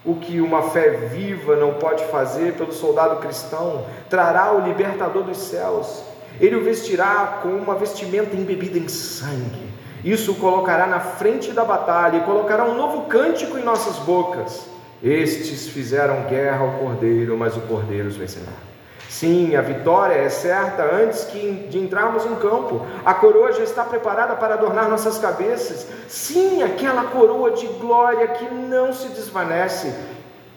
o 0.07 0.14
que 0.14 0.40
uma 0.40 0.62
fé 0.70 0.90
viva 0.90 1.57
não 1.57 1.74
pode 1.74 2.04
fazer 2.04 2.52
pelo 2.54 2.72
soldado 2.72 3.16
cristão, 3.16 3.84
trará 4.09 4.52
o 4.52 4.61
libertador 4.61 5.24
dos 5.24 5.36
céus. 5.36 6.04
Ele 6.40 6.54
o 6.54 6.62
vestirá 6.62 7.40
com 7.42 7.48
uma 7.48 7.74
vestimenta 7.74 8.36
embebida 8.36 8.78
em 8.78 8.88
sangue. 8.88 9.66
Isso 10.04 10.32
o 10.32 10.36
colocará 10.36 10.86
na 10.86 11.00
frente 11.00 11.50
da 11.50 11.64
batalha 11.64 12.18
e 12.18 12.20
colocará 12.20 12.64
um 12.64 12.76
novo 12.76 13.02
cântico 13.09 13.59
em 13.59 13.64
nossas 13.64 13.96
bocas. 13.96 14.66
Estes 15.02 15.66
fizeram 15.66 16.22
guerra 16.28 16.61
ao 16.61 16.78
cordeiro, 16.78 17.36
mas 17.36 17.57
o 17.57 17.61
cordeiro 17.62 18.07
os 18.07 18.16
vencerá. 18.16 18.66
Sim, 19.09 19.54
a 19.54 19.62
vitória 19.62 20.14
é 20.14 20.28
certa 20.28 20.82
antes 20.94 21.24
que 21.24 21.66
de 21.70 21.78
entrarmos 21.78 22.26
em 22.26 22.34
campo. 22.36 22.84
A 23.04 23.14
coroa 23.14 23.52
já 23.52 23.62
está 23.62 23.84
preparada 23.84 24.34
para 24.34 24.54
adornar 24.54 24.88
nossas 24.88 25.18
cabeças. 25.18 25.86
Sim, 26.09 26.62
aquela 26.62 27.04
coroa 27.04 27.52
de 27.52 27.66
glória 27.66 28.26
que 28.28 28.44
não 28.52 28.92
se 28.92 29.09
desvanece. 29.09 29.94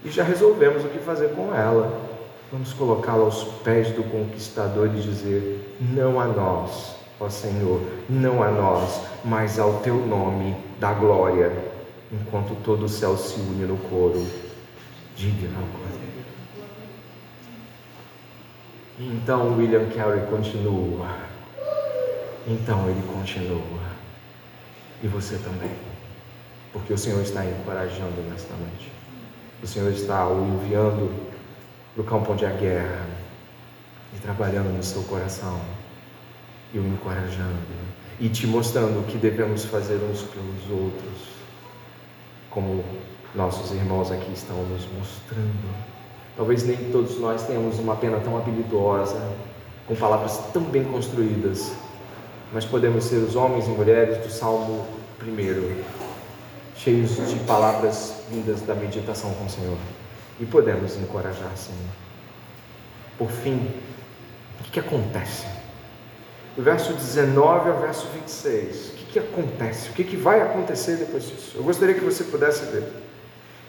E 0.04 0.10
já 0.10 0.24
resolvemos 0.24 0.84
o 0.84 0.88
que 0.88 1.00
fazer 1.00 1.30
com 1.36 1.54
ela. 1.54 1.92
Vamos 2.52 2.74
colocá-la 2.74 3.24
aos 3.24 3.44
pés 3.64 3.92
do 3.92 4.04
conquistador 4.04 4.88
e 4.88 5.02
dizer: 5.02 5.78
Não 5.80 6.20
a 6.20 6.26
nós, 6.26 6.96
ó 7.20 7.30
Senhor, 7.30 7.82
não 8.10 8.42
a 8.42 8.50
nós, 8.50 9.02
mas 9.24 9.60
ao 9.60 9.74
teu 9.82 9.96
nome 9.96 10.56
da 10.80 10.92
glória, 10.94 11.52
enquanto 12.12 12.56
todo 12.64 12.86
o 12.86 12.90
céu 12.90 13.16
se 13.16 13.40
une 13.40 13.66
no 13.66 13.78
coro. 13.78 14.26
Digno 15.16 15.50
Cordeiro. 15.50 15.89
Então 19.00 19.58
William 19.58 19.90
Carey 19.92 20.26
continua. 20.28 21.08
Então 22.46 22.90
ele 22.90 23.02
continua. 23.14 23.80
E 25.02 25.08
você 25.08 25.38
também. 25.38 25.72
Porque 26.74 26.92
o 26.92 26.98
Senhor 26.98 27.22
está 27.22 27.46
encorajando 27.46 28.22
nesta 28.30 28.54
noite. 28.56 28.92
O 29.64 29.68
Senhor 29.68 29.90
está 29.92 30.28
o 30.28 30.46
enviando 30.46 31.16
para 31.94 32.02
o 32.02 32.06
campo 32.06 32.34
há 32.34 32.50
guerra 32.50 33.06
e 34.14 34.20
trabalhando 34.20 34.76
no 34.76 34.84
seu 34.84 35.04
coração 35.04 35.60
e 36.74 36.80
o 36.80 36.86
encorajando 36.86 37.80
e 38.20 38.28
te 38.28 38.46
mostrando 38.46 39.00
o 39.00 39.04
que 39.04 39.18
devemos 39.18 39.64
fazer 39.64 39.96
uns 39.96 40.24
pelos 40.24 40.70
outros, 40.70 41.30
como 42.50 42.84
nossos 43.34 43.72
irmãos 43.72 44.12
aqui 44.12 44.34
estão 44.34 44.58
nos 44.66 44.86
mostrando. 44.92 45.89
Talvez 46.40 46.64
nem 46.64 46.78
todos 46.90 47.20
nós 47.20 47.46
tenhamos 47.46 47.80
uma 47.80 47.98
pena 47.98 48.18
tão 48.22 48.38
habilidosa, 48.38 49.22
com 49.86 49.94
palavras 49.94 50.40
tão 50.54 50.62
bem 50.64 50.86
construídas, 50.86 51.74
mas 52.54 52.64
podemos 52.64 53.04
ser 53.04 53.18
os 53.18 53.36
homens 53.36 53.68
e 53.68 53.72
mulheres 53.72 54.20
do 54.20 54.32
Salmo 54.32 54.88
1, 55.22 55.84
cheios 56.78 57.18
de 57.30 57.40
palavras 57.40 58.24
vindas 58.32 58.62
da 58.62 58.74
meditação 58.74 59.34
com 59.34 59.48
o 59.48 59.50
Senhor. 59.50 59.76
E 60.40 60.46
podemos 60.46 60.96
encorajar, 60.96 61.52
Senhor. 61.58 61.92
Por 63.18 63.30
fim, 63.30 63.70
o 64.62 64.64
que, 64.64 64.72
que 64.72 64.80
acontece? 64.80 65.46
Do 66.56 66.64
verso 66.64 66.94
19 66.94 67.70
ao 67.70 67.80
verso 67.82 68.08
26, 68.14 68.88
o 68.88 68.92
que, 68.94 69.06
que 69.12 69.20
acontece? 69.20 69.90
O 69.90 69.92
que, 69.92 70.06
que 70.06 70.16
vai 70.16 70.42
acontecer 70.42 70.96
depois 70.96 71.28
disso? 71.28 71.58
Eu 71.58 71.64
gostaria 71.64 71.96
que 71.96 72.06
você 72.06 72.24
pudesse 72.24 72.64
ver 72.68 72.90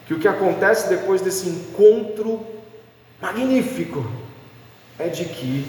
que 0.06 0.14
o 0.14 0.20
que 0.20 0.28
acontece 0.28 0.88
depois 0.88 1.20
desse 1.20 1.48
encontro 1.48 2.59
magnífico 3.20 4.04
é 4.98 5.08
de 5.08 5.24
que 5.24 5.66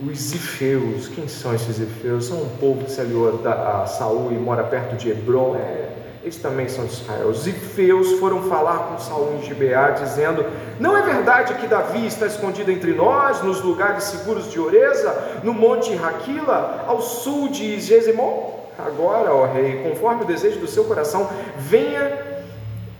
os 0.00 0.32
Ifeus, 0.32 1.08
quem 1.08 1.26
são 1.26 1.54
esses 1.54 1.78
Ifeus? 1.78 2.26
São 2.26 2.42
um 2.42 2.48
povo 2.60 2.84
que 2.84 2.90
se 2.90 3.00
aliou 3.00 3.40
a 3.44 3.86
Saul 3.86 4.30
e 4.30 4.36
mora 4.36 4.62
perto 4.62 4.96
de 4.96 5.10
Hebron, 5.10 5.56
é, 5.56 5.88
eles 6.22 6.36
também 6.36 6.68
são 6.68 6.84
de 6.84 6.92
Israel. 6.92 7.28
Os 7.28 7.46
Ifeus 7.46 8.12
foram 8.20 8.42
falar 8.44 8.78
com 8.88 8.98
Saul 8.98 9.36
em 9.36 9.42
Gibeá, 9.42 9.90
dizendo: 9.90 10.44
Não 10.78 10.96
é 10.96 11.02
verdade 11.02 11.54
que 11.54 11.66
Davi 11.66 12.06
está 12.06 12.26
escondido 12.26 12.70
entre 12.70 12.92
nós, 12.92 13.42
nos 13.42 13.60
lugares 13.60 14.04
seguros 14.04 14.50
de 14.50 14.60
Oreza, 14.60 15.40
no 15.42 15.52
monte 15.52 15.94
Raquila, 15.94 16.84
ao 16.86 17.00
sul 17.00 17.48
de 17.48 17.80
Jezimon? 17.80 18.58
Agora, 18.78 19.34
ó 19.34 19.46
rei, 19.46 19.82
conforme 19.82 20.22
o 20.22 20.26
desejo 20.26 20.60
do 20.60 20.68
seu 20.68 20.84
coração, 20.84 21.28
venha 21.56 22.27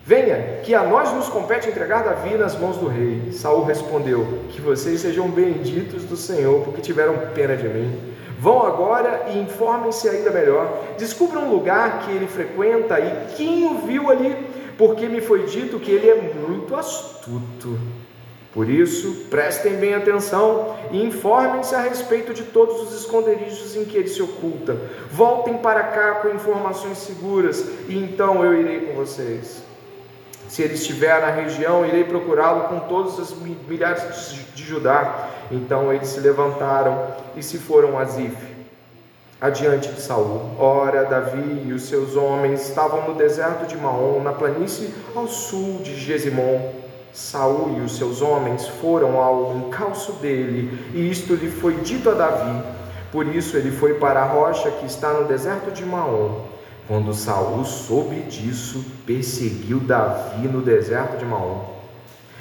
Venha, 0.09 0.61
que 0.63 0.75
a 0.75 0.83
nós 0.85 1.13
nos 1.13 1.29
compete 1.29 1.69
entregar 1.69 2.03
Davi 2.03 2.35
nas 2.35 2.59
mãos 2.59 2.79
do 2.79 2.87
rei. 2.87 3.31
Saul 3.31 3.65
respondeu: 3.65 4.39
Que 4.49 4.59
vocês 4.59 5.03
sejam 5.03 5.29
benditos 5.29 6.03
do 6.05 6.17
Senhor, 6.17 6.65
porque 6.65 6.81
tiveram 6.81 7.15
pena 7.35 7.55
de 7.55 7.69
mim. 7.69 8.15
Vão 8.41 8.67
agora 8.67 9.27
e 9.29 9.39
informem-se 9.39 10.09
ainda 10.09 10.31
melhor. 10.31 10.83
Descubram 10.97 11.45
um 11.45 11.51
lugar 11.51 11.99
que 11.99 12.11
ele 12.11 12.27
frequenta 12.27 12.99
e 12.99 13.35
quem 13.37 13.67
o 13.67 13.87
viu 13.87 14.09
ali, 14.09 14.35
porque 14.79 15.07
me 15.11 15.21
foi 15.21 15.45
dito 15.45 15.79
que 15.79 15.91
ele 15.91 16.09
é 16.09 16.15
muito 16.15 16.75
astuto. 16.75 17.79
Por 18.55 18.67
isso, 18.67 19.27
prestem 19.29 19.75
bem 19.75 19.93
atenção 19.93 20.75
e 20.91 21.05
informem-se 21.05 21.75
a 21.75 21.83
respeito 21.83 22.33
de 22.33 22.45
todos 22.45 22.81
os 22.81 22.99
esconderijos 22.99 23.77
em 23.77 23.85
que 23.85 23.99
ele 23.99 24.09
se 24.09 24.23
oculta. 24.23 24.75
Voltem 25.13 25.59
para 25.59 25.83
cá 25.83 26.15
com 26.23 26.29
informações 26.31 26.97
seguras 26.97 27.63
e 27.87 27.99
então 27.99 28.43
eu 28.43 28.59
irei 28.59 28.87
com 28.87 28.95
vocês. 28.95 29.68
Se 30.49 30.63
ele 30.63 30.75
estiver 30.75 31.21
na 31.21 31.31
região, 31.31 31.85
irei 31.85 32.05
procurá-lo 32.05 32.69
com 32.69 32.81
todos 32.81 33.19
os 33.19 33.37
milhares 33.69 34.35
de 34.55 34.65
Judá. 34.65 35.29
Então 35.51 35.93
eles 35.93 36.09
se 36.09 36.21
levantaram 36.21 37.15
e 37.37 37.43
se 37.43 37.59
foram 37.59 37.99
a 37.99 38.05
Zif, 38.05 38.35
adiante 39.41 39.91
de 39.91 40.01
Saul. 40.01 40.51
Ora, 40.59 41.05
Davi 41.05 41.65
e 41.67 41.73
os 41.73 41.83
seus 41.83 42.17
homens 42.17 42.69
estavam 42.69 43.07
no 43.07 43.15
deserto 43.15 43.67
de 43.67 43.77
Maom, 43.77 44.23
na 44.23 44.33
planície 44.33 44.93
ao 45.15 45.29
sul 45.29 45.81
de 45.83 45.95
Gesimon. 45.95 46.73
Saul 47.13 47.79
e 47.79 47.81
os 47.81 47.97
seus 47.97 48.23
homens 48.23 48.67
foram 48.67 49.21
ao 49.21 49.57
encalço 49.57 50.13
dele, 50.15 50.79
e 50.95 51.11
isto 51.11 51.35
lhe 51.35 51.51
foi 51.51 51.75
dito 51.77 52.11
a 52.11 52.15
Davi. 52.15 52.63
Por 53.11 53.27
isso 53.27 53.57
ele 53.57 53.71
foi 53.71 53.95
para 53.95 54.23
a 54.23 54.27
rocha 54.27 54.71
que 54.71 54.87
está 54.87 55.13
no 55.13 55.27
deserto 55.27 55.71
de 55.71 55.85
Maom. 55.85 56.58
Quando 56.89 57.13
Saul 57.13 57.67
soube 57.67 58.23
disso, 58.23 58.83
perseguiu 59.05 59.79
Davi 59.79 60.49
no 60.49 60.63
deserto 60.63 61.19
de 61.19 61.25
Maom. 61.27 61.77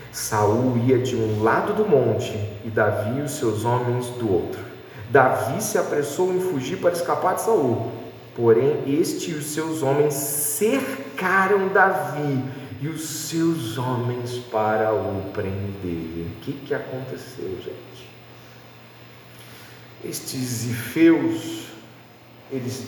Saul 0.10 0.78
ia 0.78 0.98
de 1.00 1.18
um 1.18 1.44
lado 1.44 1.74
do 1.74 1.86
monte 1.86 2.32
e 2.64 2.70
Davi 2.70 3.20
e 3.20 3.24
os 3.24 3.32
seus 3.32 3.66
homens 3.66 4.08
do 4.12 4.34
outro. 4.34 4.62
Davi 5.10 5.62
se 5.62 5.78
apressou 5.78 6.34
em 6.34 6.40
fugir 6.40 6.78
para 6.78 6.94
escapar 6.94 7.36
de 7.36 7.42
Saul. 7.42 7.92
Porém, 8.38 8.84
este 8.88 9.32
e 9.32 9.34
os 9.34 9.48
seus 9.48 9.84
homens 9.84 10.14
cercaram 10.14 11.68
Davi 11.68 12.42
e 12.80 12.88
os 12.88 13.02
seus 13.02 13.78
homens 13.78 14.38
para 14.50 14.94
o 14.94 15.30
prender. 15.34 16.26
O 16.26 16.42
que, 16.42 16.54
que 16.54 16.74
aconteceu, 16.74 17.50
gente? 17.62 18.10
Estes 20.06 20.68
ifeus, 20.68 21.66
eles 22.50 22.88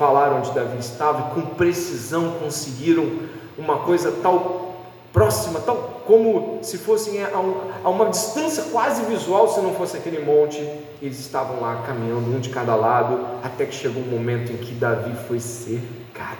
falaram 0.00 0.38
onde 0.38 0.50
Davi 0.52 0.78
estava 0.78 1.28
e 1.28 1.34
com 1.34 1.54
precisão 1.54 2.38
conseguiram 2.42 3.18
uma 3.58 3.80
coisa 3.80 4.10
tal 4.22 4.86
próxima, 5.12 5.60
tal 5.60 6.00
como 6.06 6.60
se 6.62 6.78
fossem 6.78 7.22
a, 7.22 7.38
um, 7.38 7.70
a 7.84 7.90
uma 7.90 8.08
distância 8.08 8.62
quase 8.72 9.02
visual, 9.04 9.46
se 9.46 9.60
não 9.60 9.74
fosse 9.74 9.98
aquele 9.98 10.24
monte. 10.24 10.56
Eles 11.02 11.20
estavam 11.20 11.60
lá 11.60 11.82
caminhando, 11.86 12.34
um 12.34 12.40
de 12.40 12.48
cada 12.48 12.74
lado, 12.74 13.26
até 13.44 13.66
que 13.66 13.74
chegou 13.74 14.02
um 14.02 14.06
momento 14.06 14.50
em 14.50 14.56
que 14.56 14.72
Davi 14.72 15.14
foi 15.28 15.38
cercado 15.38 16.38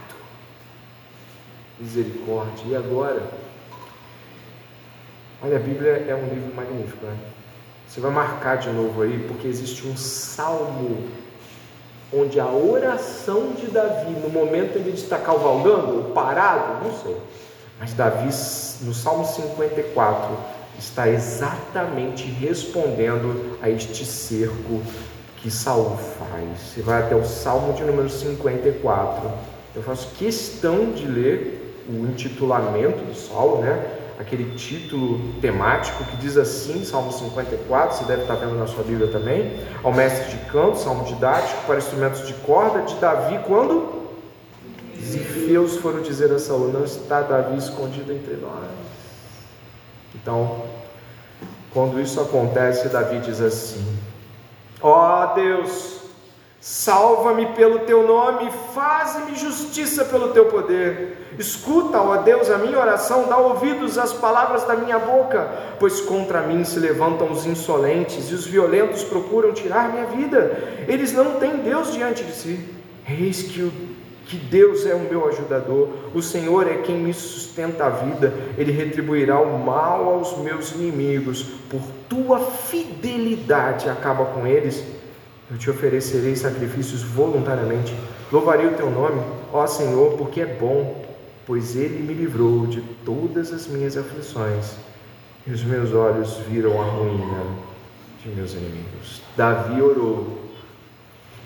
misericórdia. 1.78 2.64
E 2.66 2.74
agora? 2.74 3.30
Olha, 5.42 5.56
a 5.56 5.60
Bíblia 5.60 6.06
é 6.08 6.14
um 6.14 6.34
livro 6.34 6.54
magnífico, 6.54 7.04
né? 7.04 7.14
Você 7.86 8.00
vai 8.00 8.10
marcar 8.10 8.56
de 8.56 8.70
novo 8.70 9.02
aí, 9.02 9.26
porque 9.28 9.46
existe 9.46 9.86
um 9.86 9.96
salmo 9.96 11.08
onde 12.12 12.40
a 12.40 12.46
oração 12.46 13.52
de 13.52 13.66
Davi, 13.66 14.10
no 14.12 14.28
momento 14.28 14.76
ele 14.76 14.90
está 14.90 15.18
cavalgando, 15.18 15.96
ou 15.96 16.04
parado, 16.12 16.84
não 16.84 16.92
sei, 16.98 17.16
mas 17.78 17.94
Davi, 17.94 18.26
no 18.82 18.92
Salmo 18.92 19.24
54, 19.24 20.36
está 20.78 21.08
exatamente 21.08 22.24
respondendo 22.24 23.58
a 23.62 23.70
este 23.70 24.04
cerco 24.04 24.82
que 25.36 25.50
Saul 25.50 25.96
faz. 26.18 26.58
Você 26.58 26.82
vai 26.82 27.02
até 27.02 27.14
o 27.14 27.24
Salmo 27.24 27.72
de 27.72 27.82
número 27.82 28.08
54. 28.08 29.30
Eu 29.74 29.82
faço 29.82 30.08
questão 30.18 30.92
de 30.92 31.06
ler 31.06 31.84
o 31.88 32.06
intitulamento 32.06 33.04
do 33.04 33.14
Salmo, 33.14 33.62
né? 33.62 33.99
Aquele 34.20 34.54
título 34.54 35.18
temático 35.40 36.04
que 36.04 36.16
diz 36.18 36.36
assim, 36.36 36.84
Salmo 36.84 37.10
54, 37.10 37.96
você 37.96 38.04
deve 38.04 38.22
estar 38.22 38.34
vendo 38.34 38.54
na 38.54 38.66
sua 38.66 38.84
Bíblia 38.84 39.08
também, 39.08 39.58
ao 39.82 39.94
mestre 39.94 40.36
de 40.36 40.44
canto, 40.50 40.78
salmo 40.78 41.04
didático 41.04 41.64
para 41.66 41.78
instrumentos 41.78 42.26
de 42.26 42.34
corda 42.34 42.82
de 42.82 42.96
Davi, 42.96 43.40
quando 43.46 44.10
Zifeus 45.00 45.78
foram 45.78 46.02
dizer 46.02 46.30
a 46.32 46.38
Saul, 46.38 46.70
não 46.70 46.84
está 46.84 47.22
Davi 47.22 47.56
escondido 47.56 48.12
entre 48.12 48.36
nós. 48.36 48.68
Então, 50.14 50.64
quando 51.72 51.98
isso 51.98 52.20
acontece, 52.20 52.90
Davi 52.90 53.20
diz 53.20 53.40
assim: 53.40 53.82
Ó 54.82 55.32
oh, 55.32 55.34
Deus, 55.34 55.99
Salva-me 56.60 57.46
pelo 57.54 57.78
teu 57.80 58.06
nome, 58.06 58.50
faz-me 58.74 59.34
justiça 59.34 60.04
pelo 60.04 60.28
teu 60.28 60.44
poder. 60.44 61.16
Escuta, 61.38 61.98
ó 61.98 62.18
Deus, 62.18 62.50
a 62.50 62.58
minha 62.58 62.78
oração, 62.78 63.28
dá 63.30 63.38
ouvidos 63.38 63.96
às 63.96 64.12
palavras 64.12 64.64
da 64.64 64.76
minha 64.76 64.98
boca, 64.98 65.50
pois 65.78 66.02
contra 66.02 66.42
mim 66.42 66.62
se 66.62 66.78
levantam 66.78 67.32
os 67.32 67.46
insolentes 67.46 68.30
e 68.30 68.34
os 68.34 68.46
violentos 68.46 69.02
procuram 69.02 69.54
tirar 69.54 69.90
minha 69.90 70.04
vida. 70.04 70.84
Eles 70.86 71.14
não 71.14 71.40
têm 71.40 71.56
Deus 71.56 71.94
diante 71.94 72.22
de 72.24 72.32
si. 72.32 72.60
Eis 73.08 73.42
que, 73.42 73.62
o, 73.62 73.72
que 74.26 74.36
Deus 74.36 74.84
é 74.84 74.94
o 74.94 75.00
meu 75.00 75.26
ajudador, 75.28 75.88
o 76.14 76.20
Senhor 76.20 76.68
é 76.68 76.82
quem 76.82 76.98
me 76.98 77.14
sustenta 77.14 77.86
a 77.86 77.88
vida, 77.88 78.34
Ele 78.58 78.70
retribuirá 78.70 79.40
o 79.40 79.58
mal 79.58 80.10
aos 80.10 80.36
meus 80.36 80.72
inimigos, 80.72 81.42
por 81.70 81.80
tua 82.06 82.38
fidelidade 82.38 83.88
acaba 83.88 84.26
com 84.26 84.46
eles 84.46 84.99
eu 85.50 85.58
te 85.58 85.68
oferecerei 85.68 86.36
sacrifícios 86.36 87.02
voluntariamente. 87.02 87.94
Louvarei 88.30 88.66
o 88.66 88.74
teu 88.74 88.90
nome, 88.90 89.20
ó 89.52 89.66
Senhor, 89.66 90.16
porque 90.16 90.40
é 90.40 90.46
bom, 90.46 91.04
pois 91.46 91.74
ele 91.74 92.02
me 92.02 92.14
livrou 92.14 92.66
de 92.66 92.80
todas 93.04 93.52
as 93.52 93.66
minhas 93.66 93.96
aflições 93.96 94.76
e 95.46 95.50
os 95.50 95.64
meus 95.64 95.92
olhos 95.92 96.36
viram 96.48 96.80
a 96.80 96.84
ruína 96.84 97.44
de 98.22 98.28
meus 98.30 98.52
inimigos. 98.52 99.22
Davi 99.36 99.80
orou 99.82 100.38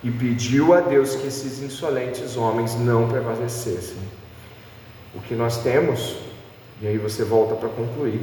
e 0.02 0.10
pediu 0.10 0.74
a 0.74 0.80
Deus 0.80 1.14
que 1.14 1.26
esses 1.26 1.62
insolentes 1.62 2.36
homens 2.36 2.74
não 2.74 3.08
prevalecessem. 3.08 3.96
O 5.14 5.20
que 5.20 5.34
nós 5.34 5.62
temos, 5.62 6.16
e 6.82 6.86
aí 6.86 6.98
você 6.98 7.24
volta 7.24 7.54
para 7.54 7.68
concluir, 7.70 8.20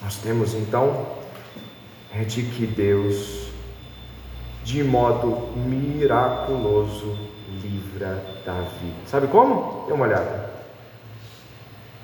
nós 0.00 0.18
temos 0.18 0.54
então 0.54 1.06
é 2.14 2.22
de 2.22 2.42
que 2.42 2.66
Deus 2.66 3.41
de 4.64 4.82
modo 4.82 5.48
miraculoso 5.56 7.16
livra 7.62 8.22
Davi. 8.44 8.94
Sabe 9.06 9.26
como? 9.26 9.86
Dê 9.86 9.92
uma 9.92 10.06
olhada. 10.06 10.50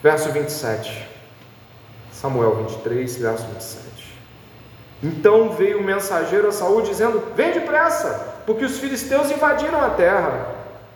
Verso 0.03 0.31
27. 0.31 1.09
Samuel 2.13 2.57
23, 2.57 3.17
verso 3.17 3.47
27. 3.47 3.89
Então 5.03 5.51
veio 5.51 5.79
o 5.79 5.85
mensageiro 5.85 6.49
a 6.49 6.53
Saul 6.53 6.83
dizendo: 6.83 7.23
Vem 7.37 7.53
depressa, 7.53 8.43
porque 8.45 8.65
os 8.65 8.79
filisteus 8.79 9.31
invadiram 9.31 9.81
a 9.81 9.91
terra. 9.91 10.55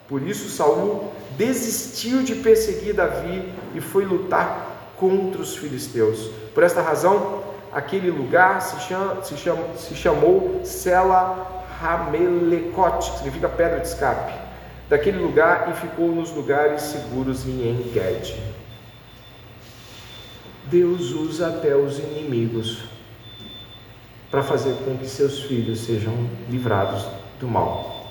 Por 0.08 0.22
isso 0.22 0.50
Saul 0.50 1.12
desistiu 1.36 2.22
de 2.22 2.34
perseguir 2.36 2.94
Davi 2.94 3.52
e 3.74 3.80
foi 3.80 4.04
lutar 4.04 4.92
contra 4.96 5.40
os 5.40 5.56
filisteus. 5.56 6.30
Por 6.54 6.62
esta 6.62 6.82
razão, 6.82 7.41
aquele 7.72 8.10
lugar 8.10 8.60
se, 8.60 8.76
se, 9.22 9.34
se 9.76 9.94
chamou 9.94 10.60
Sela 10.64 11.64
Hamelecote, 11.80 13.10
que 13.10 13.16
significa 13.18 13.48
pedra 13.48 13.80
de 13.80 13.88
escape, 13.88 14.32
daquele 14.88 15.18
lugar 15.18 15.70
e 15.70 15.74
ficou 15.74 16.08
nos 16.08 16.30
lugares 16.30 16.82
seguros 16.82 17.46
em 17.46 17.70
Enged. 17.70 18.40
Deus 20.66 21.10
usa 21.10 21.48
até 21.48 21.74
os 21.74 21.98
inimigos 21.98 22.84
para 24.30 24.42
fazer 24.42 24.74
com 24.84 24.96
que 24.96 25.06
seus 25.06 25.42
filhos 25.42 25.80
sejam 25.80 26.14
livrados 26.48 27.06
do 27.40 27.48
mal. 27.48 28.06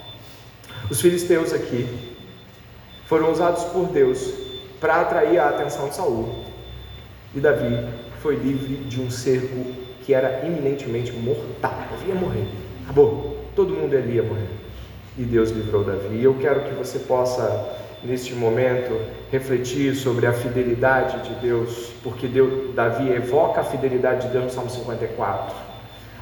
Os 0.90 1.00
filisteus 1.00 1.54
aqui 1.54 1.88
foram 3.08 3.32
usados 3.32 3.64
por 3.66 3.88
Deus 3.88 4.34
para 4.80 5.02
atrair 5.02 5.40
a 5.40 5.50
atenção 5.50 5.88
de 5.88 5.96
Saul. 5.96 6.44
E 7.34 7.40
Davi 7.40 7.88
foi 8.22 8.36
livre 8.36 8.76
de 8.76 9.02
um 9.02 9.10
cerco 9.10 9.66
que 10.04 10.14
era 10.14 10.46
iminentemente 10.46 11.12
mortal. 11.12 11.74
Davi 11.92 12.10
ia 12.10 12.16
morrer. 12.16 12.48
Acabou. 12.84 13.38
Todo 13.56 13.74
mundo 13.74 13.96
ali 13.96 14.16
ia 14.16 14.24
morrer. 14.24 14.50
E 15.18 15.24
Deus 15.24 15.50
livrou 15.50 15.84
Davi. 15.84 16.16
E 16.16 16.24
eu 16.24 16.36
quero 16.36 16.62
que 16.62 16.74
você 16.74 17.00
possa, 17.00 17.78
neste 18.04 18.34
momento, 18.34 19.00
refletir 19.32 19.96
sobre 19.96 20.26
a 20.28 20.34
fidelidade 20.34 21.28
de 21.28 21.36
Deus, 21.36 21.92
porque 22.04 22.28
Deus, 22.28 22.74
Davi 22.74 23.10
evoca 23.10 23.62
a 23.62 23.64
fidelidade 23.64 24.28
de 24.28 24.34
Deus 24.34 24.46
no 24.46 24.50
Salmo 24.52 24.70
54. 24.70 25.56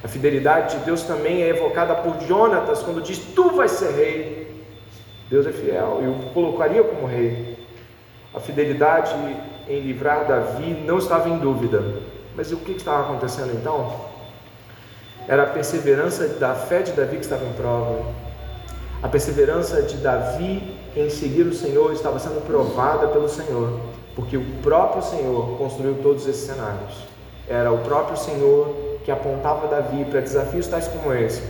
A 0.02 0.08
fidelidade 0.08 0.78
de 0.78 0.84
Deus 0.84 1.02
também 1.02 1.42
é 1.42 1.48
evocada 1.48 1.94
por 1.94 2.20
Jonatas 2.26 2.82
quando 2.82 3.02
diz: 3.02 3.18
Tu 3.18 3.50
vais 3.50 3.70
ser 3.70 3.92
rei. 3.92 4.40
Deus 5.28 5.46
é 5.46 5.52
fiel 5.52 6.00
e 6.02 6.06
o 6.08 6.32
colocaria 6.32 6.82
como 6.82 7.06
rei. 7.06 7.56
A 8.34 8.40
fidelidade 8.40 9.14
em 9.68 9.80
livrar 9.80 10.26
Davi 10.26 10.82
não 10.86 10.98
estava 10.98 11.28
em 11.28 11.38
dúvida. 11.38 11.82
Mas 12.36 12.52
o 12.52 12.56
que 12.56 12.72
estava 12.72 13.02
acontecendo 13.02 13.52
então? 13.54 14.08
Era 15.28 15.44
a 15.44 15.46
perseverança 15.46 16.26
da 16.26 16.54
fé 16.54 16.82
de 16.82 16.92
Davi 16.92 17.16
que 17.16 17.22
estava 17.22 17.44
em 17.44 17.52
prova. 17.52 18.04
A 19.02 19.08
perseverança 19.08 19.82
de 19.82 19.96
Davi 19.96 20.76
em 20.96 21.08
seguir 21.08 21.42
o 21.42 21.54
Senhor 21.54 21.92
estava 21.92 22.18
sendo 22.18 22.44
provada 22.44 23.08
pelo 23.08 23.28
Senhor, 23.28 23.80
porque 24.14 24.36
o 24.36 24.44
próprio 24.62 25.02
Senhor 25.02 25.56
construiu 25.56 25.98
todos 26.02 26.26
esses 26.26 26.46
cenários. 26.46 27.08
era 27.48 27.72
o 27.72 27.78
próprio 27.78 28.16
Senhor 28.16 28.98
que 29.04 29.10
apontava 29.10 29.66
Davi 29.66 30.04
para 30.04 30.20
desafios 30.20 30.68
tais 30.68 30.86
como 30.86 31.12
esse, 31.12 31.42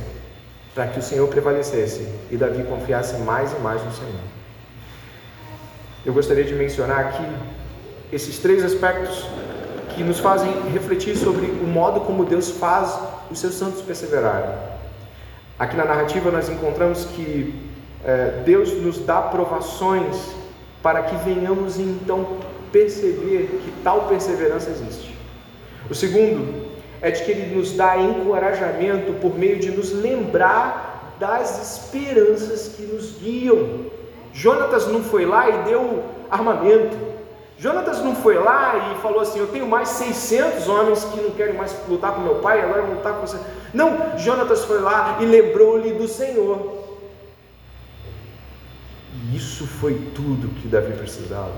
para 0.75 0.87
que 0.87 0.99
o 0.99 1.03
Senhor 1.03 1.29
prevalecesse 1.29 2.09
e 2.31 2.37
Davi 2.39 2.63
confiasse 2.65 3.17
mais 3.19 3.53
e 3.53 3.57
mais 3.57 3.85
no 3.85 3.93
Senhor. 3.93 4.21
Eu 6.07 6.15
gostaria 6.15 6.45
de 6.45 6.55
mencionar 6.55 7.01
aqui 7.01 7.23
esses 8.13 8.39
três 8.39 8.65
aspectos 8.65 9.27
que 9.95 10.03
nos 10.03 10.19
fazem 10.19 10.51
refletir 10.73 11.17
sobre 11.17 11.47
o 11.47 11.67
modo 11.67 12.01
como 12.01 12.25
Deus 12.25 12.51
faz 12.51 12.99
os 13.31 13.39
seus 13.39 13.55
santos 13.55 13.83
perseverarem. 13.83 14.51
Aqui 15.59 15.77
na 15.77 15.85
narrativa 15.85 16.31
nós 16.31 16.49
encontramos 16.49 17.05
que 17.05 17.55
é, 18.05 18.43
Deus 18.45 18.73
nos 18.81 18.99
dá 18.99 19.21
provações 19.21 20.17
para 20.83 21.03
que 21.03 21.17
venhamos 21.17 21.79
então 21.79 22.39
perceber 22.73 23.61
que 23.63 23.73
tal 23.85 24.09
perseverança 24.09 24.71
existe. 24.71 25.15
O 25.89 25.95
segundo 25.95 26.71
é 27.03 27.11
de 27.11 27.23
que 27.25 27.31
Ele 27.31 27.55
nos 27.55 27.73
dá 27.73 27.99
encorajamento 27.99 29.13
por 29.15 29.39
meio 29.39 29.59
de 29.59 29.71
nos 29.71 29.93
lembrar 29.93 31.15
das 31.19 31.77
esperanças 31.77 32.75
que 32.77 32.83
nos 32.83 33.19
guiam. 33.19 33.87
Jonatas 34.33 34.87
não 34.87 35.03
foi 35.03 35.27
lá 35.27 35.49
e 35.49 35.65
deu 35.65 36.05
armamento. 36.31 36.97
Jonatas 37.61 38.03
não 38.03 38.17
foi 38.17 38.39
lá 38.39 38.91
e 38.91 39.03
falou 39.03 39.21
assim: 39.21 39.39
Eu 39.39 39.49
tenho 39.49 39.69
mais 39.69 39.91
600 39.91 40.67
homens 40.67 41.05
que 41.05 41.21
não 41.21 41.31
querem 41.33 41.55
mais 41.55 41.77
lutar 41.87 42.15
com 42.15 42.23
meu 42.23 42.37
pai, 42.37 42.63
agora 42.63 42.81
vão 42.81 42.95
lutar 42.95 43.13
com 43.13 43.21
você. 43.21 43.39
Não, 43.75 44.19
Jonatas 44.19 44.65
foi 44.65 44.81
lá 44.81 45.19
e 45.21 45.27
lembrou-lhe 45.27 45.93
do 45.93 46.09
Senhor. 46.09 46.79
E 49.13 49.37
isso 49.37 49.67
foi 49.67 49.95
tudo 50.15 50.49
que 50.61 50.69
Davi 50.69 50.95
precisava, 50.95 51.53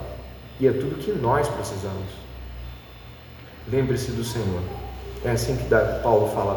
e 0.59 0.67
é 0.67 0.73
tudo 0.73 0.99
que 0.99 1.13
nós 1.13 1.47
precisamos. 1.47 2.09
Lembre-se 3.71 4.11
do 4.11 4.25
Senhor. 4.25 4.61
É 5.25 5.31
assim 5.31 5.57
que 5.57 5.69
Paulo 6.03 6.33
fala 6.35 6.57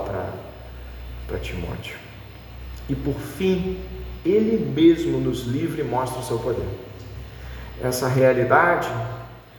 para 1.27 1.37
Timóteo. 1.37 1.97
E 2.89 2.95
por 2.95 3.13
fim, 3.13 3.79
ele 4.25 4.57
mesmo 4.57 5.19
nos 5.19 5.43
livra 5.43 5.81
e 5.81 5.83
mostra 5.83 6.19
o 6.19 6.23
seu 6.23 6.39
poder. 6.39 6.67
Essa 7.79 8.07
realidade 8.07 8.89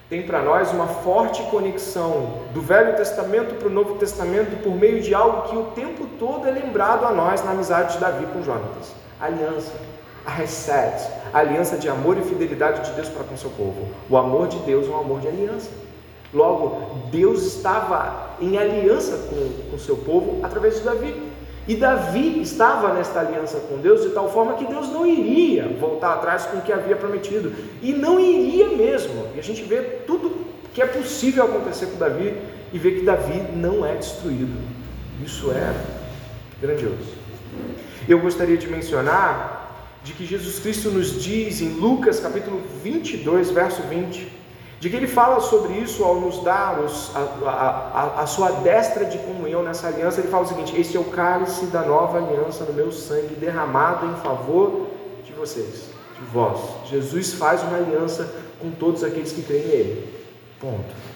tem 0.08 0.22
para 0.22 0.40
nós 0.40 0.72
uma 0.72 0.86
forte 0.86 1.42
conexão 1.44 2.42
do 2.54 2.60
Velho 2.60 2.96
Testamento 2.96 3.56
para 3.56 3.66
o 3.66 3.70
Novo 3.70 3.96
Testamento 3.96 4.62
por 4.62 4.72
meio 4.72 5.02
de 5.02 5.12
algo 5.12 5.48
que 5.48 5.56
o 5.56 5.64
tempo 5.74 6.06
todo 6.18 6.46
é 6.46 6.50
lembrado 6.50 7.04
a 7.04 7.12
nós 7.12 7.44
na 7.44 7.50
amizade 7.50 7.94
de 7.94 7.98
Davi 7.98 8.24
com 8.26 8.42
Jonatas: 8.42 8.94
a 9.20 9.26
aliança, 9.26 9.72
a 10.24 10.30
reset, 10.30 11.10
a 11.32 11.38
aliança 11.38 11.76
de 11.76 11.88
amor 11.88 12.16
e 12.18 12.22
fidelidade 12.22 12.88
de 12.88 12.94
Deus 12.94 13.08
para 13.08 13.24
com 13.24 13.36
seu 13.36 13.50
povo. 13.50 13.88
O 14.08 14.16
amor 14.16 14.46
de 14.46 14.58
Deus 14.58 14.86
é 14.86 14.90
um 14.90 15.00
amor 15.00 15.20
de 15.20 15.28
aliança. 15.28 15.70
Logo, 16.32 17.08
Deus 17.10 17.42
estava 17.44 18.30
em 18.40 18.58
aliança 18.58 19.28
com 19.28 19.74
o 19.74 19.78
seu 19.78 19.96
povo 19.96 20.44
através 20.44 20.76
de 20.76 20.82
Davi. 20.82 21.35
E 21.68 21.74
Davi 21.74 22.40
estava 22.40 22.94
nesta 22.94 23.20
aliança 23.20 23.58
com 23.58 23.78
Deus 23.78 24.02
de 24.02 24.10
tal 24.10 24.30
forma 24.30 24.54
que 24.54 24.64
Deus 24.64 24.88
não 24.88 25.04
iria 25.04 25.68
voltar 25.80 26.14
atrás 26.14 26.46
com 26.46 26.58
o 26.58 26.62
que 26.62 26.72
havia 26.72 26.94
prometido. 26.94 27.52
E 27.82 27.92
não 27.92 28.20
iria 28.20 28.68
mesmo. 28.68 29.26
E 29.34 29.40
a 29.40 29.42
gente 29.42 29.62
vê 29.62 29.82
tudo 30.06 30.46
que 30.72 30.80
é 30.80 30.86
possível 30.86 31.44
acontecer 31.44 31.86
com 31.86 31.98
Davi 31.98 32.36
e 32.72 32.78
vê 32.78 32.92
que 32.92 33.04
Davi 33.04 33.42
não 33.54 33.84
é 33.84 33.96
destruído. 33.96 34.56
Isso 35.24 35.50
é 35.50 35.74
grandioso. 36.60 37.16
Eu 38.08 38.20
gostaria 38.20 38.56
de 38.56 38.68
mencionar 38.68 39.56
de 40.04 40.12
que 40.12 40.24
Jesus 40.24 40.60
Cristo 40.60 40.90
nos 40.90 41.20
diz 41.20 41.60
em 41.60 41.70
Lucas 41.70 42.20
capítulo 42.20 42.62
22, 42.84 43.50
verso 43.50 43.82
20, 43.82 44.35
de 44.78 44.90
que 44.90 44.96
ele 44.96 45.06
fala 45.06 45.40
sobre 45.40 45.74
isso 45.74 46.04
ao 46.04 46.20
nos 46.20 46.42
dar 46.42 46.78
os, 46.80 47.10
a, 47.16 47.20
a, 47.46 48.22
a, 48.22 48.26
sua 48.26 48.50
destra 48.50 49.04
de 49.06 49.18
comunhão 49.18 49.62
nessa 49.62 49.88
aliança. 49.88 50.20
Ele 50.20 50.28
fala 50.28 50.44
o 50.44 50.48
seguinte: 50.48 50.78
Este 50.78 50.96
é 50.96 51.00
o 51.00 51.04
cálice 51.04 51.66
da 51.66 51.82
nova 51.82 52.18
aliança 52.18 52.64
no 52.64 52.74
meu 52.74 52.92
sangue, 52.92 53.34
derramado 53.34 54.06
em 54.06 54.16
favor 54.16 54.88
de 55.24 55.32
vocês, 55.32 55.90
de 56.18 56.24
vós. 56.32 56.60
Jesus 56.86 57.32
faz 57.34 57.62
uma 57.62 57.78
aliança 57.78 58.30
com 58.60 58.70
todos 58.70 59.02
aqueles 59.02 59.32
que 59.32 59.42
creem 59.42 59.66
nele. 59.66 60.14
Ponto. 60.60 61.06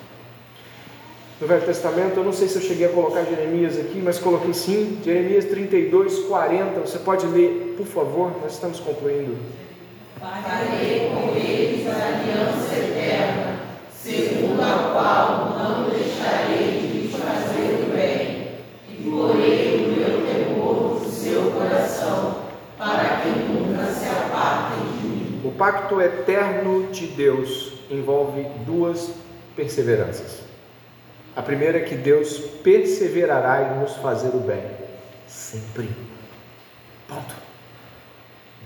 No 1.41 1.47
Velho 1.47 1.65
Testamento, 1.65 2.19
eu 2.19 2.25
não 2.25 2.35
sei 2.35 2.49
se 2.49 2.57
eu 2.57 2.63
cheguei 2.63 2.87
a 2.87 2.91
colocar 2.91 3.25
Jeremias 3.25 3.79
aqui, 3.79 3.99
mas 4.05 4.19
coloquei 4.19 4.53
sim, 4.53 5.01
Jeremias 5.03 5.47
32, 5.47 6.27
40. 6.27 6.81
Você 6.81 6.99
pode 6.99 7.27
ler, 7.27 7.75
por 7.79 7.87
favor? 7.87 8.31
Nós 8.43 8.53
estamos 8.53 8.79
concluindo. 8.79 9.39
Farei 10.21 11.09
com 11.09 11.35
eles 11.35 11.87
a 11.87 11.93
aliança 11.93 12.77
eterna, 12.77 13.50
segundo 14.11 14.61
a 14.61 14.91
qual 14.93 15.59
não 15.59 15.89
deixarei 15.89 16.81
de 16.81 17.09
fazer 17.17 17.85
o 17.85 17.93
bem, 17.95 18.59
e 18.89 19.11
porei 19.11 19.77
o 19.77 19.93
meu 19.93 20.27
temor 20.27 21.01
no 21.01 21.11
seu 21.11 21.51
coração, 21.53 22.43
para 22.77 23.21
que 23.21 23.29
nunca 23.29 23.87
se 23.87 24.09
apartem 24.09 24.85
de 25.01 25.07
mim. 25.07 25.41
O 25.45 25.53
pacto 25.53 26.01
eterno 26.01 26.89
de 26.91 27.07
Deus 27.07 27.75
envolve 27.91 28.43
duas 28.67 29.11
perseveranças. 29.55 30.41
A 31.37 31.43
primeira 31.43 31.79
é 31.79 31.83
que 31.83 31.95
Deus 31.95 32.39
perseverará 32.63 33.63
em 33.63 33.81
nos 33.81 33.95
fazer 33.97 34.31
o 34.35 34.41
bem, 34.41 34.65
sempre. 35.27 35.89
Ponto. 37.09 37.35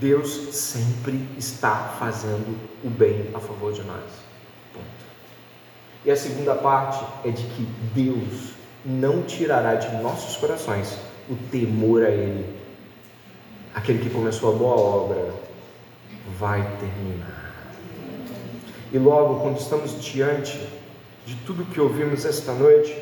Deus 0.01 0.55
sempre 0.55 1.29
está 1.39 1.95
fazendo 1.99 2.59
o 2.83 2.91
bem 2.91 3.31
a 3.35 3.39
favor 3.39 3.73
de 3.73 3.83
nós. 3.83 4.24
E 6.05 6.11
a 6.11 6.17
segunda 6.17 6.55
parte 6.55 7.05
é 7.25 7.31
de 7.31 7.43
que 7.43 7.63
Deus 7.95 8.53
não 8.85 9.23
tirará 9.23 9.75
de 9.75 9.97
nossos 10.03 10.37
corações 10.37 10.99
o 11.29 11.35
temor 11.51 12.05
a 12.05 12.11
Ele. 12.11 12.55
Aquele 13.75 13.99
que 14.01 14.11
começou 14.11 14.55
a 14.55 14.59
boa 14.59 14.77
obra 14.77 15.35
vai 16.39 16.63
terminar. 16.79 17.55
E 18.93 18.99
logo, 18.99 19.41
quando 19.41 19.59
estamos 19.59 20.01
diante 20.03 20.69
de 21.27 21.35
tudo 21.47 21.65
que 21.65 21.81
ouvimos 21.81 22.25
esta 22.25 22.53
noite, 22.53 22.95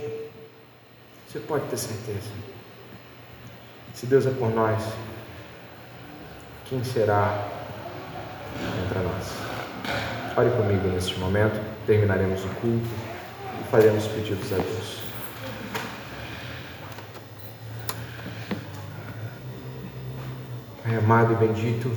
você 1.29 1.41
pode 1.41 1.67
ter 1.67 1.77
certeza. 1.77 2.31
Se 3.93 4.07
Deus 4.07 4.27
é 4.27 4.31
por 4.31 4.49
nós, 4.55 4.83
quem 6.67 6.83
será 6.85 7.49
contra 8.81 9.03
nós? 9.03 9.33
Ore 10.37 10.51
comigo 10.51 10.89
neste 10.89 11.19
momento, 11.19 11.72
terminaremos 11.87 12.45
o 12.45 12.49
culto 12.61 12.89
e 13.61 13.65
faremos 13.71 14.07
pedidos 14.07 14.53
a 14.53 14.57
Deus. 14.57 15.03
Pai 20.83 20.97
amado 20.97 21.33
e 21.33 21.37
bendito, 21.37 21.91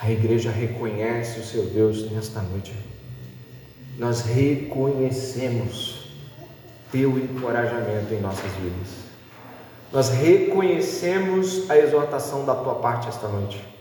a 0.00 0.10
igreja 0.10 0.50
reconhece 0.50 1.40
o 1.40 1.44
seu 1.44 1.64
Deus 1.66 2.10
nesta 2.10 2.40
noite. 2.42 2.74
Nós 3.98 4.22
reconhecemos 4.22 6.10
teu 6.92 7.18
encorajamento 7.18 8.12
em 8.14 8.20
nossas 8.20 8.50
vidas. 8.52 9.06
Nós 9.92 10.10
reconhecemos 10.10 11.70
a 11.70 11.78
exortação 11.78 12.44
da 12.44 12.54
tua 12.54 12.76
parte 12.76 13.08
esta 13.08 13.28
noite. 13.28 13.75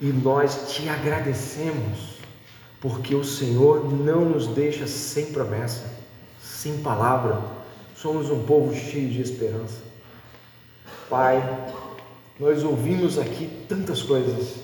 E 0.00 0.06
nós 0.06 0.72
te 0.72 0.88
agradecemos, 0.88 2.18
porque 2.80 3.14
o 3.14 3.22
Senhor 3.24 3.92
não 3.92 4.24
nos 4.24 4.46
deixa 4.46 4.86
sem 4.86 5.26
promessa, 5.26 5.84
sem 6.42 6.78
palavra. 6.78 7.40
Somos 7.94 8.30
um 8.30 8.42
povo 8.44 8.74
cheio 8.74 9.10
de 9.10 9.20
esperança. 9.20 9.78
Pai, 11.08 11.42
nós 12.38 12.64
ouvimos 12.64 13.18
aqui 13.18 13.50
tantas 13.68 14.02
coisas, 14.02 14.54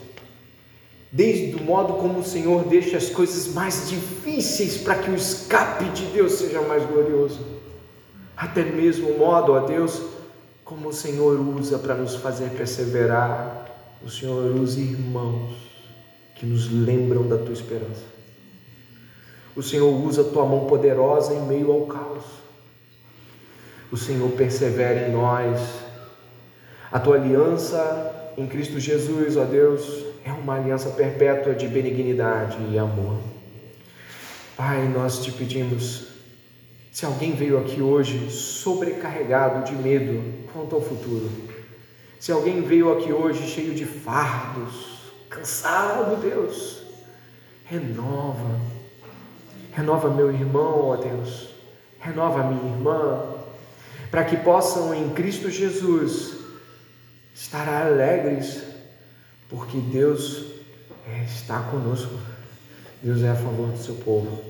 desde 1.12 1.56
o 1.56 1.62
modo 1.62 1.94
como 1.94 2.20
o 2.20 2.24
Senhor 2.24 2.64
deixa 2.64 2.96
as 2.96 3.10
coisas 3.10 3.52
mais 3.52 3.90
difíceis 3.90 4.78
para 4.78 4.96
que 4.96 5.10
o 5.10 5.14
escape 5.14 5.84
de 5.90 6.06
Deus 6.06 6.32
seja 6.32 6.62
mais 6.62 6.84
glorioso 6.86 7.56
até 8.36 8.62
mesmo 8.62 9.10
o 9.10 9.18
modo, 9.18 9.52
ó 9.52 9.60
Deus, 9.60 10.02
como 10.62 10.88
o 10.88 10.92
Senhor 10.92 11.40
usa 11.40 11.78
para 11.78 11.94
nos 11.94 12.16
fazer 12.16 12.50
perseverar. 12.50 13.55
O 14.02 14.10
Senhor 14.10 14.54
usa 14.56 14.80
irmãos 14.80 15.52
que 16.34 16.44
nos 16.46 16.70
lembram 16.70 17.26
da 17.26 17.38
tua 17.38 17.52
esperança. 17.52 18.04
O 19.54 19.62
Senhor 19.62 19.88
usa 19.88 20.20
a 20.20 20.24
tua 20.24 20.44
mão 20.44 20.66
poderosa 20.66 21.32
em 21.32 21.46
meio 21.46 21.72
ao 21.72 21.86
caos. 21.86 22.24
O 23.90 23.96
Senhor 23.96 24.30
persevera 24.32 25.08
em 25.08 25.12
nós. 25.12 25.60
A 26.92 27.00
tua 27.00 27.16
aliança 27.16 28.32
em 28.36 28.46
Cristo 28.46 28.78
Jesus, 28.78 29.36
ó 29.36 29.44
Deus, 29.44 30.04
é 30.24 30.32
uma 30.32 30.56
aliança 30.56 30.90
perpétua 30.90 31.54
de 31.54 31.66
benignidade 31.66 32.58
e 32.70 32.78
amor. 32.78 33.18
Pai, 34.56 34.86
nós 34.88 35.22
te 35.22 35.32
pedimos 35.32 36.08
se 36.96 37.04
alguém 37.04 37.32
veio 37.32 37.58
aqui 37.58 37.82
hoje 37.82 38.30
sobrecarregado 38.30 39.64
de 39.64 39.74
medo 39.74 40.22
quanto 40.50 40.74
ao 40.74 40.80
futuro, 40.80 41.30
se 42.20 42.32
alguém 42.32 42.62
veio 42.62 42.92
aqui 42.92 43.12
hoje 43.12 43.46
cheio 43.48 43.74
de 43.74 43.84
fardos, 43.84 44.98
cansado, 45.28 46.16
Deus, 46.16 46.82
renova, 47.64 48.60
Renova 49.76 50.08
meu 50.08 50.32
irmão, 50.32 50.88
ó 50.88 50.96
Deus. 50.96 51.50
Renova 52.00 52.44
minha 52.44 52.74
irmã, 52.74 53.26
para 54.10 54.24
que 54.24 54.34
possam 54.38 54.94
em 54.94 55.10
Cristo 55.10 55.50
Jesus 55.50 56.38
estar 57.34 57.68
alegres, 57.68 58.62
porque 59.50 59.76
Deus 59.76 60.46
é, 61.06 61.24
está 61.24 61.60
conosco. 61.64 62.14
Deus 63.02 63.22
é 63.22 63.28
a 63.28 63.34
favor 63.34 63.68
do 63.68 63.76
seu 63.76 63.96
povo. 63.96 64.42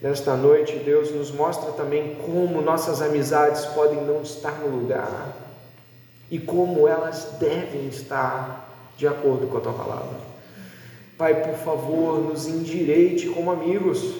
Nesta 0.00 0.34
noite, 0.34 0.78
Deus 0.78 1.14
nos 1.14 1.30
mostra 1.30 1.72
também 1.72 2.14
como 2.24 2.62
nossas 2.62 3.02
amizades 3.02 3.66
podem 3.66 4.02
não 4.06 4.22
estar 4.22 4.58
no 4.60 4.68
lugar 4.68 5.49
e 6.30 6.38
como 6.38 6.86
elas 6.86 7.36
devem 7.40 7.88
estar 7.88 8.68
de 8.96 9.06
acordo 9.06 9.46
com 9.46 9.58
a 9.58 9.60
tua 9.60 9.72
palavra. 9.72 10.20
Pai, 11.18 11.42
por 11.42 11.54
favor, 11.56 12.18
nos 12.20 12.46
endireite 12.46 13.28
como 13.28 13.50
amigos. 13.50 14.14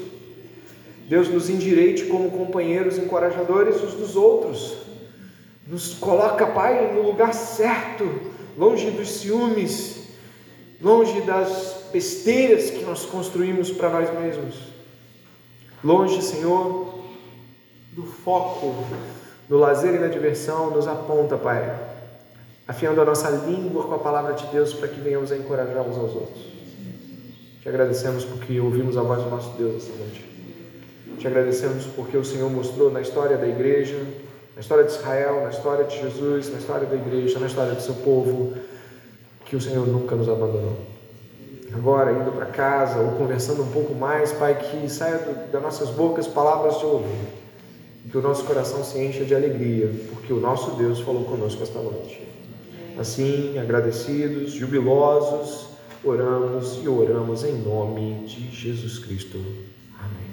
Deus 1.09 1.29
nos 1.29 1.49
endireite 1.49 2.07
como 2.07 2.31
companheiros 2.31 2.99
encorajadores 2.99 3.83
uns 3.83 3.95
dos 3.95 4.17
outros. 4.17 4.79
Nos 5.67 5.95
coloca, 5.95 6.47
Pai, 6.47 6.93
no 6.93 7.03
lugar 7.03 7.33
certo, 7.33 8.05
longe 8.57 8.91
dos 8.91 9.09
ciúmes, 9.09 10.09
longe 10.81 11.21
das 11.23 11.87
besteiras 11.93 12.71
que 12.71 12.85
nós 12.85 13.05
construímos 13.07 13.71
para 13.71 13.89
nós 13.89 14.21
mesmos. 14.21 14.57
Longe, 15.83 16.21
Senhor, 16.23 17.01
do 17.93 18.03
foco 18.03 18.75
no 19.49 19.59
lazer 19.59 19.97
e 19.97 19.99
na 19.99 20.07
diversão, 20.07 20.71
nos 20.71 20.87
aponta, 20.87 21.37
Pai, 21.37 21.90
afiando 22.71 23.01
a 23.01 23.05
nossa 23.05 23.29
língua 23.31 23.83
com 23.83 23.95
a 23.95 23.99
palavra 23.99 24.33
de 24.35 24.47
Deus 24.47 24.73
para 24.73 24.87
que 24.87 25.01
venhamos 25.01 25.33
a 25.33 25.37
encorajar 25.37 25.83
uns 25.83 25.99
aos 25.99 26.15
outros. 26.15 26.47
Te 27.61 27.69
agradecemos 27.69 28.25
porque 28.25 28.61
ouvimos 28.61 28.97
a 28.97 29.03
voz 29.03 29.25
do 29.25 29.29
nosso 29.29 29.51
Deus 29.59 29.83
essa 29.83 29.97
noite. 29.99 30.25
Te 31.19 31.27
agradecemos 31.27 31.85
porque 31.97 32.17
o 32.17 32.25
Senhor 32.25 32.49
mostrou 32.49 32.89
na 32.89 33.01
história 33.01 33.37
da 33.37 33.49
igreja, 33.49 34.01
na 34.55 34.61
história 34.61 34.85
de 34.85 34.93
Israel, 34.93 35.43
na 35.43 35.51
história 35.51 35.85
de 35.85 36.01
Jesus, 36.01 36.53
na 36.53 36.59
história 36.59 36.87
da 36.87 36.95
igreja, 36.95 37.41
na 37.41 37.47
história 37.49 37.75
do 37.75 37.83
seu 37.83 37.95
povo, 37.95 38.55
que 39.47 39.57
o 39.57 39.61
Senhor 39.61 39.85
nunca 39.85 40.15
nos 40.15 40.29
abandonou 40.29 40.77
agora 41.73 42.13
indo 42.13 42.33
para 42.33 42.47
casa 42.47 42.99
ou 43.01 43.13
conversando 43.13 43.63
um 43.63 43.71
pouco 43.71 43.95
mais, 43.95 44.33
Pai, 44.33 44.59
que 44.59 44.89
saia 44.89 45.19
do, 45.19 45.53
das 45.53 45.63
nossas 45.63 45.89
bocas 45.91 46.27
palavras 46.27 46.79
de 46.79 46.85
ouvir, 46.85 47.29
que 48.11 48.19
o 48.19 48.23
nosso 48.23 48.45
coração 48.45 48.83
se 48.83 48.99
encha 48.99 49.25
de 49.25 49.35
alegria, 49.35 49.89
porque 50.11 50.33
o 50.33 50.41
nosso 50.41 50.73
Deus 50.73 51.01
falou 51.01 51.25
conosco 51.25 51.63
esta 51.63 51.79
noite. 51.81 52.31
Assim, 53.01 53.59
agradecidos, 53.59 54.53
jubilosos, 54.53 55.69
oramos 56.05 56.81
e 56.85 56.87
oramos 56.87 57.45
em 57.45 57.55
nome 57.55 58.27
de 58.27 58.55
Jesus 58.55 58.99
Cristo. 58.99 59.39
Amém. 59.99 60.29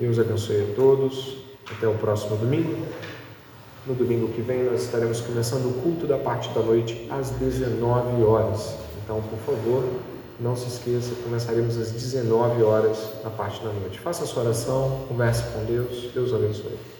Deus 0.00 0.18
abençoe 0.18 0.62
a 0.62 0.74
todos. 0.74 1.44
Até 1.70 1.86
o 1.86 1.92
próximo 1.98 2.38
domingo. 2.38 2.74
No 3.86 3.94
domingo 3.94 4.28
que 4.28 4.40
vem 4.40 4.64
nós 4.64 4.84
estaremos 4.84 5.20
começando 5.20 5.66
o 5.66 5.82
culto 5.82 6.06
da 6.06 6.16
parte 6.16 6.48
da 6.54 6.62
noite 6.62 7.06
às 7.10 7.28
19 7.32 8.22
horas. 8.22 8.76
Então, 9.04 9.20
por 9.20 9.38
favor, 9.40 9.84
não 10.40 10.56
se 10.56 10.68
esqueça, 10.68 11.14
começaremos 11.22 11.76
às 11.76 11.90
19 11.90 12.62
horas 12.62 13.10
na 13.22 13.28
parte 13.28 13.62
da 13.62 13.70
noite. 13.70 14.00
Faça 14.00 14.24
a 14.24 14.26
sua 14.26 14.44
oração, 14.44 15.04
converse 15.06 15.42
com 15.52 15.62
Deus. 15.66 16.10
Deus 16.14 16.32
abençoe. 16.32 16.93